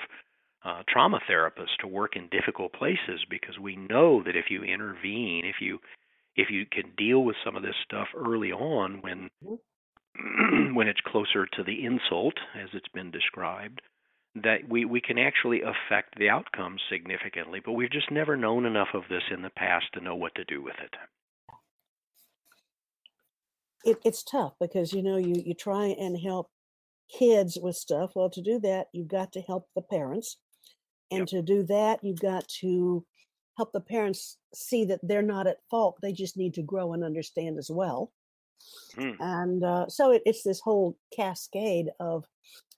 uh, 0.65 0.83
trauma 0.89 1.21
therapists 1.29 1.77
to 1.81 1.87
work 1.89 2.17
in 2.17 2.29
difficult 2.29 2.73
places 2.73 3.25
because 3.29 3.59
we 3.59 3.77
know 3.77 4.23
that 4.23 4.37
if 4.37 4.47
you 4.51 4.63
intervene, 4.63 5.45
if 5.45 5.57
you 5.61 5.79
if 6.37 6.49
you 6.51 6.65
can 6.65 6.93
deal 6.97 7.23
with 7.23 7.37
some 7.45 7.57
of 7.57 7.63
this 7.63 7.75
stuff 7.85 8.09
early 8.17 8.53
on 8.53 9.03
when 9.03 9.31
when 10.75 10.89
it's 10.89 11.01
closer 11.01 11.47
to 11.47 11.63
the 11.63 11.85
insult 11.85 12.35
as 12.61 12.69
it's 12.73 12.89
been 12.89 13.11
described 13.11 13.83
that 14.35 14.59
we 14.69 14.85
we 14.85 15.01
can 15.01 15.19
actually 15.19 15.63
affect 15.63 16.19
the 16.19 16.29
outcome 16.29 16.77
significantly 16.91 17.61
but 17.65 17.73
we've 17.73 17.91
just 17.91 18.11
never 18.11 18.37
known 18.37 18.65
enough 18.67 18.89
of 18.95 19.03
this 19.09 19.23
in 19.31 19.43
the 19.43 19.51
past 19.51 19.87
to 19.93 20.01
know 20.01 20.17
what 20.17 20.35
to 20.35 20.45
do 20.45 20.63
with 20.63 20.77
it 20.83 20.95
It, 23.85 23.99
it's 24.05 24.23
tough 24.23 24.55
because, 24.61 24.93
you 24.93 25.03
know, 25.03 25.17
you, 25.17 25.43
you 25.45 25.55
try 25.55 25.87
and 25.87 26.19
help 26.19 26.51
kids 27.19 27.59
with 27.61 27.77
stuff. 27.77 28.13
Well, 28.15 28.31
to 28.31 28.41
do 28.41 28.59
that, 28.61 28.87
you've 28.93 29.09
got 29.09 29.33
to 29.33 29.41
help 29.43 29.69
the 29.75 29.83
parents. 29.83 30.39
And 31.11 31.21
Yep. 31.21 31.29
to 31.29 31.43
do 31.43 31.63
that, 31.65 32.01
you've 32.03 32.21
got 32.21 32.49
to 32.61 33.05
help 33.57 33.73
the 33.73 33.81
parents 33.81 34.39
see 34.55 34.85
that 34.87 35.01
they're 35.03 35.21
not 35.23 35.47
at 35.47 35.59
fault. 35.71 35.99
They 36.01 36.13
just 36.13 36.37
need 36.37 36.55
to 36.55 36.63
grow 36.63 36.93
and 36.93 37.05
understand 37.05 37.59
as 37.59 37.71
well. 37.71 38.13
Mm. 38.97 39.17
And 39.21 39.65
uh, 39.65 39.89
so 39.89 40.13
it, 40.13 40.23
it's 40.25 40.43
this 40.43 40.61
whole 40.61 40.97
cascade 41.15 41.91
of 42.01 42.25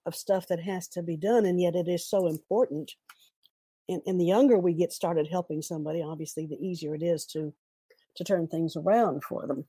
of 0.06 0.14
stuff 0.14 0.46
that 0.48 0.60
has 0.60 0.88
to 0.88 1.02
be 1.02 1.16
done, 1.16 1.46
and 1.46 1.60
yet 1.60 1.74
it 1.74 1.88
is 1.88 2.06
so 2.06 2.26
important. 2.26 2.92
And, 3.88 4.02
and 4.06 4.20
the 4.20 4.26
younger 4.26 4.58
we 4.58 4.74
get 4.74 4.92
started 4.92 5.28
helping 5.30 5.62
somebody, 5.62 6.02
obviously, 6.02 6.46
the 6.46 6.56
easier 6.56 6.94
it 6.94 7.02
is 7.02 7.26
to 7.26 7.52
to 8.16 8.24
turn 8.24 8.46
things 8.46 8.76
around 8.76 9.24
for 9.24 9.46
them. 9.46 9.64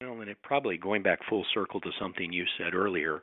Well, 0.00 0.20
and 0.20 0.28
it 0.28 0.38
probably 0.42 0.76
going 0.76 1.02
back 1.02 1.20
full 1.28 1.44
circle 1.54 1.80
to 1.82 1.90
something 2.00 2.32
you 2.32 2.44
said 2.58 2.74
earlier. 2.74 3.22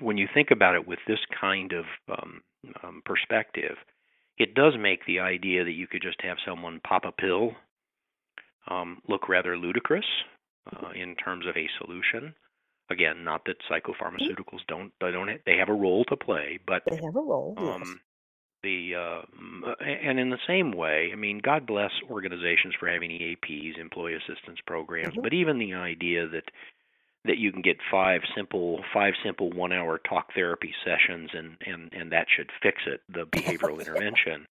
When 0.00 0.18
you 0.18 0.28
think 0.34 0.50
about 0.50 0.74
it 0.74 0.86
with 0.86 0.98
this 1.06 1.20
kind 1.40 1.72
of 1.72 1.84
um, 2.10 2.42
um, 2.82 3.02
perspective, 3.04 3.76
it 4.38 4.54
does 4.54 4.74
make 4.78 5.06
the 5.06 5.20
idea 5.20 5.64
that 5.64 5.72
you 5.72 5.86
could 5.86 6.02
just 6.02 6.20
have 6.22 6.36
someone 6.46 6.80
pop 6.86 7.04
a 7.04 7.12
pill 7.12 7.52
um, 8.68 9.00
look 9.08 9.28
rather 9.28 9.56
ludicrous 9.56 10.04
uh, 10.72 10.90
in 10.94 11.14
terms 11.16 11.46
of 11.46 11.56
a 11.56 11.68
solution. 11.78 12.34
Again, 12.90 13.24
not 13.24 13.46
that 13.46 13.56
psychopharmaceuticals 13.70 14.60
don't 14.68 14.92
they 15.00 15.10
don't 15.10 15.40
they 15.46 15.56
have 15.56 15.68
a 15.70 15.74
role 15.74 16.04
to 16.06 16.16
play, 16.16 16.58
but 16.66 16.82
They 16.88 16.96
have 16.96 17.16
a 17.16 17.20
role, 17.20 17.54
yes. 17.58 17.66
um, 17.66 18.00
the 18.62 18.94
uh, 18.94 19.22
and 19.82 20.18
in 20.18 20.30
the 20.30 20.38
same 20.46 20.70
way, 20.72 21.10
I 21.12 21.16
mean, 21.16 21.38
God 21.38 21.66
bless 21.66 21.90
organizations 22.10 22.74
for 22.78 22.88
having 22.88 23.10
EAPs, 23.10 23.78
employee 23.78 24.14
assistance 24.14 24.58
programs, 24.66 25.14
Mhm. 25.14 25.22
but 25.22 25.32
even 25.32 25.58
the 25.58 25.74
idea 25.74 26.26
that 26.28 26.50
that 27.24 27.38
you 27.38 27.52
can 27.52 27.62
get 27.62 27.78
five 27.90 28.20
simple 28.34 28.82
five 28.92 29.14
simple 29.22 29.50
one 29.50 29.72
hour 29.72 29.98
talk 29.98 30.32
therapy 30.34 30.74
sessions 30.84 31.30
and 31.32 31.56
and 31.66 31.92
and 31.92 32.12
that 32.12 32.26
should 32.28 32.50
fix 32.62 32.82
it 32.86 33.00
the 33.08 33.26
behavioral 33.26 33.78
intervention 33.86 34.46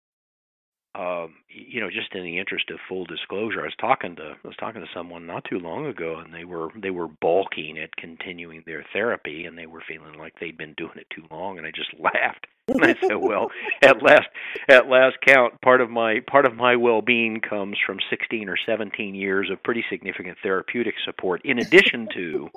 um 0.94 1.34
you 1.48 1.80
know 1.80 1.88
just 1.88 2.14
in 2.14 2.22
the 2.22 2.38
interest 2.38 2.70
of 2.70 2.78
full 2.86 3.04
disclosure 3.06 3.60
i 3.60 3.64
was 3.64 3.74
talking 3.80 4.14
to 4.14 4.34
i 4.44 4.46
was 4.48 4.56
talking 4.56 4.80
to 4.82 4.86
someone 4.94 5.26
not 5.26 5.44
too 5.44 5.58
long 5.58 5.86
ago 5.86 6.18
and 6.22 6.34
they 6.34 6.44
were 6.44 6.68
they 6.80 6.90
were 6.90 7.08
balking 7.08 7.78
at 7.78 7.94
continuing 7.96 8.62
their 8.66 8.84
therapy 8.92 9.46
and 9.46 9.56
they 9.56 9.66
were 9.66 9.82
feeling 9.88 10.18
like 10.18 10.34
they'd 10.38 10.58
been 10.58 10.74
doing 10.76 10.96
it 10.96 11.06
too 11.14 11.24
long 11.30 11.56
and 11.56 11.66
i 11.66 11.70
just 11.70 11.94
laughed 11.98 12.46
and 12.68 12.84
i 12.84 12.94
said 13.00 13.16
well 13.16 13.50
at 13.82 14.02
last 14.02 14.28
at 14.68 14.88
last 14.88 15.16
count 15.26 15.60
part 15.60 15.80
of 15.80 15.90
my 15.90 16.20
part 16.26 16.46
of 16.46 16.54
my 16.54 16.76
well-being 16.76 17.40
comes 17.40 17.76
from 17.84 17.98
16 18.10 18.48
or 18.48 18.56
17 18.64 19.14
years 19.14 19.50
of 19.50 19.62
pretty 19.62 19.84
significant 19.90 20.38
therapeutic 20.42 20.94
support 21.04 21.40
in 21.44 21.58
addition 21.58 22.08
to 22.14 22.48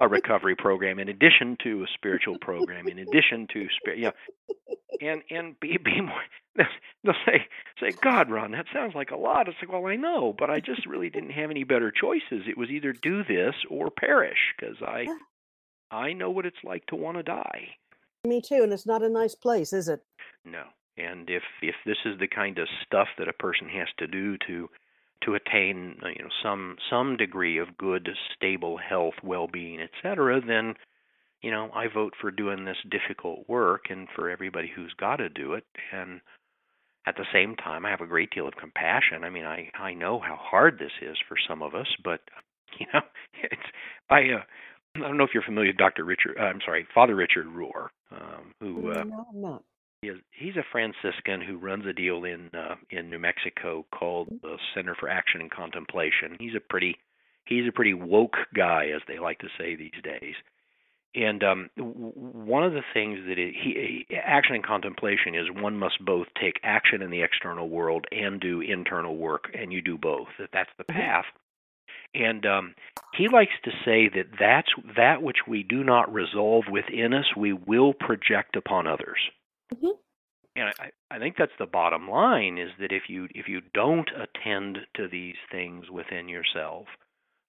a 0.00 0.08
recovery 0.08 0.56
program 0.56 0.98
in 0.98 1.08
addition 1.08 1.56
to 1.62 1.82
a 1.82 1.86
spiritual 1.94 2.38
program 2.40 2.88
in 2.88 2.98
addition 2.98 3.46
to 3.52 3.66
spirit 3.78 3.98
you 3.98 4.04
know 4.04 4.12
and 5.00 5.22
and 5.30 5.58
be 5.60 5.78
be 5.84 6.00
more 6.00 6.22
they'll 7.04 7.14
say 7.26 7.46
say 7.80 7.90
god 8.02 8.30
ron 8.30 8.52
that 8.52 8.66
sounds 8.72 8.94
like 8.94 9.10
a 9.10 9.16
lot. 9.16 9.48
It's 9.48 9.56
like 9.62 9.72
well 9.72 9.86
i 9.86 9.96
know 9.96 10.34
but 10.36 10.50
i 10.50 10.60
just 10.60 10.86
really 10.86 11.10
didn't 11.10 11.30
have 11.30 11.50
any 11.50 11.64
better 11.64 11.90
choices. 11.90 12.46
It 12.46 12.58
was 12.58 12.70
either 12.70 12.92
do 12.92 13.24
this 13.24 13.54
or 13.70 13.90
perish 13.90 14.54
because 14.58 14.76
i 14.82 15.06
i 15.90 16.12
know 16.12 16.30
what 16.30 16.46
it's 16.46 16.62
like 16.62 16.84
to 16.86 16.96
want 16.96 17.16
to 17.16 17.22
die 17.22 17.68
Me 18.24 18.40
too, 18.40 18.62
and 18.62 18.72
it's 18.72 18.86
not 18.86 19.02
a 19.02 19.08
nice 19.08 19.34
place, 19.34 19.72
is 19.72 19.88
it? 19.88 20.02
no 20.44 20.64
and 20.96 21.30
if 21.30 21.42
if 21.62 21.74
this 21.86 21.98
is 22.04 22.18
the 22.18 22.28
kind 22.28 22.58
of 22.58 22.68
stuff 22.84 23.08
that 23.18 23.28
a 23.28 23.32
person 23.32 23.68
has 23.68 23.88
to 23.98 24.06
do 24.06 24.36
to 24.46 24.68
to 25.22 25.34
attain 25.34 25.96
uh, 26.04 26.08
you 26.08 26.22
know 26.22 26.30
some 26.42 26.76
some 26.90 27.16
degree 27.16 27.58
of 27.58 27.78
good 27.78 28.08
stable 28.34 28.76
health 28.76 29.14
well-being 29.22 29.80
etc 29.80 30.40
then 30.46 30.74
you 31.42 31.50
know 31.50 31.70
i 31.74 31.86
vote 31.86 32.14
for 32.20 32.30
doing 32.30 32.64
this 32.64 32.76
difficult 32.90 33.48
work 33.48 33.86
and 33.90 34.08
for 34.14 34.28
everybody 34.28 34.70
who's 34.74 34.94
got 34.98 35.16
to 35.16 35.28
do 35.28 35.54
it 35.54 35.64
and 35.92 36.20
at 37.06 37.16
the 37.16 37.26
same 37.32 37.56
time 37.56 37.86
i 37.86 37.90
have 37.90 38.00
a 38.00 38.06
great 38.06 38.30
deal 38.30 38.48
of 38.48 38.56
compassion 38.56 39.24
i 39.24 39.30
mean 39.30 39.44
i 39.44 39.70
i 39.78 39.94
know 39.94 40.18
how 40.18 40.36
hard 40.36 40.78
this 40.78 40.92
is 41.00 41.16
for 41.28 41.36
some 41.48 41.62
of 41.62 41.74
us 41.74 41.88
but 42.04 42.20
you 42.78 42.86
know 42.92 43.00
it's 43.34 43.62
i 44.10 44.20
uh 44.20 44.42
I 44.96 45.00
don't 45.00 45.16
know 45.16 45.24
if 45.24 45.30
you're 45.32 45.42
familiar 45.42 45.70
with 45.70 45.78
Dr. 45.78 46.04
Richard. 46.04 46.36
Uh, 46.38 46.42
I'm 46.44 46.60
sorry, 46.64 46.86
Father 46.94 47.14
Richard 47.14 47.46
Rohr, 47.46 47.88
um, 48.10 48.52
who 48.60 48.90
uh, 48.90 49.04
no, 49.04 49.26
I'm 49.32 49.40
not. 49.40 49.62
he 50.02 50.08
is, 50.08 50.18
he's 50.38 50.56
a 50.56 50.64
Franciscan 50.70 51.40
who 51.40 51.56
runs 51.58 51.86
a 51.86 51.92
deal 51.94 52.24
in 52.24 52.50
uh, 52.52 52.74
in 52.90 53.08
New 53.08 53.18
Mexico 53.18 53.86
called 53.92 54.28
the 54.42 54.56
Center 54.74 54.94
for 54.98 55.08
Action 55.08 55.40
and 55.40 55.50
Contemplation. 55.50 56.36
He's 56.38 56.54
a 56.54 56.60
pretty 56.60 56.96
he's 57.46 57.66
a 57.66 57.72
pretty 57.72 57.94
woke 57.94 58.36
guy, 58.54 58.88
as 58.94 59.00
they 59.08 59.18
like 59.18 59.38
to 59.38 59.48
say 59.58 59.76
these 59.76 59.90
days. 60.04 60.34
And 61.14 61.42
um, 61.44 61.70
w- 61.76 62.12
one 62.14 62.62
of 62.64 62.72
the 62.72 62.82
things 62.94 63.18
that 63.28 63.38
it, 63.38 63.54
he 63.54 64.06
action 64.24 64.54
and 64.56 64.64
contemplation 64.64 65.34
is 65.34 65.46
one 65.62 65.76
must 65.78 66.02
both 66.04 66.26
take 66.40 66.60
action 66.62 67.00
in 67.02 67.10
the 67.10 67.22
external 67.22 67.68
world 67.70 68.06
and 68.12 68.40
do 68.40 68.60
internal 68.60 69.16
work, 69.16 69.44
and 69.58 69.72
you 69.72 69.80
do 69.80 69.96
both. 69.96 70.28
That 70.38 70.50
that's 70.52 70.70
the 70.76 70.84
Mhm. 70.84 70.94
path. 70.96 71.24
And 72.14 72.44
um, 72.46 72.74
he 73.14 73.28
likes 73.28 73.52
to 73.64 73.70
say 73.84 74.08
that 74.08 74.26
that's 74.38 74.68
that 74.96 75.22
which 75.22 75.46
we 75.48 75.62
do 75.62 75.84
not 75.84 76.12
resolve 76.12 76.64
within 76.70 77.14
us, 77.14 77.26
we 77.36 77.52
will 77.52 77.92
project 77.94 78.56
upon 78.56 78.86
others 78.86 79.18
Mhm. 79.74 79.98
and 80.56 80.68
I, 80.78 80.90
I 81.10 81.18
think 81.18 81.36
that's 81.36 81.56
the 81.58 81.66
bottom 81.66 82.08
line 82.08 82.58
is 82.58 82.70
that 82.78 82.92
if 82.92 83.08
you 83.08 83.28
if 83.34 83.48
you 83.48 83.60
don't 83.74 84.10
attend 84.16 84.78
to 84.96 85.08
these 85.08 85.36
things 85.50 85.90
within 85.90 86.28
yourself, 86.28 86.86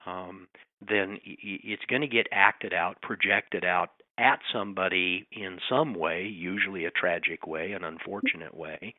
um, 0.05 0.47
then 0.81 1.19
it's 1.23 1.85
going 1.85 2.01
to 2.01 2.07
get 2.07 2.27
acted 2.31 2.73
out, 2.73 3.01
projected 3.01 3.65
out 3.65 3.91
at 4.17 4.39
somebody 4.51 5.27
in 5.31 5.59
some 5.69 5.93
way, 5.95 6.25
usually 6.27 6.85
a 6.85 6.91
tragic 6.91 7.47
way, 7.47 7.71
an 7.73 7.83
unfortunate 7.83 8.55
way. 8.55 8.95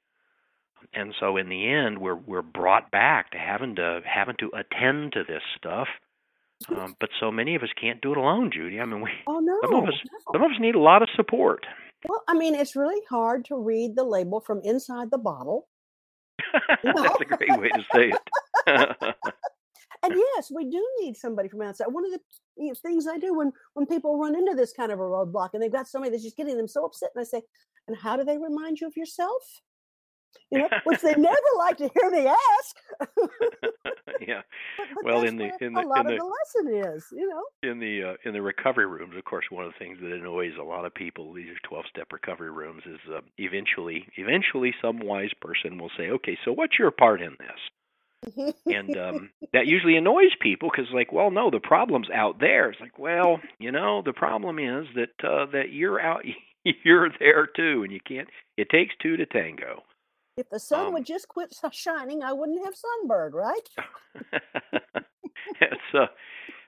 And 0.92 1.14
so 1.18 1.36
in 1.36 1.48
the 1.48 1.68
end, 1.68 1.98
we're 1.98 2.16
we're 2.16 2.42
brought 2.42 2.90
back 2.90 3.30
to 3.32 3.38
having 3.38 3.76
to 3.76 4.00
having 4.04 4.36
to 4.38 4.50
attend 4.54 5.12
to 5.12 5.24
this 5.26 5.42
stuff. 5.56 5.88
Um, 6.68 6.96
but 7.00 7.10
so 7.20 7.30
many 7.30 7.56
of 7.56 7.62
us 7.62 7.68
can't 7.80 8.00
do 8.00 8.12
it 8.12 8.16
alone, 8.18 8.50
Judy. 8.52 8.80
I 8.80 8.84
mean, 8.84 9.02
we 9.02 9.10
Oh 9.26 9.40
no, 9.40 9.58
some 9.62 9.74
of 9.74 9.84
us 9.84 9.94
no. 10.10 10.32
some 10.32 10.42
of 10.42 10.50
us 10.50 10.60
need 10.60 10.74
a 10.74 10.80
lot 10.80 11.02
of 11.02 11.08
support. 11.16 11.66
Well, 12.08 12.22
I 12.28 12.34
mean, 12.34 12.54
it's 12.54 12.76
really 12.76 13.00
hard 13.08 13.44
to 13.46 13.56
read 13.56 13.96
the 13.96 14.04
label 14.04 14.40
from 14.40 14.60
inside 14.62 15.10
the 15.10 15.18
bottle. 15.18 15.68
That's 16.84 17.20
a 17.20 17.24
great 17.24 17.60
way 17.60 17.68
to 17.68 17.84
say 17.94 18.12
it. 18.12 19.14
And 20.04 20.14
yes, 20.14 20.50
we 20.54 20.68
do 20.68 20.86
need 21.00 21.16
somebody 21.16 21.48
from 21.48 21.62
outside. 21.62 21.86
One 21.86 22.04
of 22.04 22.12
the 22.12 22.20
you 22.56 22.68
know, 22.68 22.74
things 22.74 23.06
I 23.06 23.16
do 23.16 23.34
when 23.34 23.52
when 23.72 23.86
people 23.86 24.18
run 24.18 24.36
into 24.36 24.54
this 24.54 24.72
kind 24.72 24.92
of 24.92 25.00
a 25.00 25.02
roadblock 25.02 25.50
and 25.54 25.62
they've 25.62 25.72
got 25.72 25.88
somebody 25.88 26.10
that's 26.10 26.22
just 26.22 26.36
getting 26.36 26.58
them 26.58 26.68
so 26.68 26.84
upset, 26.84 27.10
and 27.14 27.22
I 27.22 27.24
say, 27.24 27.42
"And 27.88 27.96
how 27.96 28.16
do 28.16 28.24
they 28.24 28.36
remind 28.36 28.80
you 28.80 28.86
of 28.86 28.96
yourself?" 28.96 29.42
You 30.50 30.60
know, 30.60 30.70
which 30.84 31.00
they 31.02 31.14
never 31.16 31.36
like 31.58 31.78
to 31.78 31.90
hear 31.94 32.10
me 32.10 32.26
ask. 32.28 32.76
yeah. 34.20 34.42
But, 34.94 35.06
but 35.10 35.10
Well, 35.12 35.22
in 35.24 35.38
the 35.38 35.52
in 35.60 35.74
a 35.76 35.82
the 35.82 35.86
lot 35.86 36.00
in 36.00 36.06
of 36.06 36.16
the 36.16 36.18
the 36.18 36.24
lesson 36.24 36.94
is, 36.94 37.06
you 37.12 37.28
know. 37.28 37.44
in 37.62 37.78
the 37.80 38.02
uh, 38.12 38.16
in 38.28 38.34
the 38.34 38.42
recovery 38.42 38.86
rooms, 38.86 39.16
of 39.16 39.24
course, 39.24 39.46
one 39.50 39.64
of 39.64 39.72
the 39.72 39.78
things 39.78 39.98
that 40.00 40.12
annoys 40.12 40.52
a 40.60 40.64
lot 40.64 40.84
of 40.84 40.94
people 40.94 41.32
these 41.32 41.48
are 41.48 41.68
twelve 41.68 41.84
step 41.90 42.12
recovery 42.12 42.50
rooms 42.52 42.82
is 42.86 43.00
uh, 43.14 43.20
eventually 43.38 44.06
eventually 44.16 44.74
some 44.82 44.98
wise 45.00 45.32
person 45.40 45.78
will 45.78 45.90
say, 45.96 46.10
okay, 46.10 46.38
so 46.44 46.52
what's 46.52 46.78
your 46.78 46.90
part 46.90 47.22
in 47.22 47.36
this? 47.38 47.58
and 48.68 48.96
um 48.96 49.30
that 49.52 49.66
usually 49.66 49.96
annoys 49.96 50.32
people 50.40 50.70
because 50.70 50.90
like 50.94 51.12
well 51.12 51.30
no 51.30 51.50
the 51.50 51.60
problem's 51.60 52.08
out 52.14 52.40
there 52.40 52.70
it's 52.70 52.80
like 52.80 52.98
well 52.98 53.40
you 53.58 53.70
know 53.70 54.02
the 54.04 54.12
problem 54.12 54.58
is 54.58 54.86
that 54.94 55.10
uh 55.28 55.46
that 55.52 55.72
you're 55.72 56.00
out 56.00 56.22
you're 56.84 57.10
there 57.20 57.46
too 57.46 57.82
and 57.84 57.92
you 57.92 58.00
can't 58.06 58.28
it 58.56 58.68
takes 58.70 58.94
two 59.02 59.16
to 59.16 59.26
tango 59.26 59.82
if 60.36 60.48
the 60.50 60.60
sun 60.60 60.86
Um, 60.86 60.94
would 60.94 61.06
just 61.06 61.28
quit 61.28 61.54
shining, 61.72 62.22
I 62.22 62.32
wouldn't 62.32 62.64
have 62.64 62.76
sunburn, 62.76 63.32
right? 63.32 63.68
it's 65.60 65.94
uh 65.94 66.06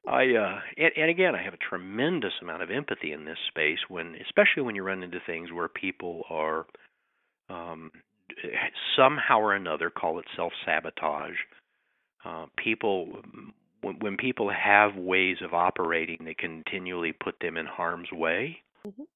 I 0.08 0.34
uh 0.34 0.60
and, 0.78 0.92
and 0.96 1.10
again 1.10 1.34
I 1.34 1.42
have 1.42 1.54
a 1.54 1.68
tremendous 1.70 2.32
amount 2.42 2.62
of 2.62 2.70
empathy 2.70 3.12
in 3.12 3.24
this 3.24 3.38
space 3.48 3.78
when 3.88 4.16
especially 4.26 4.62
when 4.62 4.74
you 4.76 4.82
run 4.82 5.02
into 5.02 5.20
things 5.26 5.52
where 5.52 5.68
people 5.68 6.24
are 6.30 6.66
um 7.50 7.90
somehow 8.96 9.40
or 9.40 9.54
another 9.54 9.90
call 9.90 10.18
it 10.18 10.26
self 10.36 10.52
sabotage 10.64 11.36
uh 12.24 12.46
people 12.62 13.08
when, 13.82 13.98
when 14.00 14.16
people 14.16 14.50
have 14.50 14.96
ways 14.96 15.38
of 15.44 15.54
operating 15.54 16.18
that 16.24 16.38
continually 16.38 17.12
put 17.12 17.36
them 17.40 17.56
in 17.56 17.66
harm's 17.66 18.10
way 18.12 18.58
Mhm. 18.84 19.06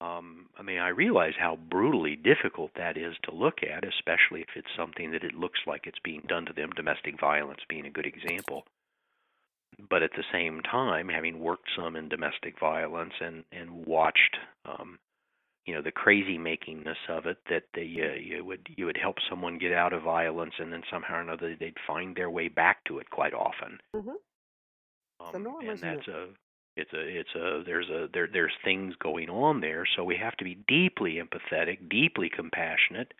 Um, 0.00 0.46
I 0.56 0.62
mean, 0.62 0.78
I 0.78 0.88
realize 0.88 1.34
how 1.38 1.56
brutally 1.56 2.16
difficult 2.16 2.70
that 2.76 2.96
is 2.96 3.14
to 3.24 3.34
look 3.34 3.58
at, 3.62 3.84
especially 3.84 4.40
if 4.40 4.48
it's 4.56 4.74
something 4.76 5.10
that 5.12 5.24
it 5.24 5.34
looks 5.34 5.60
like 5.66 5.86
it's 5.86 5.98
being 6.02 6.22
done 6.26 6.46
to 6.46 6.52
them, 6.54 6.70
domestic 6.70 7.20
violence 7.20 7.60
being 7.68 7.86
a 7.86 7.90
good 7.90 8.06
example. 8.06 8.64
But 9.88 10.02
at 10.02 10.12
the 10.12 10.24
same 10.32 10.62
time, 10.62 11.08
having 11.08 11.38
worked 11.40 11.68
some 11.76 11.96
in 11.96 12.08
domestic 12.08 12.58
violence 12.58 13.12
and 13.20 13.44
and 13.52 13.86
watched, 13.86 14.36
um, 14.64 14.98
you 15.66 15.74
know, 15.74 15.82
the 15.82 15.92
crazy 15.92 16.38
makingness 16.38 16.96
of 17.08 17.26
it, 17.26 17.38
that 17.48 17.64
they 17.74 17.82
uh, 17.82 18.18
you 18.18 18.44
would 18.44 18.66
you 18.76 18.86
would 18.86 18.98
help 18.98 19.16
someone 19.28 19.58
get 19.58 19.72
out 19.72 19.92
of 19.92 20.02
violence, 20.02 20.54
and 20.58 20.72
then 20.72 20.82
somehow 20.90 21.16
or 21.16 21.20
another 21.20 21.56
they'd 21.56 21.76
find 21.86 22.16
their 22.16 22.30
way 22.30 22.48
back 22.48 22.84
to 22.84 22.98
it 22.98 23.10
quite 23.10 23.34
often. 23.34 23.80
Mhm. 23.94 24.16
Um, 25.20 25.46
and 25.60 25.78
that's 25.78 26.08
a 26.08 26.28
it's 26.76 26.92
a 26.92 27.00
it's 27.00 27.34
a 27.34 27.62
there's 27.66 27.88
a 27.90 28.08
there 28.12 28.28
there's 28.32 28.52
things 28.64 28.94
going 29.02 29.28
on 29.28 29.60
there 29.60 29.84
so 29.96 30.04
we 30.04 30.16
have 30.16 30.36
to 30.36 30.44
be 30.44 30.58
deeply 30.68 31.20
empathetic 31.20 31.88
deeply 31.90 32.30
compassionate 32.34 33.12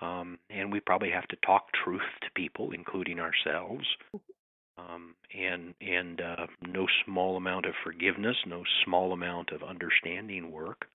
um 0.00 0.38
and 0.50 0.72
we 0.72 0.80
probably 0.80 1.10
have 1.10 1.26
to 1.28 1.36
talk 1.44 1.66
truth 1.84 2.00
to 2.22 2.28
people 2.34 2.72
including 2.72 3.20
ourselves. 3.20 3.84
Um 4.78 5.14
and 5.38 5.74
and 5.80 6.20
uh 6.20 6.46
no 6.66 6.86
small 7.04 7.36
amount 7.36 7.66
of 7.66 7.74
forgiveness 7.84 8.36
no 8.46 8.62
small 8.84 9.12
amount 9.12 9.50
of 9.52 9.62
understanding 9.62 10.50
work. 10.52 10.86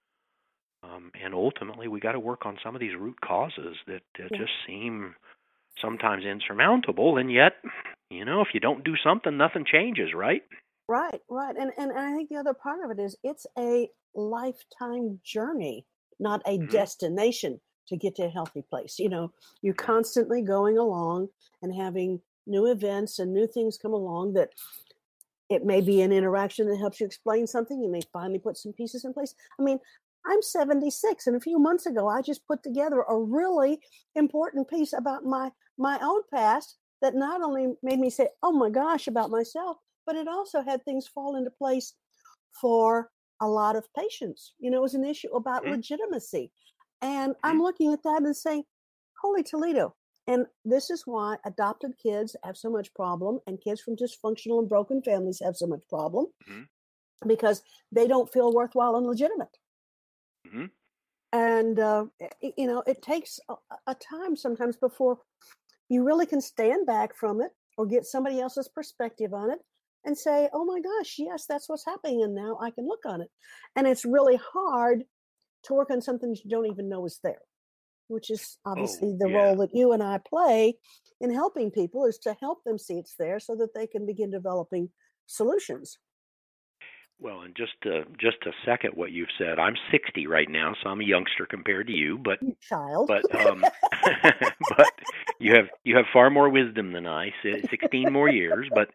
Um 0.83 1.11
and 1.23 1.33
ultimately 1.33 1.87
we 1.87 1.99
got 1.99 2.13
to 2.13 2.19
work 2.19 2.45
on 2.45 2.57
some 2.63 2.75
of 2.75 2.81
these 2.81 2.95
root 2.97 3.19
causes 3.21 3.77
that, 3.87 4.01
that 4.19 4.31
Yeah. 4.31 4.37
just 4.37 4.51
seem 4.67 5.15
sometimes 5.81 6.25
insurmountable 6.25 7.17
and 7.17 7.31
yet 7.31 7.53
you 8.09 8.25
know 8.25 8.41
if 8.41 8.49
you 8.53 8.59
don't 8.59 8.83
do 8.83 8.95
something 9.03 9.37
nothing 9.37 9.65
changes 9.65 10.13
right 10.13 10.43
Right, 10.87 11.21
right. 11.29 11.55
And, 11.55 11.71
and 11.77 11.91
and 11.91 11.99
I 11.99 12.13
think 12.15 12.29
the 12.29 12.35
other 12.37 12.53
part 12.53 12.83
of 12.83 12.91
it 12.91 13.01
is 13.01 13.15
it's 13.23 13.45
a 13.57 13.89
lifetime 14.13 15.21
journey, 15.23 15.85
not 16.19 16.41
a 16.45 16.57
Mhm. 16.57 16.67
destination 16.67 17.61
to 17.87 17.95
get 17.97 18.15
to 18.15 18.25
a 18.25 18.29
healthy 18.29 18.61
place. 18.61 18.99
You 18.99 19.09
know, 19.09 19.31
you're 19.61 19.73
constantly 19.73 20.41
going 20.41 20.77
along 20.77 21.29
and 21.61 21.73
having 21.73 22.21
new 22.45 22.65
events 22.65 23.19
and 23.19 23.33
new 23.33 23.47
things 23.47 23.77
come 23.77 23.93
along 23.93 24.33
that 24.33 24.53
it 25.49 25.65
may 25.65 25.81
be 25.81 26.01
an 26.01 26.11
interaction 26.13 26.67
that 26.69 26.77
helps 26.77 26.99
you 26.99 27.05
explain 27.05 27.47
something. 27.47 27.81
You 27.81 27.89
may 27.89 28.01
finally 28.13 28.39
put 28.39 28.57
some 28.57 28.73
pieces 28.73 29.05
in 29.05 29.13
place. 29.13 29.35
I 29.59 29.63
mean, 29.63 29.79
I'm 30.25 30.41
76 30.41 31.27
and 31.27 31.35
a 31.35 31.39
few 31.41 31.59
months 31.59 31.85
ago 31.85 32.07
I 32.07 32.21
just 32.21 32.45
put 32.47 32.63
together 32.63 33.01
a 33.01 33.17
really 33.19 33.81
important 34.15 34.69
piece 34.69 34.93
about 34.93 35.25
my 35.25 35.51
my 35.77 35.99
own 36.01 36.23
past 36.33 36.77
that 37.01 37.15
not 37.15 37.41
only 37.41 37.75
made 37.83 37.99
me 37.99 38.09
say, 38.09 38.29
"Oh 38.43 38.51
my 38.51 38.69
gosh," 38.69 39.07
about 39.07 39.31
myself, 39.31 39.77
but 40.05 40.15
it 40.15 40.27
also 40.27 40.61
had 40.61 40.83
things 40.83 41.07
fall 41.07 41.35
into 41.35 41.51
place 41.51 41.93
for 42.59 43.11
a 43.41 43.47
lot 43.47 43.75
of 43.75 43.91
patients. 43.93 44.53
You 44.59 44.71
know, 44.71 44.77
it 44.79 44.81
was 44.81 44.95
an 44.95 45.05
issue 45.05 45.33
about 45.35 45.65
Mhm. 45.65 45.67
legitimacy. 45.67 46.51
And 47.01 47.35
I'm 47.43 47.59
looking 47.59 47.91
at 47.93 48.03
that 48.03 48.21
and 48.23 48.35
saying, 48.35 48.63
Holy 49.21 49.43
Toledo. 49.43 49.95
And 50.27 50.45
this 50.63 50.89
is 50.89 51.07
why 51.07 51.37
adopted 51.45 51.97
kids 51.97 52.35
have 52.43 52.55
so 52.57 52.69
much 52.69 52.93
problem 52.93 53.39
and 53.47 53.59
kids 53.61 53.81
from 53.81 53.95
dysfunctional 53.95 54.59
and 54.59 54.69
broken 54.69 55.01
families 55.01 55.41
have 55.43 55.57
so 55.57 55.65
much 55.67 55.81
problem 55.89 56.27
Mhm. 56.47 56.65
because 57.25 57.63
they 57.91 58.07
don't 58.07 58.31
feel 58.31 58.53
worthwhile 58.53 58.95
and 58.95 59.07
legitimate. 59.07 59.57
hmm 60.45 60.65
And, 61.33 61.79
uh, 61.79 62.07
you 62.41 62.67
know, 62.67 62.83
it 62.85 63.01
takes 63.01 63.39
a, 63.49 63.55
a 63.87 63.95
time 63.95 64.35
sometimes 64.35 64.75
before 64.77 65.19
you 65.89 66.03
really 66.03 66.25
can 66.25 66.41
stand 66.41 66.87
back 66.87 67.15
from 67.15 67.41
it 67.41 67.53
or 67.77 67.85
get 67.85 68.05
somebody 68.05 68.39
else's 68.39 68.69
perspective 68.69 69.33
on 69.33 69.51
it 69.51 69.59
and 70.05 70.17
say, 70.17 70.49
oh 70.53 70.65
my 70.65 70.79
gosh, 70.79 71.15
yes, 71.17 71.45
that's 71.47 71.69
what's 71.69 71.85
happening. 71.85 72.23
And 72.23 72.33
now 72.35 72.57
I 72.61 72.71
can 72.71 72.87
look 72.87 73.05
on 73.05 73.21
it. 73.21 73.29
And 73.75 73.87
it's 73.87 74.05
really 74.05 74.39
hard 74.53 75.03
to 75.63 75.73
work 75.73 75.91
on 75.91 76.01
something 76.01 76.35
you 76.35 76.49
don't 76.49 76.65
even 76.65 76.89
know 76.89 77.05
is 77.05 77.19
there, 77.23 77.41
which 78.07 78.31
is 78.31 78.57
oh, 78.65 78.71
obviously 78.71 79.15
the 79.17 79.25
Oh, 79.25 79.29
yeah. 79.29 79.37
role 79.37 79.55
that 79.57 79.75
you 79.75 79.91
and 79.91 80.01
I 80.01 80.19
play 80.27 80.75
in 81.19 81.31
helping 81.33 81.69
people 81.71 82.05
is 82.05 82.17
to 82.19 82.35
help 82.41 82.63
them 82.63 82.79
see 82.79 82.95
it's 82.95 83.15
there 83.19 83.39
so 83.39 83.55
that 83.57 83.73
they 83.75 83.85
can 83.85 84.05
begin 84.05 84.31
developing 84.31 84.89
solutions. 85.27 85.97
Well, 87.21 87.41
and 87.41 87.55
just 87.55 87.73
to 87.83 88.03
just 88.19 88.37
to 88.43 88.51
second 88.65 88.93
what 88.95 89.11
you've 89.11 89.29
said, 89.37 89.59
I'm 89.59 89.75
60 89.91 90.25
right 90.27 90.49
now, 90.49 90.73
so 90.81 90.89
I'm 90.89 91.01
a 91.01 91.05
youngster 91.05 91.45
compared 91.47 91.87
to 91.87 91.93
you. 91.93 92.17
But 92.17 92.39
You 92.41 92.55
child. 92.67 93.09
but 93.09 93.23
um, 93.39 93.61
but 94.77 94.87
you 95.39 95.53
have 95.55 95.65
you 95.83 95.95
have 95.97 96.05
far 96.11 96.29
more 96.29 96.49
wisdom 96.49 96.93
than 96.93 97.05
I. 97.05 97.29
16 97.69 98.11
more 98.11 98.27
years. 98.29 98.67
But 98.73 98.89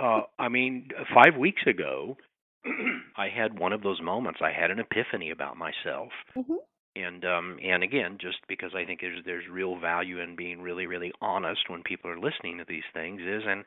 uh, 0.00 0.22
I 0.38 0.48
mean, 0.48 0.88
five 1.14 1.36
weeks 1.38 1.62
ago, 1.66 2.16
I 3.16 3.28
had 3.28 3.58
one 3.58 3.72
of 3.72 3.82
those 3.82 4.00
moments. 4.02 4.40
I 4.42 4.50
had 4.52 4.70
an 4.70 4.80
epiphany 4.80 5.30
about 5.30 5.56
myself. 5.56 6.10
Mhm. 6.36 6.56
And 6.96 7.24
um 7.24 7.58
and 7.62 7.82
again, 7.84 8.18
just 8.20 8.38
because 8.48 8.72
I 8.74 8.84
think 8.84 9.00
there's 9.00 9.24
there's 9.24 9.44
real 9.48 9.78
value 9.78 10.18
in 10.20 10.34
being 10.34 10.60
really 10.60 10.86
really 10.86 11.12
honest 11.20 11.68
when 11.68 11.82
people 11.82 12.10
are 12.10 12.18
listening 12.18 12.58
to 12.58 12.64
these 12.68 12.82
things 12.92 13.20
is, 13.22 13.42
and 13.46 13.64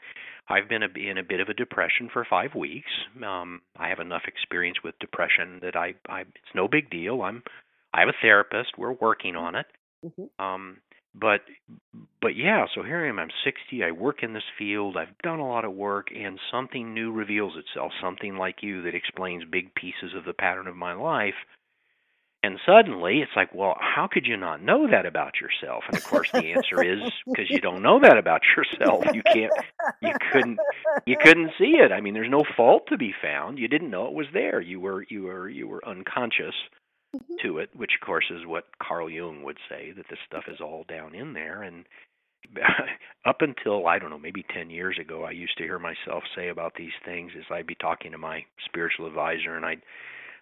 I've 0.49 0.67
been 0.67 0.84
a, 0.84 0.89
in 0.99 1.17
a 1.17 1.24
bit 1.24 1.39
of 1.39 1.47
a 1.47 1.53
depression 1.53 2.09
for 2.11 2.26
five 2.30 2.53
weeks. 2.53 2.91
Um, 3.26 3.61
I 3.78 3.88
have 3.88 3.99
enough 3.99 4.24
experience 4.28 4.78
with 4.84 4.99
depression 4.99 5.59
that 5.61 5.76
I 5.76 5.93
I 6.09 6.21
it's 6.21 6.53
no 6.55 6.67
big 6.67 6.89
deal. 6.89 7.21
I'm 7.21 7.43
I 7.93 8.01
have 8.01 8.09
a 8.09 8.21
therapist. 8.21 8.78
We're 8.78 8.91
working 8.93 9.36
on 9.38 9.55
it. 9.55 9.67
Mhm. 10.05 10.30
Um, 10.39 10.78
but 11.15 11.41
but 12.21 12.36
yeah, 12.36 12.65
so 12.74 12.84
here 12.84 13.05
I 13.05 13.09
am. 13.09 13.19
I'm 13.19 13.30
60. 13.43 13.84
I 13.84 13.91
work 13.91 14.24
in 14.24 14.34
this 14.34 14.43
field. 14.57 14.97
I've 14.97 15.17
done 15.24 15.39
a 15.39 15.47
lot 15.47 15.65
of 15.65 15.74
work, 15.74 16.07
and 16.15 16.39
something 16.51 16.93
new 16.93 17.11
reveals 17.11 17.53
itself. 17.55 17.91
Something 18.01 18.36
like 18.36 18.63
you 18.63 18.82
that 18.84 18.95
explains 18.95 19.43
big 19.45 19.74
pieces 19.76 20.13
of 20.15 20.26
the 20.26 20.34
pattern 20.34 20.67
of 20.67 20.76
my 20.76 20.93
life. 20.93 21.36
And 22.46 22.60
suddenly, 22.66 23.20
it's 23.22 23.32
like, 23.38 23.54
well, 23.56 23.78
how 23.80 24.06
could 24.12 24.28
you 24.28 24.36
not 24.36 24.62
know 24.62 24.86
that 24.91 25.06
about 25.06 25.36
yourself? 25.39 25.86
And 25.88 25.96
of 25.98 26.04
course, 26.04 26.30
the 26.32 26.52
answer 26.52 26.84
is 26.84 27.00
because 27.26 27.50
you 27.50 27.60
don't 27.62 27.82
know 27.82 28.00
that 28.02 28.18
about 28.18 28.41
yourself. 28.58 29.06
You 29.14 29.24
can't. 29.24 29.54
You 30.02 30.12
couldn't. 30.32 30.60
You 31.06 31.16
couldn't 31.24 31.52
see 31.58 31.78
it. 31.78 31.94
I 31.94 32.02
mean, 32.02 32.14
there's 32.14 32.30
no 32.30 32.44
fault 32.58 32.84
to 32.89 32.98
be 32.98 33.14
found. 33.22 33.60
You 33.60 33.70
didn't 33.70 33.89
know 33.89 34.08
it 34.08 34.14
was 34.14 34.28
there. 34.34 34.60
You 34.60 34.82
were. 34.82 35.06
You 35.10 35.24
were. 35.24 35.48
You 35.48 35.68
were 35.70 35.88
unconscious 35.88 36.56
Mhm. 37.16 37.39
to 37.44 37.60
it, 37.60 37.70
which 37.76 37.91
of 37.96 38.06
course 38.06 38.26
is 38.32 38.46
what 38.46 38.66
Carl 38.80 39.10
Jung 39.10 39.44
would 39.44 39.60
say 39.70 39.91
that 39.91 40.08
this 40.10 40.20
stuff 40.26 40.46
is 40.48 40.60
all 40.60 40.84
down 40.89 41.14
in 41.16 41.34
there. 41.34 41.62
And 41.64 41.86
up 43.26 43.41
until 43.41 43.88
I 43.88 44.00
don't 44.00 44.10
know, 44.10 44.20
maybe 44.20 44.44
ten 44.54 44.70
years 44.70 44.98
ago, 45.00 45.24
I 45.24 45.32
used 45.32 45.58
to 45.60 45.64
hear 45.64 45.80
myself 45.80 46.24
say 46.36 46.50
about 46.50 46.74
these 46.76 46.91
things 47.06 47.32
as 47.38 47.46
I'd 47.50 47.68
be 47.68 47.76
talking 47.76 48.12
to 48.12 48.18
my 48.18 48.44
spiritual 48.66 49.06
advisor, 49.08 49.56
and 49.56 49.66
I'd 49.66 49.82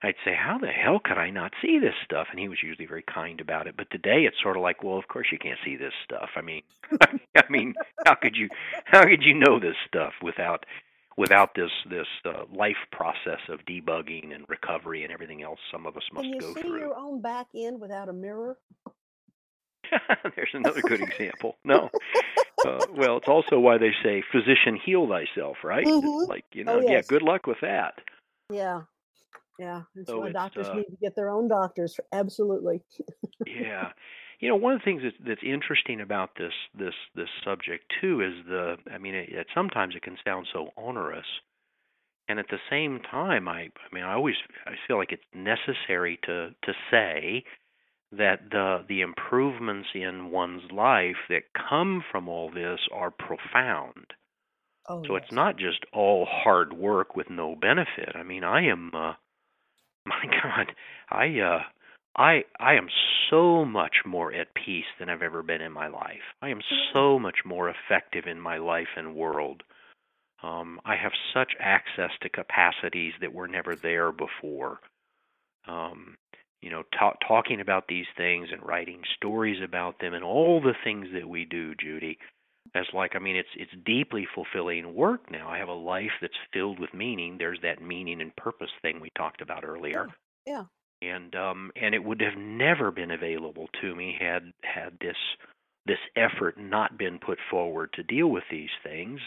I'd 0.03 0.15
say, 0.25 0.33
"How 0.33 0.57
the 0.57 0.67
hell 0.67 0.99
could 0.99 1.17
I 1.17 1.29
not 1.29 1.53
see 1.61 1.77
this 1.79 1.93
stuff?" 2.03 2.27
And 2.31 2.39
he 2.39 2.49
was 2.49 2.63
usually 2.63 2.87
very 2.87 3.03
kind 3.03 3.39
about 3.39 3.67
it. 3.67 3.75
But 3.77 3.89
today, 3.91 4.25
it's 4.25 4.41
sort 4.41 4.57
of 4.57 4.63
like, 4.63 4.83
"Well, 4.83 4.97
of 4.97 5.07
course 5.07 5.27
you 5.31 5.37
can't 5.37 5.59
see 5.63 5.75
this 5.75 5.93
stuff. 6.03 6.29
I 6.35 6.41
mean, 6.41 6.63
I 7.01 7.43
mean, 7.49 7.73
how 8.05 8.15
could 8.15 8.35
you 8.35 8.49
how 8.85 9.03
could 9.03 9.23
you 9.23 9.33
know 9.33 9.59
this 9.59 9.75
stuff 9.87 10.13
without 10.21 10.65
without 11.17 11.53
this 11.55 11.71
this 11.89 12.07
uh, 12.25 12.45
life 12.51 12.77
process 12.91 13.39
of 13.49 13.59
debugging 13.65 14.33
and 14.33 14.45
recovery 14.49 15.03
and 15.03 15.11
everything 15.13 15.43
else 15.43 15.59
some 15.71 15.85
of 15.85 15.95
us 15.97 16.03
must 16.13 16.25
Can 16.25 16.33
you 16.33 16.39
go 16.39 16.53
see 16.53 16.61
through?" 16.61 16.79
your 16.79 16.95
own 16.97 17.21
back 17.21 17.47
end 17.55 17.79
without 17.79 18.09
a 18.09 18.13
mirror? 18.13 18.57
There's 20.35 20.49
another 20.53 20.81
good 20.81 21.01
example. 21.01 21.57
No. 21.65 21.89
Uh, 22.65 22.79
well, 22.95 23.17
it's 23.17 23.27
also 23.27 23.59
why 23.59 23.77
they 23.77 23.91
say, 24.03 24.23
physician, 24.31 24.79
heal 24.85 25.07
thyself, 25.07 25.57
right? 25.63 25.85
Mhm. 25.85 26.27
like, 26.29 26.45
you 26.53 26.63
Oh, 26.67 26.79
know, 26.79 26.89
yeah, 26.89 27.01
good 27.01 27.21
luck 27.23 27.45
with 27.45 27.57
that. 27.61 27.95
Yeah. 28.49 28.83
Yeah. 29.57 29.83
That's 29.95 30.11
So 30.11 30.15
why 30.15 30.29
doctors 30.29 30.69
uh, 30.69 30.73
need 30.73 30.85
to 30.85 30.97
get 31.01 31.15
their 31.15 31.29
own 31.29 31.47
doctors. 31.47 31.99
Absolutely. 32.11 32.83
yeah. 33.45 33.91
You 34.39 34.49
know, 34.49 34.55
one 34.55 34.73
of 34.73 34.79
the 34.79 34.85
things 34.85 35.03
that's, 35.03 35.15
that's 35.25 35.43
interesting 35.43 36.01
about 36.01 36.31
this 36.37 36.53
this 36.73 36.95
this 37.15 37.29
subject 37.43 37.93
too 38.01 38.21
is 38.21 38.45
the 38.45 38.77
I 38.91 38.97
mean, 38.97 39.13
it, 39.15 39.29
it 39.29 39.47
sometimes 39.53 39.95
it 39.95 40.01
can 40.01 40.17
sound 40.25 40.47
so 40.51 40.69
onerous, 40.77 41.25
and 42.27 42.39
at 42.39 42.47
the 42.49 42.59
same 42.69 42.99
time, 43.01 43.47
I 43.47 43.63
I 43.65 43.93
mean, 43.93 44.03
I 44.03 44.13
always 44.13 44.35
I 44.65 44.73
feel 44.87 44.97
like 44.97 45.11
it's 45.11 45.23
necessary 45.33 46.19
to 46.23 46.55
to 46.63 46.73
say 46.89 47.43
that 48.11 48.49
the 48.51 48.85
the 48.87 49.01
improvements 49.01 49.89
in 49.95 50.31
one's 50.31 50.71
life 50.71 51.17
that 51.29 51.53
come 51.53 52.03
from 52.11 52.29
all 52.29 52.51
this 52.51 52.81
are 52.91 53.11
profound. 53.11 54.13
Oh, 54.87 55.03
So 55.07 55.15
yes. 55.15 55.17
it's 55.17 55.31
not 55.31 55.57
just 55.57 55.85
all 55.93 56.25
hard 56.25 56.73
work 56.73 57.15
with 57.15 57.29
no 57.29 57.55
benefit. 57.55 58.15
I 58.15 58.23
mean, 58.23 58.43
I 58.43 58.63
am 58.65 58.91
uh 58.95 59.13
my 60.05 60.25
god, 60.25 60.73
I 61.09 61.39
uh 61.39 61.59
I 62.15 62.43
I 62.59 62.73
am 62.75 62.87
so 63.29 63.65
much 63.65 63.97
more 64.05 64.33
at 64.33 64.53
peace 64.53 64.85
than 64.99 65.09
I've 65.09 65.21
ever 65.21 65.43
been 65.43 65.61
in 65.61 65.71
my 65.71 65.87
life. 65.87 66.23
I 66.41 66.49
am 66.49 66.61
so 66.93 67.19
much 67.19 67.39
more 67.45 67.69
effective 67.69 68.25
in 68.27 68.39
my 68.39 68.57
life 68.57 68.89
and 68.97 69.15
world. 69.15 69.63
Um 70.43 70.79
I 70.85 70.95
have 70.95 71.13
such 71.33 71.53
access 71.59 72.11
to 72.21 72.29
capacities 72.29 73.13
that 73.21 73.33
were 73.33 73.47
never 73.47 73.75
there 73.75 74.11
before. 74.11 74.79
Um 75.67 76.17
you 76.61 76.69
know, 76.69 76.83
ta- 76.97 77.15
talking 77.27 77.59
about 77.59 77.87
these 77.87 78.05
things 78.15 78.49
and 78.51 78.63
writing 78.63 79.01
stories 79.15 79.61
about 79.63 79.99
them 79.99 80.13
and 80.13 80.23
all 80.23 80.61
the 80.61 80.75
things 80.83 81.07
that 81.13 81.27
we 81.27 81.43
do, 81.45 81.73
Judy, 81.75 82.19
as 82.75 82.85
like 82.93 83.15
I 83.15 83.19
mean 83.19 83.35
it's 83.35 83.49
it's 83.55 83.71
deeply 83.85 84.27
fulfilling 84.33 84.93
work 84.95 85.29
now. 85.31 85.49
I 85.49 85.57
have 85.57 85.67
a 85.69 85.73
life 85.73 86.11
that's 86.21 86.33
filled 86.53 86.79
with 86.79 86.93
meaning. 86.93 87.37
There's 87.37 87.59
that 87.61 87.81
meaning 87.81 88.21
and 88.21 88.35
purpose 88.35 88.71
thing 88.81 88.99
we 88.99 89.09
talked 89.17 89.41
about 89.41 89.63
earlier. 89.65 90.07
Yeah. 90.45 90.65
And 91.01 91.35
um 91.35 91.71
and 91.75 91.95
it 91.95 92.03
would 92.03 92.21
have 92.21 92.37
never 92.37 92.91
been 92.91 93.11
available 93.11 93.67
to 93.81 93.95
me 93.95 94.15
had 94.19 94.53
had 94.63 94.97
this 94.99 95.17
this 95.85 95.99
effort 96.15 96.57
not 96.57 96.97
been 96.97 97.19
put 97.19 97.39
forward 97.49 97.91
to 97.93 98.03
deal 98.03 98.27
with 98.27 98.43
these 98.51 98.69
things. 98.83 99.19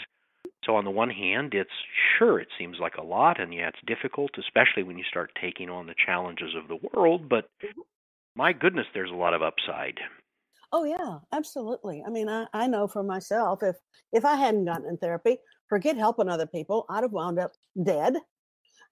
So 0.65 0.77
on 0.77 0.85
the 0.85 0.91
one 0.91 1.11
hand, 1.11 1.53
it's 1.55 1.71
sure 2.19 2.41
it 2.41 2.49
seems 2.59 2.79
like 2.81 2.97
a 2.97 3.03
lot 3.05 3.41
and 3.41 3.53
yeah, 3.53 3.69
it's 3.69 3.79
difficult, 3.87 4.33
especially 4.39 4.83
when 4.83 4.99
you 4.99 5.05
start 5.05 5.33
taking 5.41 5.69
on 5.69 5.87
the 5.87 5.95
challenges 6.07 6.55
of 6.55 6.69
the 6.69 6.77
world, 6.93 7.29
but 7.29 7.49
Mhm. 7.63 7.83
my 8.37 8.53
goodness, 8.53 8.87
there's 8.95 9.11
a 9.11 9.15
lot 9.15 9.35
of 9.35 9.43
upside. 9.43 10.01
Oh 10.77 10.85
yeah, 10.85 11.21
absolutely. 11.33 12.03
I 12.05 12.11
mean, 12.11 12.29
I, 12.29 12.47
I 12.53 12.67
know 12.67 12.89
for 12.89 13.03
myself, 13.05 13.63
if 13.63 13.77
if 14.13 14.25
I 14.25 14.35
hadn't 14.37 14.65
gotten 14.67 14.89
in 14.89 14.97
therapy, 14.99 15.39
forget 15.69 15.97
helping 15.97 16.29
other 16.29 16.47
people, 16.47 16.85
I'd 16.91 17.05
have 17.05 17.13
wound 17.13 17.39
up 17.39 17.53
dead. 17.83 18.17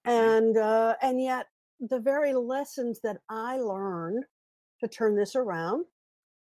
and 0.06 0.56
uh, 0.58 0.96
and 1.02 1.20
yet 1.22 1.48
the 1.80 2.00
very 2.00 2.34
lessons 2.34 3.00
that 3.04 3.18
I 3.30 3.58
learned 3.58 4.24
to 4.80 4.88
turn 4.88 5.16
this 5.16 5.36
around 5.36 5.86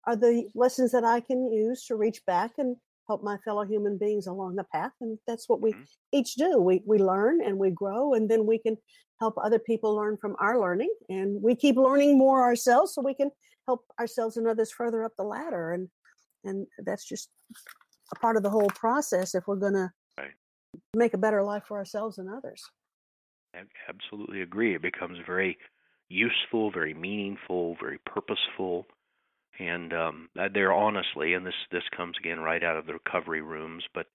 are 0.06 0.16
the 0.16 0.50
lessons 0.56 0.92
that 0.94 1.04
I 1.04 1.20
can 1.22 1.52
use 1.52 1.86
to 1.88 1.96
reach 1.96 2.26
back 2.26 2.54
and 2.58 2.78
help 3.08 3.24
my 3.24 3.38
fellow 3.46 3.66
human 3.66 3.98
beings 3.98 4.28
along 4.28 4.56
the 4.56 4.66
path. 4.66 4.94
And 5.02 5.20
that's 5.28 5.50
what 5.50 5.62
we 5.62 5.76
Mhm. 5.76 5.88
each 6.14 6.36
do. 6.36 6.60
We 6.60 6.84
we 6.88 7.00
learn 7.00 7.42
and 7.44 7.60
we 7.60 7.72
grow, 7.72 8.14
and 8.14 8.30
then 8.30 8.46
we 8.46 8.60
can 8.60 8.78
help 9.20 9.36
other 9.38 9.60
people 9.60 9.96
learn 9.96 10.18
from 10.18 10.36
our 10.40 10.60
learning, 10.60 10.94
and 11.10 11.42
we 11.42 11.56
keep 11.56 11.76
learning 11.78 12.18
more 12.18 12.44
ourselves, 12.44 12.94
so 12.94 13.02
we 13.02 13.16
can 13.16 13.32
help 13.68 13.86
ourselves 14.00 14.38
and 14.38 14.48
others 14.48 14.72
further 14.72 15.04
up 15.04 15.16
the 15.18 15.24
ladder. 15.24 15.74
And 15.74 15.90
and 16.44 16.68
that's 16.86 17.08
just 17.08 17.30
a 18.16 18.20
part 18.20 18.38
of 18.38 18.44
the 18.44 18.50
whole 18.50 18.70
process 18.70 19.36
if 19.36 19.48
we're 19.48 19.58
going 19.58 19.74
to 19.74 19.92
make 20.96 21.14
a 21.14 21.18
better 21.18 21.44
life 21.44 21.64
for 21.68 21.78
ourselves 21.78 22.18
and 22.18 22.30
others. 22.30 22.64
I 23.56 23.62
absolutely 23.90 24.42
agree. 24.42 24.76
It 24.76 24.82
becomes 24.82 25.18
very 25.26 25.58
useful, 26.10 26.72
very 26.72 26.94
meaningful, 26.94 27.76
very 27.82 28.00
purposeful, 28.06 28.86
and 29.60 29.94
um, 29.94 30.30
uh, 30.40 30.48
there 30.54 30.74
honestly, 30.74 31.34
and 31.34 31.46
this 31.46 31.56
this 31.72 31.84
comes 31.96 32.16
again 32.20 32.40
right 32.40 32.64
out 32.64 32.78
of 32.78 32.86
the 32.86 32.94
recovery 32.94 33.42
rooms, 33.42 33.84
but 33.94 34.08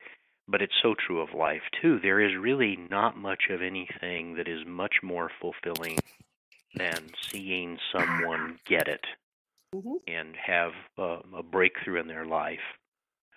but 0.46 0.62
it's 0.62 0.74
so 0.82 0.94
true 1.06 1.20
of 1.20 1.34
life 1.34 1.62
too. 1.80 1.98
There 2.00 2.20
is 2.20 2.36
really 2.38 2.78
not 2.90 3.16
much 3.16 3.44
of 3.50 3.62
anything 3.62 4.34
that 4.36 4.48
is 4.48 4.64
much 4.66 4.96
more 5.02 5.30
fulfilling 5.40 5.98
than 6.74 7.10
seeing 7.30 7.78
someone 7.92 8.58
get 8.66 8.88
it 8.88 9.04
Mhm. 9.74 9.98
and 10.06 10.36
have 10.36 10.72
uh, 10.98 11.20
a 11.36 11.42
breakthrough 11.42 12.00
in 12.00 12.08
their 12.08 12.26
life, 12.26 12.60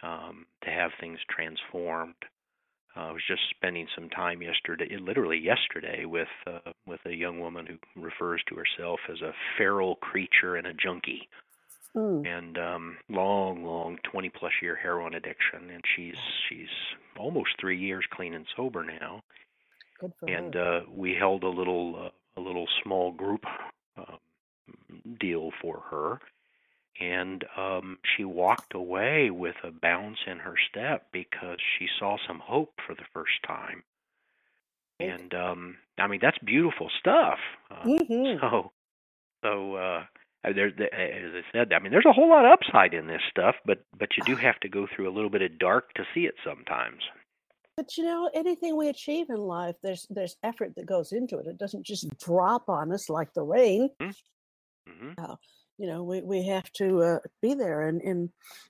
um, 0.03 0.45
to 0.63 0.69
have 0.69 0.91
things 0.99 1.19
transformed. 1.29 2.15
Uh, 2.95 3.09
I 3.09 3.11
was 3.11 3.23
just 3.27 3.41
spending 3.51 3.87
some 3.95 4.09
time 4.09 4.41
yesterday, 4.41 4.97
literally 4.97 5.37
yesterday, 5.39 6.05
with 6.05 6.29
uh, 6.47 6.71
with 6.87 7.01
a 7.05 7.15
young 7.15 7.39
woman 7.39 7.65
who 7.67 8.01
refers 8.01 8.43
to 8.49 8.55
herself 8.55 8.99
as 9.09 9.21
a 9.21 9.33
feral 9.57 9.95
creature 9.97 10.55
and 10.55 10.67
a 10.67 10.73
junkie, 10.73 11.29
Mm. 11.95 12.27
and 12.27 12.57
um, 12.57 12.97
long, 13.09 13.63
long, 13.63 13.97
20 14.03 14.29
plus 14.29 14.53
year 14.61 14.75
heroin 14.75 15.13
addiction, 15.13 15.69
and 15.69 15.83
she's 15.95 16.17
she's 16.49 16.69
almost 17.17 17.51
three 17.59 17.77
years 17.79 18.05
clean 18.11 18.33
and 18.33 18.47
sober 18.55 18.83
now 18.83 19.21
Good 19.99 20.13
for 20.19 20.27
and 20.27 20.55
her. 20.55 20.55
uh, 20.55 20.81
we 20.89 21.13
held 21.15 21.43
a 21.43 21.49
little 21.49 21.95
uh, 22.07 22.39
a 22.39 22.41
little 22.41 22.67
small 22.83 23.11
group 23.11 23.45
um, 23.97 24.17
deal 25.19 25.51
for 25.61 25.83
her, 25.91 26.19
and 26.99 27.43
um, 27.57 27.97
she 28.15 28.23
walked 28.23 28.73
away 28.73 29.29
with 29.29 29.55
a 29.63 29.71
bounce 29.71 30.19
in 30.27 30.39
her 30.39 30.55
step 30.69 31.07
because 31.11 31.57
she 31.77 31.87
saw 31.99 32.17
some 32.27 32.39
hope 32.39 32.73
for 32.85 32.95
the 32.95 33.05
first 33.13 33.43
time. 33.45 33.83
And 34.99 35.33
um, 35.33 35.75
I 35.97 36.07
mean 36.07 36.19
that's 36.21 36.37
beautiful 36.39 36.89
stuff. 36.99 37.39
Uh, 37.69 37.83
Mhm. 37.85 38.39
So 38.41 38.71
so. 39.43 39.75
Uh, 39.75 40.03
there, 40.53 40.67
as 40.67 40.73
I 41.33 41.41
said, 41.51 41.73
I 41.73 41.79
mean, 41.79 41.91
there's 41.91 42.05
a 42.05 42.13
whole 42.13 42.29
lot 42.29 42.45
of 42.45 42.51
upside 42.51 42.93
in 42.93 43.07
this 43.07 43.21
stuff, 43.31 43.55
but 43.65 43.83
but 43.97 44.09
you 44.15 44.23
do 44.25 44.35
have 44.35 44.59
to 44.59 44.69
go 44.69 44.85
through 44.95 45.09
a 45.09 45.13
little 45.13 45.29
bit 45.31 45.41
of 45.41 45.57
dark 45.57 45.91
to 45.95 46.03
see 46.13 46.21
it 46.21 46.35
sometimes. 46.45 47.01
But 47.75 47.97
you 47.97 48.03
know, 48.03 48.29
anything 48.33 48.77
we 48.77 48.87
achieve 48.89 49.29
in 49.29 49.37
life, 49.37 49.75
there's 49.81 50.05
there's 50.09 50.37
effort 50.43 50.75
that 50.75 50.85
goes 50.85 51.11
into 51.11 51.39
it. 51.39 51.47
It 51.47 51.57
doesn't 51.57 51.83
just 51.83 52.07
drop 52.19 52.69
on 52.69 52.91
us 52.91 53.09
like 53.09 53.33
the 53.33 53.43
rain. 53.43 53.89
Hmm 54.87 55.11
You 55.77 55.87
know, 55.87 56.03
we, 56.03 56.21
we 56.21 56.47
have 56.47 56.71
to 56.73 57.01
uh, 57.01 57.19
be 57.41 57.53
there, 57.53 57.87
and, 57.87 58.01
and 58.01 58.29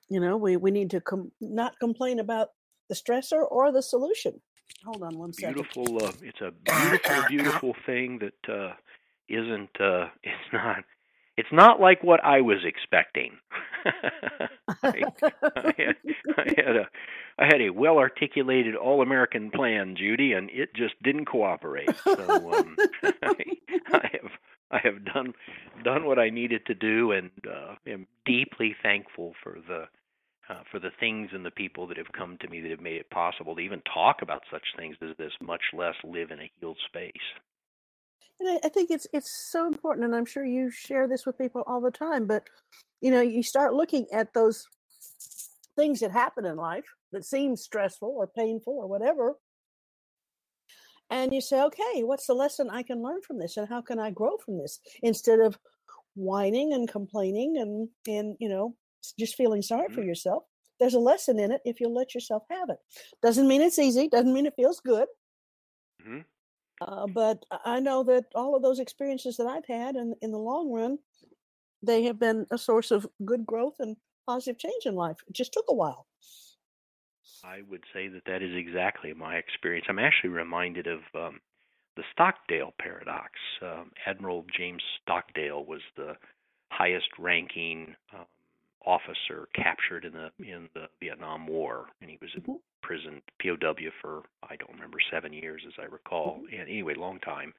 you 0.09 0.20
know, 0.20 0.38
we, 0.38 0.57
we 0.57 0.72
need 0.72 0.89
to 0.91 1.01
com- 1.01 1.32
not 1.39 1.80
complain 1.80 2.20
about 2.20 2.49
the 2.89 2.95
stressor 2.95 3.43
or 3.49 3.72
the 3.72 3.82
solution. 3.84 4.41
Hold 4.86 5.03
on 5.03 5.18
one 5.18 5.34
second. 5.34 5.53
beautiful 5.53 6.03
uh, 6.03 6.11
it's 6.22 6.41
a 6.41 6.51
beautiful 6.51 7.24
beautiful 7.28 7.76
thing 7.86 8.20
that 8.20 8.53
uh 8.53 8.74
isn't 9.30 9.70
uh 9.80 10.05
it's 10.24 10.53
not 10.53 10.78
it's 11.38 11.51
not 11.51 11.80
like 11.80 12.03
what 12.03 12.24
i 12.24 12.41
was 12.41 12.57
expecting 12.63 13.38
I, 14.84 15.03
I 15.43 15.74
had 15.78 15.95
i 16.38 16.53
had 16.57 16.76
a 16.76 16.89
i 17.39 17.45
had 17.45 17.61
a 17.61 17.70
well 17.70 17.97
articulated 17.97 18.76
all 18.76 19.01
american 19.01 19.51
plan 19.51 19.95
judy 19.97 20.34
and 20.34 20.49
it 20.51 20.70
just 20.76 20.95
didn't 21.03 21.26
cooperate 21.26 21.89
so 22.03 22.53
um 22.53 22.76
I, 23.24 23.34
I 23.91 24.09
have 24.13 24.32
i 24.72 24.80
have 24.84 25.05
done 25.05 25.34
done 25.84 26.05
what 26.05 26.20
i 26.20 26.30
needed 26.30 26.66
to 26.66 26.74
do 26.76 27.11
and 27.11 27.32
uh 27.47 27.76
am 27.88 28.07
deeply 28.26 28.76
thankful 28.82 29.34
for 29.43 29.57
the 29.68 29.86
uh, 30.49 30.61
for 30.72 30.80
the 30.80 30.91
things 30.99 31.30
and 31.34 31.45
the 31.45 31.51
people 31.51 31.88
that 31.88 31.97
have 31.97 32.11
come 32.11 32.38
to 32.39 32.47
me 32.47 32.61
that 32.61 32.72
have 32.72 32.82
made 32.82 32.97
it 32.97 33.09
possible 33.09 33.55
to 33.55 33.61
even 33.61 33.82
talk 33.93 34.22
about 34.22 34.43
such 34.51 34.63
things 34.78 34.95
as 35.01 35.16
this, 35.18 35.32
much 35.41 35.61
less 35.74 35.95
live 36.03 36.32
in 36.32 36.39
a 36.39 36.51
healed 36.59 36.78
space. 36.88 37.11
And 38.39 38.49
I, 38.49 38.68
I 38.68 38.70
think 38.70 38.91
it's 38.91 39.07
it's 39.13 39.49
so 39.51 39.66
important, 39.66 40.05
and 40.05 40.16
I'm 40.16 40.26
sure 40.26 40.45
you 40.45 40.70
share 40.70 41.07
this 41.07 41.26
with 41.26 41.38
people 41.38 41.63
all 41.66 41.82
the 41.82 41.91
time. 41.91 42.28
But 42.28 42.43
you 43.01 43.09
know, 43.09 43.22
you 43.22 43.41
start 43.43 43.74
looking 43.74 44.07
at 44.11 44.34
those 44.34 44.68
things 45.76 46.01
that 46.01 46.11
happen 46.11 46.45
in 46.45 46.57
life 46.57 46.86
that 47.11 47.26
seem 47.26 47.55
stressful 47.55 48.09
or 48.09 48.28
painful 48.28 48.74
or 48.74 48.88
whatever, 48.88 49.36
and 51.10 51.34
you 51.34 51.41
say, 51.41 51.62
okay, 51.64 52.03
what's 52.03 52.28
the 52.28 52.34
lesson 52.34 52.70
I 52.70 52.84
can 52.84 53.01
learn 53.03 53.22
from 53.22 53.39
this, 53.39 53.58
and 53.58 53.68
how 53.68 53.82
can 53.82 53.99
I 53.99 54.12
grow 54.12 54.38
from 54.38 54.58
this? 54.58 54.80
Instead 55.03 55.39
of 55.39 55.60
whining 56.16 56.74
and 56.74 56.89
complaining 56.89 57.58
and 57.58 57.89
and 58.08 58.38
you 58.39 58.49
know 58.49 58.78
just 59.20 59.36
feeling 59.36 59.62
sorry 59.62 59.89
for 59.93 60.01
Mhm. 60.01 60.06
yourself. 60.06 60.45
There's 60.80 60.93
a 60.95 60.99
lesson 60.99 61.39
in 61.39 61.51
it 61.51 61.62
if 61.66 61.80
you 61.82 61.89
let 61.89 62.14
yourself 62.16 62.43
have 62.51 62.70
it. 62.70 62.80
Doesn't 63.22 63.47
mean 63.47 63.62
it's 63.62 63.80
easy. 63.80 64.08
Doesn't 64.10 64.34
mean 64.34 64.45
it 64.45 64.56
feels 64.58 64.80
good. 64.82 65.08
hmm 66.01 66.22
Uh, 66.82 67.08
but 67.08 67.45
I 67.51 67.60
I 67.76 67.80
know 67.80 68.03
that 68.03 68.26
all 68.36 68.56
of 68.56 68.62
those 68.62 68.80
experiences 68.80 69.38
that 69.38 69.47
I've 69.47 69.66
had, 69.66 69.95
in 69.95 70.16
in 70.22 70.32
the 70.32 70.39
long 70.39 70.72
run, 70.72 70.99
they 71.82 72.03
have 72.03 72.20
been 72.20 72.47
a 72.51 72.58
source 72.60 72.91
of 72.91 73.08
good 73.26 73.45
growth 73.45 73.78
and 73.80 73.97
positive 74.28 74.60
change 74.60 74.86
in 74.86 74.95
life. 74.95 75.20
It 75.28 75.34
just 75.34 75.53
took 75.53 75.66
a 75.70 75.76
while. 75.76 76.08
I 77.46 77.62
would 77.70 77.84
say 77.93 78.08
that 78.08 78.24
that 78.26 78.41
is 78.41 78.56
exactly 78.56 79.14
my 79.14 79.36
experience. 79.36 79.86
I'm 79.88 80.00
actually 80.00 80.32
reminded 80.32 80.88
of 80.88 81.00
um, 81.14 81.39
the 81.96 82.04
Stockdale 82.12 82.74
paradox. 82.80 83.32
Um, 83.62 83.91
Admiral 84.06 84.46
James 84.58 84.82
Stockdale 85.02 85.64
was 85.66 85.82
the 85.96 86.18
highest-ranking 86.72 87.96
um, 88.14 88.26
officer 88.86 89.48
captured 89.56 90.06
in 90.06 90.14
the 90.14 90.30
in 90.39 90.70
the 90.74 90.88
Vietnam 91.00 91.48
War, 91.48 91.88
and 92.02 92.10
he 92.10 92.18
was 92.22 92.30
in 92.36 92.41
Mhm. 92.41 92.60
prison 92.82 93.22
POW 93.39 93.91
for 94.02 94.24
I 94.50 94.56
don't 94.56 94.74
remember 94.74 95.00
seven 95.12 95.34
years, 95.34 95.64
as 95.66 95.74
I 95.80 95.86
recall. 95.86 96.39
Mhm. 96.41 96.60
And 96.60 96.70
anyway, 96.70 96.93
long 96.96 97.20
time. 97.20 97.54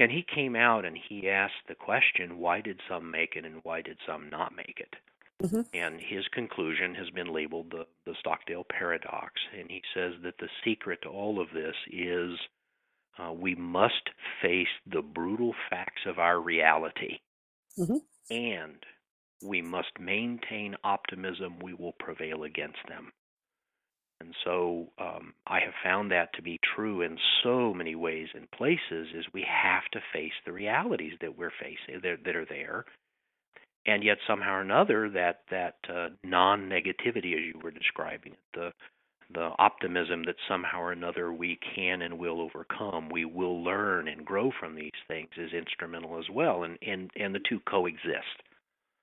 And 0.00 0.12
he 0.12 0.22
came 0.22 0.54
out 0.54 0.84
and 0.84 0.96
he 0.96 1.28
asked 1.28 1.66
the 1.66 1.74
question, 1.74 2.38
why 2.38 2.60
did 2.60 2.80
some 2.88 3.10
make 3.10 3.36
it 3.36 3.44
and 3.44 3.62
why 3.64 3.82
did 3.82 3.98
some 4.06 4.28
not 4.28 4.54
make 4.54 4.78
it? 4.80 4.94
Mhm. 5.42 5.68
And 5.72 6.00
his 6.00 6.26
conclusion 6.28 6.94
has 6.96 7.10
been 7.10 7.32
labeled 7.32 7.70
the, 7.70 7.86
the 8.04 8.14
Stockdale 8.20 8.64
paradox. 8.64 9.40
And 9.56 9.70
he 9.70 9.82
says 9.94 10.14
that 10.22 10.38
the 10.38 10.48
secret 10.64 11.02
to 11.02 11.08
all 11.08 11.40
of 11.40 11.50
this 11.52 11.76
is 11.88 12.38
uh, 13.18 13.32
we 13.32 13.54
must 13.54 14.10
face 14.42 14.68
the 14.86 15.02
brutal 15.02 15.54
facts 15.70 16.02
of 16.06 16.18
our 16.18 16.40
reality. 16.40 17.20
Mhm. 17.78 18.00
And 18.30 18.84
we 19.42 19.62
must 19.62 19.98
maintain 20.00 20.76
optimism, 20.84 21.58
we 21.60 21.74
will 21.74 21.92
prevail 21.92 22.44
against 22.44 22.84
them. 22.88 23.12
And 24.20 24.34
so 24.44 24.92
um, 24.98 25.34
I 25.46 25.60
have 25.60 25.74
found 25.82 26.10
that 26.10 26.32
to 26.34 26.42
be 26.42 26.58
true 26.74 27.02
in 27.02 27.18
so 27.42 27.72
many 27.72 27.94
ways 27.94 28.28
and 28.34 28.50
places 28.50 29.08
is 29.14 29.24
we 29.32 29.42
have 29.44 29.84
to 29.92 30.00
face 30.12 30.32
the 30.44 30.52
realities 30.52 31.14
that 31.20 31.36
we're 31.36 31.52
facing 31.60 32.00
that, 32.02 32.24
that 32.24 32.36
are 32.36 32.44
there. 32.46 32.84
And 33.88 34.04
yet 34.04 34.18
somehow 34.26 34.56
or 34.56 34.60
another 34.60 35.08
that 35.10 35.40
that 35.50 35.76
uh, 35.88 36.08
non-negativity 36.22 37.32
as 37.34 37.54
you 37.54 37.58
were 37.62 37.70
describing 37.70 38.32
it, 38.32 38.38
the 38.54 38.72
the 39.30 39.50
optimism 39.58 40.24
that 40.24 40.36
somehow 40.48 40.80
or 40.80 40.92
another 40.92 41.32
we 41.32 41.58
can 41.74 42.02
and 42.02 42.18
will 42.18 42.40
overcome, 42.40 43.08
we 43.10 43.24
will 43.24 43.62
learn 43.62 44.08
and 44.08 44.24
grow 44.24 44.50
from 44.58 44.74
these 44.74 44.90
things 45.06 45.28
is 45.36 45.52
instrumental 45.52 46.18
as 46.18 46.28
well, 46.30 46.64
and 46.64 46.78
and 46.82 47.10
and 47.16 47.34
the 47.34 47.40
two 47.48 47.60
coexist. 47.60 48.42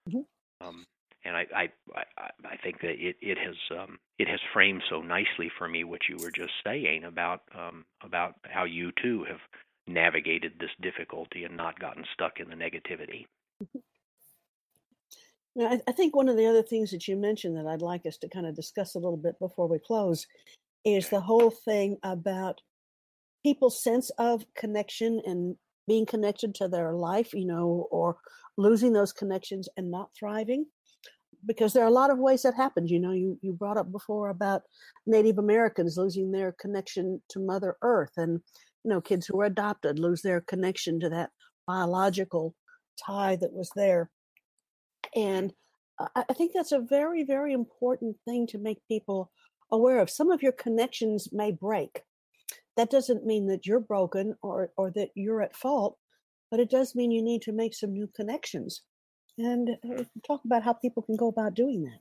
Mhm. 0.08 0.26
Um, 0.62 0.86
and 1.24 1.36
I, 1.36 1.48
I 1.56 1.70
I 2.18 2.30
I 2.54 2.58
think 2.58 2.82
that 2.82 2.96
it 3.00 3.18
it 3.22 3.38
has 3.40 3.56
um, 3.80 3.98
it 4.20 4.28
has 4.28 4.40
framed 4.54 4.84
so 4.90 5.02
nicely 5.02 5.50
for 5.58 5.68
me 5.68 5.84
what 5.84 6.02
you 6.08 6.18
were 6.18 6.32
just 6.32 6.54
saying 6.64 7.06
about 7.06 7.42
um, 7.56 7.86
about 8.04 8.36
how 8.44 8.66
you 8.66 8.92
too 9.02 9.24
have 9.26 9.42
navigated 9.88 10.54
this 10.60 10.72
difficulty 10.82 11.44
and 11.44 11.58
not 11.58 11.80
gotten 11.80 12.06
stuck 12.14 12.40
in 12.40 12.50
the 12.50 12.56
negativity. 12.56 13.26
Now, 15.56 15.68
I, 15.68 15.82
I 15.88 15.92
think 15.92 16.16
one 16.16 16.30
of 16.30 16.38
the 16.38 16.48
other 16.48 16.64
things 16.64 16.92
that 16.92 17.08
you 17.08 17.16
mentioned 17.16 17.58
that 17.58 17.68
I'd 17.68 17.82
like 17.82 18.06
us 18.06 18.18
to 18.18 18.30
kind 18.30 18.46
of 18.46 18.56
discuss 18.56 18.96
a 18.96 19.00
little 19.00 19.18
bit 19.18 19.40
before 19.40 19.68
we 19.68 19.80
close 19.80 20.28
is 20.84 21.10
the 21.10 21.22
whole 21.22 21.50
thing 21.50 21.98
about 22.04 22.62
people's 23.44 23.82
sense 23.82 24.10
of 24.18 24.46
connection 24.56 25.22
and 25.26 25.56
being 25.88 26.06
connected 26.06 26.56
to 26.56 26.68
their 26.68 26.94
life, 26.94 27.34
you 27.34 27.46
know, 27.46 27.88
or 27.92 28.18
losing 28.58 28.94
those 28.94 29.14
connections 29.14 29.70
and 29.78 29.90
not 29.90 30.10
thriving. 30.18 30.66
Because 31.46 31.74
there 31.74 31.84
are 31.84 31.88
a 31.88 31.92
lot 31.92 32.10
of 32.10 32.18
ways 32.18 32.42
that 32.42 32.56
happens. 32.56 32.90
You 32.90 33.00
know, 33.00 33.12
you, 33.12 33.38
you 33.42 33.54
brought 33.54 33.78
up 33.78 33.92
before 33.92 34.30
about 34.30 34.64
Native 35.06 35.38
Americans 35.38 35.96
losing 35.96 36.32
their 36.32 36.54
connection 36.54 37.22
to 37.30 37.40
Mother 37.40 37.78
Earth 37.84 38.14
and 38.18 38.42
you 38.86 38.90
know, 38.90 39.02
kids 39.02 39.26
who 39.26 39.42
are 39.42 39.46
adopted 39.46 39.98
lose 39.98 40.22
their 40.22 40.42
connection 40.42 41.00
to 41.00 41.10
that 41.10 41.32
biological 41.66 42.56
tie 43.04 43.36
that 43.36 43.52
was 43.52 43.70
there. 43.76 44.12
And 45.16 45.54
I 45.98 46.34
think 46.34 46.52
that's 46.54 46.74
a 46.74 46.80
very, 46.80 47.24
very 47.24 47.54
important 47.54 48.18
thing 48.26 48.48
to 48.48 48.58
make 48.58 48.80
people 48.88 49.32
aware 49.72 50.00
of. 50.00 50.10
Some 50.10 50.30
of 50.30 50.44
your 50.44 50.52
connections 50.52 51.30
may 51.32 51.52
break. 51.52 52.02
That 52.76 52.90
doesn't 52.90 53.26
mean 53.26 53.48
that 53.48 53.66
you're 53.66 53.80
broken 53.80 54.36
or, 54.42 54.72
or 54.78 54.92
that 54.92 55.10
you're 55.16 55.42
at 55.42 55.56
fault, 55.56 55.98
but 56.52 56.60
it 56.60 56.70
does 56.70 56.96
mean 56.96 57.12
you 57.12 57.24
need 57.24 57.42
to 57.44 57.54
make 57.54 57.74
some 57.74 57.94
new 57.94 58.10
connections. 58.14 58.82
And 59.38 59.70
uh, 59.90 60.04
talk 60.28 60.42
about 60.46 60.64
how 60.64 60.74
people 60.74 61.04
can 61.04 61.16
go 61.16 61.30
about 61.30 61.54
doing 61.54 61.84
that. 61.84 62.00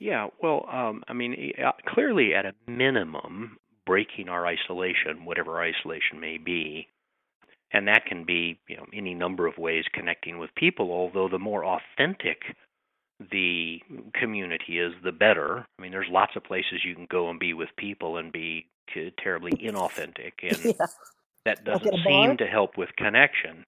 Yeah, 0.00 0.28
well, 0.42 0.66
um, 0.72 1.04
I 1.08 1.12
mean, 1.12 1.52
uh, 1.64 1.72
clearly, 1.86 2.34
at 2.34 2.46
a 2.46 2.54
minimum, 2.66 3.58
breaking 3.86 4.28
our 4.28 4.46
isolation, 4.46 5.24
whatever 5.24 5.60
isolation 5.60 6.18
may 6.18 6.38
be, 6.38 6.88
and 7.72 7.86
that 7.88 8.06
can 8.06 8.24
be 8.24 8.58
you 8.68 8.76
know 8.76 8.86
any 8.92 9.14
number 9.14 9.46
of 9.46 9.58
ways 9.58 9.84
connecting 9.92 10.38
with 10.38 10.54
people 10.54 10.90
although 10.92 11.28
the 11.28 11.38
more 11.38 11.64
authentic 11.64 12.42
the 13.30 13.80
community 14.14 14.78
is 14.78 14.92
the 15.04 15.12
better. 15.12 15.66
I 15.78 15.82
mean 15.82 15.92
there's 15.92 16.08
lots 16.10 16.36
of 16.36 16.44
places 16.44 16.84
you 16.84 16.94
can 16.94 17.06
go 17.10 17.28
and 17.28 17.38
be 17.38 17.52
with 17.52 17.68
people 17.76 18.16
and 18.16 18.32
be 18.32 18.66
terribly 19.22 19.52
inauthentic 19.52 20.32
and 20.42 20.64
yeah. 20.64 20.86
that 21.44 21.64
doesn't 21.64 21.96
seem 22.04 22.36
to 22.38 22.46
help 22.46 22.76
with 22.76 22.88
connection. 22.96 23.64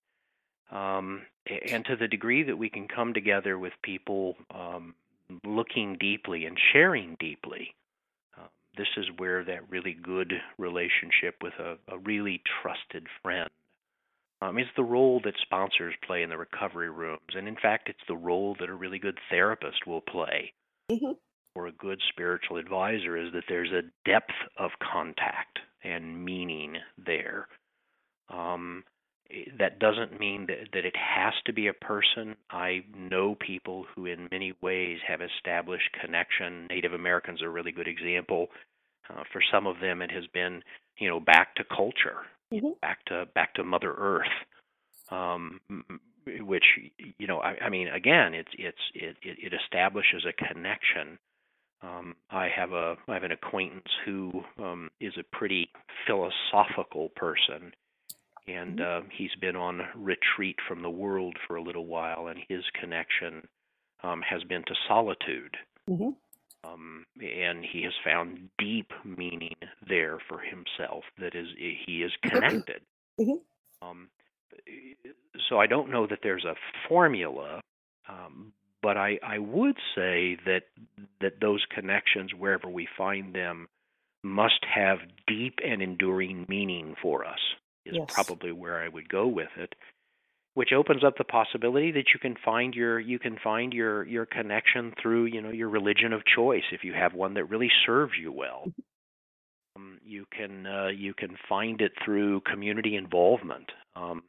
Um, 0.71 1.23
and 1.71 1.85
to 1.85 1.97
the 1.97 2.09
degree 2.09 2.43
that 2.45 2.57
we 2.57 2.71
can 2.71 2.89
come 2.89 3.13
together 3.13 3.59
with 3.59 3.75
people 3.83 4.37
um, 4.55 4.95
looking 5.45 5.97
deeply 6.01 6.47
and 6.47 6.57
sharing 6.73 7.17
deeply 7.21 7.75
uh, 8.39 8.47
this 8.79 8.87
is 8.97 9.07
where 9.19 9.45
that 9.45 9.69
really 9.69 9.93
good 9.93 10.33
relationship 10.59 11.37
with 11.43 11.53
a, 11.59 11.77
a 11.93 11.99
really 11.99 12.41
trusted 12.63 13.07
friend 13.23 13.51
um, 14.43 14.59
is 14.59 14.67
the 14.77 14.83
role 14.83 15.21
that 15.25 15.35
sponsors 15.41 15.95
play 16.05 16.23
in 16.23 16.31
the 16.31 16.37
recovery 16.37 16.91
rooms. 16.91 17.21
And 17.35 17.47
in 17.47 17.57
fact, 17.57 17.89
it's 17.89 17.99
the 18.09 18.17
role 18.17 18.57
that 18.59 18.69
a 18.69 18.75
really 18.75 18.99
good 18.99 19.19
therapist 19.31 19.87
will 19.87 20.01
play 20.01 20.53
mm-hmm. 20.91 21.13
or 21.55 21.67
a 21.67 21.73
good 21.73 22.01
spiritual 22.09 22.57
advisor 22.57 23.17
is 23.17 23.33
that 23.35 23.45
there's 23.49 23.71
a 23.71 23.83
depth 24.09 24.35
of 24.59 24.71
contact 24.93 25.61
and 25.85 26.25
meaning 26.25 26.77
there. 27.05 27.47
Um, 28.31 28.85
that 29.59 29.79
doesn't 29.79 30.19
mean 30.19 30.47
that, 30.47 30.69
that 30.75 30.85
it 30.85 30.97
has 30.97 31.33
to 31.47 31.53
be 31.53 31.69
a 31.69 31.73
person. 31.73 32.37
I 32.51 32.85
know 32.95 33.37
people 33.37 33.87
who, 33.95 34.07
in 34.07 34.29
many 34.31 34.55
ways, 34.61 34.99
have 35.07 35.21
established 35.23 35.89
connection. 36.05 36.67
Native 36.69 36.93
Americans 36.93 37.43
are 37.43 37.47
a 37.47 37.51
really 37.51 37.73
good 37.73 37.89
example. 37.89 38.49
Uh, 39.09 39.23
for 39.33 39.41
some 39.53 39.67
of 39.67 39.81
them, 39.81 40.03
it 40.03 40.11
has 40.11 40.25
been, 40.35 40.63
you 40.99 41.09
know, 41.09 41.19
back 41.19 41.55
to 41.55 41.65
culture 41.65 42.27
mm-hmm. 42.53 42.79
back 42.81 43.05
to 43.07 43.27
back 43.35 43.55
to 43.55 43.65
Mother 43.65 43.95
Earth, 43.97 44.27
um, 45.11 45.61
which 46.41 46.65
you 47.19 47.27
know 47.27 47.39
I, 47.39 47.57
I 47.65 47.69
mean 47.69 47.89
again 47.89 48.35
it's 48.35 48.51
it's 48.55 48.79
it, 48.95 49.17
it 49.23 49.53
establishes 49.53 50.25
a 50.27 50.33
connection. 50.33 51.19
Um, 51.83 52.15
I 52.31 52.49
have 52.55 52.73
a 52.73 52.97
I 53.09 53.15
have 53.15 53.25
an 53.25 53.33
acquaintance 53.33 53.89
who 54.05 54.45
um, 54.59 54.91
is 55.01 55.15
a 55.19 55.37
pretty 55.37 55.69
philosophical 56.07 57.09
person, 57.17 57.73
and 58.47 58.79
mm-hmm. 58.79 59.07
uh, 59.07 59.09
he's 59.17 59.35
been 59.41 59.57
on 59.57 59.83
retreat 59.97 60.57
from 60.69 60.83
the 60.83 60.91
world 60.91 61.37
for 61.47 61.57
a 61.57 61.63
little 61.63 61.87
while, 61.87 62.29
and 62.29 62.39
his 62.49 62.63
connection 62.81 63.47
um, 64.03 64.23
has 64.23 64.43
been 64.45 64.63
to 64.67 64.75
solitude. 64.87 65.57
Mm-hmm. 65.89 66.11
Um, 66.65 67.07
and 67.21 67.65
he 67.65 67.83
has 67.83 67.93
found 68.05 68.49
deep 68.59 68.93
meaning 69.05 69.57
there 69.89 70.19
for 70.29 70.39
himself. 70.39 71.05
That 71.19 71.35
is, 71.35 71.49
he 71.59 72.03
is 72.03 72.13
connected. 72.23 72.83
Mm-hmm. 73.21 73.87
Um, 73.87 74.09
so 75.49 75.59
I 75.59 75.67
don't 75.67 75.91
know 75.91 76.07
that 76.07 76.21
there's 76.23 76.45
a 76.45 76.55
formula, 76.89 77.61
um, 78.09 78.53
but 78.81 78.97
I, 78.97 79.19
I 79.23 79.39
would 79.39 79.77
say 79.95 80.37
that 80.47 80.63
that 81.21 81.41
those 81.41 81.65
connections, 81.71 82.33
wherever 82.37 82.69
we 82.69 82.89
find 82.97 83.35
them, 83.35 83.69
must 84.23 84.65
have 84.73 84.99
deep 85.27 85.59
and 85.65 85.83
enduring 85.83 86.47
meaning 86.49 86.95
for 87.03 87.25
us. 87.25 87.39
Is 87.85 87.95
yes. 87.97 88.07
probably 88.13 88.53
where 88.53 88.81
I 88.81 88.89
would 88.89 89.09
go 89.09 89.27
with 89.27 89.49
it 89.57 89.75
which 90.55 90.73
opens 90.73 91.03
up 91.05 91.17
the 91.17 91.25
possibility 91.25 91.93
that 91.93 92.07
you 92.13 92.21
can 92.21 92.37
find 92.45 92.75
your 92.75 93.01
you 93.01 93.19
can 93.19 93.39
find 93.43 93.73
your 93.73 94.07
your 94.07 94.27
connection 94.27 94.93
through 95.01 95.25
you 95.25 95.41
know 95.41 95.51
your 95.51 95.69
religion 95.69 96.13
of 96.13 96.23
choice 96.25 96.65
if 96.73 96.85
you 96.85 96.93
have 96.93 97.15
one 97.15 97.35
that 97.35 97.47
really 97.47 97.71
serves 97.87 98.13
you 98.21 98.33
well. 98.33 98.65
Mm-hmm. 98.67 99.83
um, 99.83 99.99
you 100.05 100.27
can 100.37 100.67
uh, 100.67 100.89
you 100.89 101.15
can 101.15 101.37
find 101.49 101.81
it 101.81 101.93
through 102.05 102.41
community 102.41 102.97
involvement. 102.97 103.71
Um, 103.97 104.23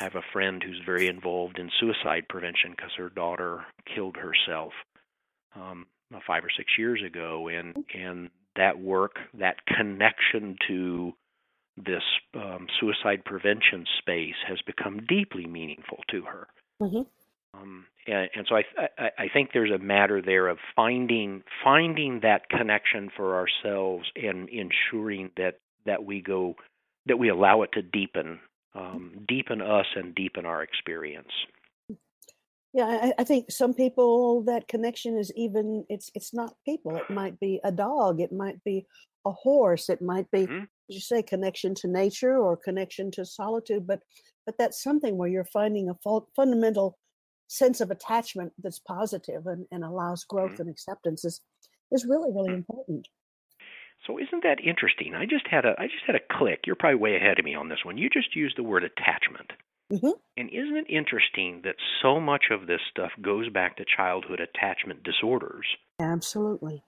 I 0.00 0.04
have 0.04 0.14
a 0.14 0.32
friend 0.32 0.62
who's 0.62 0.80
very 0.84 1.06
involved 1.08 1.58
in 1.58 1.70
suicide 1.78 2.24
prevention 2.28 2.70
because 2.70 2.92
her 2.96 3.10
daughter 3.10 3.64
killed 3.94 4.16
herself 4.16 4.72
um, 5.54 5.86
five 6.26 6.44
or 6.44 6.50
six 6.56 6.72
years 6.78 7.00
ago 7.06 7.48
and 7.48 7.84
and 7.94 8.30
that 8.56 8.78
work 8.78 9.16
that 9.34 9.56
connection 9.66 10.56
to 10.68 11.12
this 11.76 12.02
um, 12.34 12.66
suicide 12.80 13.24
prevention 13.24 13.86
space 13.98 14.34
has 14.46 14.58
become 14.66 15.00
deeply 15.08 15.46
meaningful 15.46 15.98
to 16.10 16.22
her. 16.22 16.46
Mm-hmm. 16.80 17.02
Um, 17.54 17.86
and, 18.06 18.28
and, 18.34 18.46
so 18.48 18.56
I, 18.56 18.62
I, 18.98 19.10
I 19.18 19.28
think 19.32 19.50
there's 19.52 19.70
a 19.70 19.78
matter 19.78 20.22
there 20.22 20.48
of 20.48 20.58
finding 20.74 21.42
finding 21.62 22.20
that 22.22 22.48
connection 22.48 23.10
for 23.14 23.36
ourselves 23.36 24.10
and 24.16 24.48
ensuring 24.48 25.30
that 25.36 25.58
that 25.84 26.04
we 26.04 26.22
go 26.22 26.54
that 27.06 27.18
we 27.18 27.28
allow 27.28 27.62
it 27.62 27.70
to 27.72 27.82
deepen 27.82 28.40
um, 28.74 29.24
deepen 29.28 29.60
us 29.60 29.86
and 29.94 30.14
deepen 30.14 30.46
our 30.46 30.62
experience. 30.62 31.32
Yeah, 32.72 32.86
I, 32.86 33.12
I, 33.18 33.24
think 33.24 33.50
some 33.50 33.74
people 33.74 34.44
that 34.44 34.66
connection 34.66 35.18
is 35.18 35.30
even 35.36 35.84
it's 35.90 36.10
it's 36.14 36.32
not 36.32 36.54
people. 36.64 36.96
It 36.96 37.10
might 37.10 37.38
be 37.38 37.60
a 37.62 37.70
dog. 37.70 38.18
It 38.18 38.32
might 38.32 38.64
be 38.64 38.86
a 39.26 39.30
horse. 39.30 39.90
It 39.90 40.00
might 40.00 40.30
be 40.30 40.46
mm-hmm 40.46 40.64
you 40.94 41.00
say 41.00 41.22
connection 41.22 41.74
to 41.74 41.88
nature 41.88 42.36
or 42.36 42.56
connection 42.56 43.10
to 43.10 43.24
solitude 43.24 43.86
but 43.86 44.00
but 44.46 44.56
that's 44.58 44.82
something 44.82 45.16
where 45.16 45.28
you're 45.28 45.44
finding 45.44 45.88
a 45.88 46.20
fundamental 46.34 46.98
sense 47.48 47.80
of 47.80 47.90
attachment 47.90 48.52
that's 48.62 48.78
positive 48.78 49.46
and, 49.46 49.66
and 49.70 49.84
allows 49.84 50.24
growth 50.24 50.52
mm-hmm. 50.52 50.62
and 50.62 50.70
acceptance 50.70 51.24
is 51.24 51.40
is 51.90 52.06
really 52.08 52.30
really 52.32 52.50
mm. 52.50 52.56
important. 52.56 53.06
So 54.06 54.18
isn't 54.18 54.42
that 54.42 54.58
interesting? 54.64 55.14
I 55.14 55.26
just 55.26 55.46
had 55.48 55.64
a 55.64 55.74
i 55.78 55.86
just 55.86 56.04
had 56.06 56.16
a 56.16 56.38
click. 56.38 56.60
You're 56.66 56.76
probably 56.76 56.98
way 56.98 57.16
ahead 57.16 57.38
of 57.38 57.44
me 57.44 57.54
on 57.54 57.68
this 57.68 57.84
one. 57.84 57.98
You 57.98 58.08
just 58.08 58.34
used 58.34 58.56
the 58.56 58.62
word 58.62 58.84
attachment. 58.84 59.52
Mm-hmm. 59.92 60.12
and 60.38 60.48
isn't 60.48 60.76
it 60.76 60.86
interesting 60.88 61.60
that 61.64 61.74
so 62.00 62.18
much 62.18 62.44
of 62.50 62.66
this 62.66 62.80
stuff 62.90 63.10
goes 63.20 63.50
back 63.50 63.76
to 63.76 63.84
childhood 63.84 64.40
attachment 64.40 65.02
disorders? 65.02 65.66
Absolutely 66.00 66.82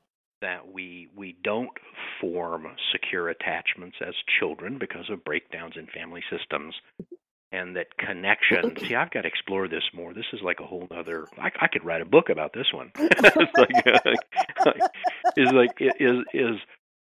that 0.45 0.70
we 0.70 1.09
we 1.16 1.34
don't 1.42 1.70
form 2.20 2.66
secure 2.92 3.30
attachments 3.30 3.97
as 4.07 4.12
children 4.38 4.78
because 4.78 5.09
of 5.09 5.24
breakdowns 5.24 5.72
in 5.76 5.86
family 5.86 6.22
systems 6.30 6.74
and 7.51 7.74
that 7.76 7.97
connection. 7.97 8.76
See 8.78 8.95
i've 8.95 9.11
got 9.11 9.22
to 9.22 9.28
explore 9.28 9.68
this 9.68 9.84
more. 9.95 10.12
This 10.12 10.26
is 10.34 10.40
like 10.45 10.61
a 10.61 10.66
whole 10.66 10.86
other 10.95 11.26
i, 11.38 11.51
I 11.62 11.68
could 11.68 11.82
write 11.82 12.03
a 12.03 12.05
book 12.05 12.28
about 12.28 12.53
this 12.53 12.66
one. 12.74 12.92
It's 12.99 13.57
like, 13.57 13.86
uh, 14.66 14.88
is 15.36 15.51
like 15.53 15.70
is 15.80 16.24
is 16.34 16.57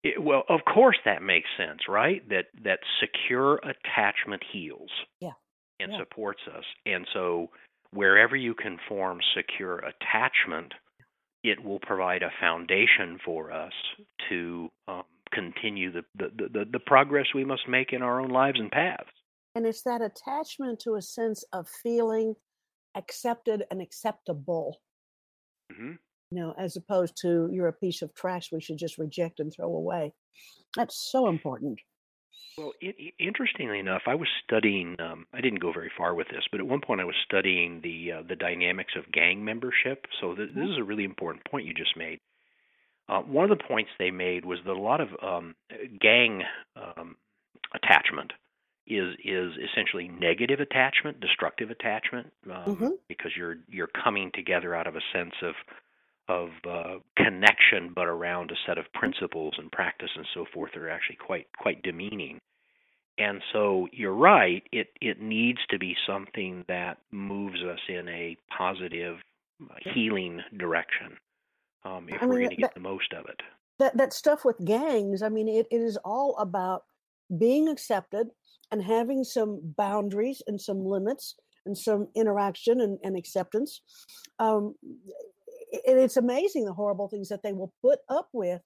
it, 0.04 0.22
well 0.22 0.42
of 0.50 0.60
course 0.70 0.98
that 1.06 1.22
makes 1.22 1.48
sense 1.56 1.80
right? 1.88 2.28
That 2.28 2.46
that 2.62 2.80
secure 3.00 3.58
attachment 3.64 4.42
heals 4.52 4.90
yeah. 5.20 5.30
and 5.80 5.92
yeah. 5.92 5.98
supports 5.98 6.42
us. 6.54 6.64
And 6.84 7.06
so 7.14 7.48
wherever 7.90 8.36
you 8.36 8.54
can 8.54 8.76
form 8.86 9.20
secure 9.34 9.78
attachment 9.78 10.74
it 11.42 11.62
will 11.62 11.80
provide 11.80 12.22
a 12.22 12.30
foundation 12.40 13.18
for 13.24 13.52
us 13.52 13.72
to 14.28 14.68
um, 14.88 15.02
continue 15.32 15.92
the, 15.92 16.02
the, 16.16 16.30
the, 16.52 16.64
the 16.72 16.78
progress 16.80 17.26
we 17.34 17.44
must 17.44 17.68
make 17.68 17.92
in 17.92 18.02
our 18.02 18.20
own 18.20 18.30
lives 18.30 18.58
and 18.58 18.70
paths. 18.70 19.08
And 19.54 19.66
it's 19.66 19.82
that 19.82 20.00
attachment 20.02 20.80
to 20.80 20.94
a 20.94 21.02
sense 21.02 21.44
of 21.52 21.68
feeling 21.82 22.34
accepted 22.96 23.64
and 23.70 23.80
acceptable. 23.80 24.80
Mm-hmm. 25.72 25.92
You 26.32 26.40
know, 26.40 26.54
as 26.58 26.76
opposed 26.76 27.14
to 27.22 27.48
you're 27.52 27.68
a 27.68 27.72
piece 27.72 28.02
of 28.02 28.14
trash 28.14 28.50
we 28.52 28.60
should 28.60 28.78
just 28.78 28.98
reject 28.98 29.40
and 29.40 29.52
throw 29.52 29.74
away. 29.74 30.12
That's 30.76 31.10
so 31.10 31.28
important. 31.28 31.80
Well, 32.58 32.72
it, 32.80 33.14
interestingly 33.18 33.78
enough, 33.78 34.02
I 34.06 34.14
was 34.14 34.28
studying. 34.44 34.96
Um, 35.00 35.26
I 35.32 35.40
didn't 35.40 35.60
go 35.60 35.72
very 35.72 35.90
far 35.96 36.14
with 36.14 36.28
this, 36.28 36.44
but 36.50 36.60
at 36.60 36.66
one 36.66 36.80
point 36.80 37.00
I 37.00 37.04
was 37.04 37.14
studying 37.24 37.80
the 37.82 38.12
uh, 38.12 38.22
the 38.28 38.36
dynamics 38.36 38.92
of 38.96 39.10
gang 39.12 39.44
membership. 39.44 40.06
So 40.20 40.34
th- 40.34 40.48
this 40.48 40.56
mm-hmm. 40.56 40.72
is 40.72 40.78
a 40.78 40.84
really 40.84 41.04
important 41.04 41.44
point 41.44 41.66
you 41.66 41.74
just 41.74 41.96
made. 41.96 42.20
Uh, 43.08 43.20
one 43.22 43.50
of 43.50 43.56
the 43.56 43.64
points 43.64 43.90
they 43.98 44.10
made 44.10 44.44
was 44.44 44.58
that 44.64 44.72
a 44.72 44.80
lot 44.80 45.00
of 45.00 45.08
um, 45.22 45.54
gang 46.00 46.42
um, 46.76 47.16
attachment 47.74 48.32
is 48.86 49.14
is 49.24 49.52
essentially 49.70 50.08
negative 50.08 50.60
attachment, 50.60 51.20
destructive 51.20 51.70
attachment, 51.70 52.32
um, 52.46 52.76
mm-hmm. 52.76 52.88
because 53.08 53.32
you're 53.36 53.56
you're 53.68 53.88
coming 54.04 54.30
together 54.34 54.74
out 54.74 54.86
of 54.86 54.96
a 54.96 55.00
sense 55.12 55.34
of 55.42 55.54
of 56.30 56.48
uh, 56.68 56.98
connection, 57.16 57.92
but 57.94 58.06
around 58.06 58.50
a 58.50 58.54
set 58.66 58.78
of 58.78 58.84
principles 58.94 59.54
and 59.58 59.70
practice 59.72 60.10
and 60.16 60.26
so 60.34 60.44
forth 60.54 60.70
that 60.74 60.82
are 60.82 60.90
actually 60.90 61.16
quite 61.16 61.46
quite 61.58 61.82
demeaning. 61.82 62.38
And 63.18 63.42
so 63.52 63.88
you're 63.92 64.14
right, 64.14 64.62
it, 64.72 64.88
it 65.02 65.20
needs 65.20 65.58
to 65.70 65.78
be 65.78 65.94
something 66.06 66.64
that 66.68 66.98
moves 67.10 67.60
us 67.62 67.80
in 67.88 68.08
a 68.08 68.36
positive, 68.56 69.16
uh, 69.62 69.74
healing 69.92 70.40
direction 70.56 71.18
um, 71.84 72.06
if 72.08 72.22
I 72.22 72.26
we're 72.26 72.38
going 72.38 72.50
to 72.50 72.56
get 72.56 72.70
that, 72.70 72.74
the 72.74 72.80
most 72.80 73.12
of 73.12 73.26
it. 73.26 73.40
that 73.78 73.96
that 73.96 74.12
stuff 74.12 74.44
with 74.44 74.56
gangs, 74.64 75.22
I 75.22 75.28
mean, 75.28 75.48
it, 75.48 75.66
it 75.70 75.80
is 75.80 75.96
all 76.04 76.36
about 76.38 76.84
being 77.38 77.68
accepted 77.68 78.28
and 78.70 78.82
having 78.82 79.24
some 79.24 79.60
boundaries 79.76 80.42
and 80.46 80.60
some 80.60 80.84
limits 80.84 81.36
and 81.66 81.76
some 81.76 82.08
interaction 82.14 82.80
and, 82.80 82.98
and 83.02 83.16
acceptance. 83.16 83.80
Um, 84.38 84.74
it, 85.72 85.82
it's 85.98 86.16
amazing 86.18 86.64
the 86.66 86.72
horrible 86.74 87.08
things 87.08 87.28
that 87.30 87.42
they 87.42 87.52
will 87.52 87.72
put 87.82 88.00
up 88.08 88.28
with 88.32 88.62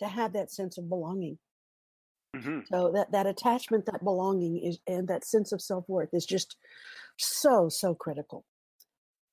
to 0.00 0.06
have 0.08 0.34
that 0.34 0.52
sense 0.52 0.78
of 0.78 0.88
belonging. 0.88 1.38
hmm 2.34 2.60
So 2.64 2.92
that 2.94 3.12
that 3.12 3.26
attachment, 3.26 3.86
that 3.86 4.04
belonging 4.04 4.58
is, 4.58 4.78
and 4.86 5.08
that 5.08 5.24
sense 5.24 5.52
of 5.52 5.62
self 5.62 5.84
worth 5.88 6.10
is 6.14 6.26
just 6.26 6.56
so 7.18 7.68
so 7.68 7.94
critical. 7.94 8.44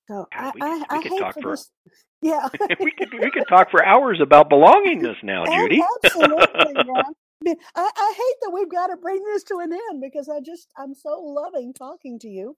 So 0.08 0.28
God, 0.32 0.46
I 0.46 0.52
we 0.54 0.62
I, 0.62 0.84
we 0.90 0.98
I 0.98 1.00
could 1.00 1.16
hate 1.16 1.18
talk 1.18 1.36
for 1.40 1.42
this. 1.42 1.70
Yeah, 2.22 2.48
we 2.80 2.92
could 2.92 3.12
we 3.20 3.30
could 3.30 3.46
talk 3.48 3.70
for 3.70 3.84
hours 3.84 4.20
about 4.22 4.50
belongingness 4.50 5.22
now, 5.22 5.46
Judy. 5.46 5.88
absolutely, 6.06 6.74
mean, 7.44 7.56
I 7.76 7.90
I 7.96 8.14
hate 8.16 8.36
that 8.42 8.52
we've 8.52 8.70
got 8.70 8.88
to 8.88 8.96
bring 8.96 9.22
this 9.24 9.44
to 9.44 9.58
an 9.60 9.72
end 9.72 10.02
because 10.02 10.28
I 10.28 10.40
just 10.40 10.68
I'm 10.78 10.94
so 10.94 11.20
loving 11.20 11.74
talking 11.74 12.18
to 12.20 12.28
you, 12.28 12.56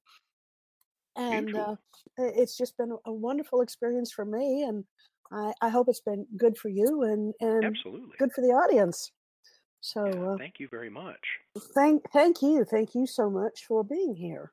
and 1.16 1.54
uh, 1.54 1.76
it's 2.18 2.56
just 2.56 2.76
been 2.76 2.96
a, 3.06 3.12
wonderful 3.12 3.60
experience 3.60 4.12
for 4.12 4.24
me, 4.24 4.62
and 4.62 4.84
I, 5.32 5.52
I 5.62 5.68
hope 5.68 5.88
it's 5.88 6.00
been 6.00 6.26
good 6.36 6.56
for 6.56 6.68
you 6.68 7.02
and 7.02 7.34
and 7.40 7.64
Absolutely. 7.64 8.16
good 8.18 8.32
for 8.32 8.42
the 8.42 8.48
audience. 8.48 9.12
So 9.80 10.04
uh, 10.04 10.36
thank 10.36 10.58
you 10.58 10.68
very 10.70 10.90
much. 10.90 11.38
thank 11.74 12.02
thank 12.12 12.42
you, 12.42 12.64
thank 12.64 12.94
you 12.94 13.06
so 13.06 13.30
much 13.30 13.64
for 13.66 13.84
being 13.84 14.16
here. 14.16 14.52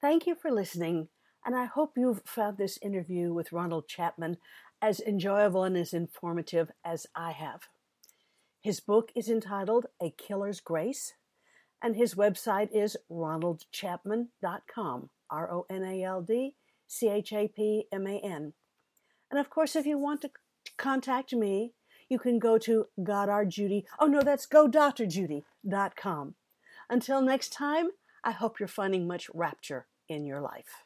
Thank 0.00 0.26
you 0.26 0.34
for 0.34 0.50
listening, 0.50 1.08
and 1.44 1.54
I 1.54 1.66
hope 1.66 1.92
you've 1.96 2.22
found 2.26 2.58
this 2.58 2.78
interview 2.82 3.32
with 3.32 3.52
Ronald 3.52 3.86
Chapman 3.88 4.36
as 4.80 4.98
enjoyable 5.00 5.62
and 5.62 5.76
as 5.76 5.92
informative 5.92 6.70
as 6.84 7.06
I 7.14 7.30
have. 7.30 7.60
His 8.62 8.80
book 8.80 9.10
is 9.14 9.28
entitled 9.28 9.86
A 10.02 10.10
Killer's 10.10 10.60
Grace, 10.60 11.14
and 11.82 11.96
his 11.96 12.14
website 12.14 12.68
is 12.72 12.96
ronaldchapman.com. 13.10 15.10
R 15.30 15.50
O 15.50 15.66
N 15.68 15.82
A 15.82 16.04
L 16.04 16.22
D 16.22 16.54
C 16.86 17.08
H 17.08 17.32
A 17.32 17.48
P 17.48 17.86
M 17.90 18.06
A 18.06 18.20
N. 18.20 18.52
And 19.30 19.40
of 19.40 19.50
course, 19.50 19.74
if 19.74 19.86
you 19.86 19.98
want 19.98 20.20
to 20.22 20.30
contact 20.76 21.32
me, 21.32 21.72
you 22.08 22.18
can 22.18 22.38
go 22.38 22.58
to 22.58 22.86
Goddard 23.02 23.48
Judy. 23.48 23.86
Oh, 23.98 24.06
no, 24.06 24.20
that's 24.20 24.46
godrjudy.com. 24.46 26.34
Until 26.90 27.22
next 27.22 27.52
time, 27.52 27.88
I 28.22 28.32
hope 28.32 28.60
you're 28.60 28.68
finding 28.68 29.06
much 29.06 29.30
rapture 29.32 29.86
in 30.08 30.26
your 30.26 30.42
life. 30.42 30.84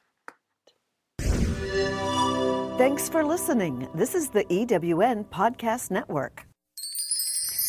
Thanks 2.78 3.09
for 3.09 3.24
listening. 3.24 3.88
This 3.94 4.14
is 4.14 4.28
the 4.28 4.44
EWN 4.44 5.24
Podcast 5.26 5.90
Network. 5.90 6.45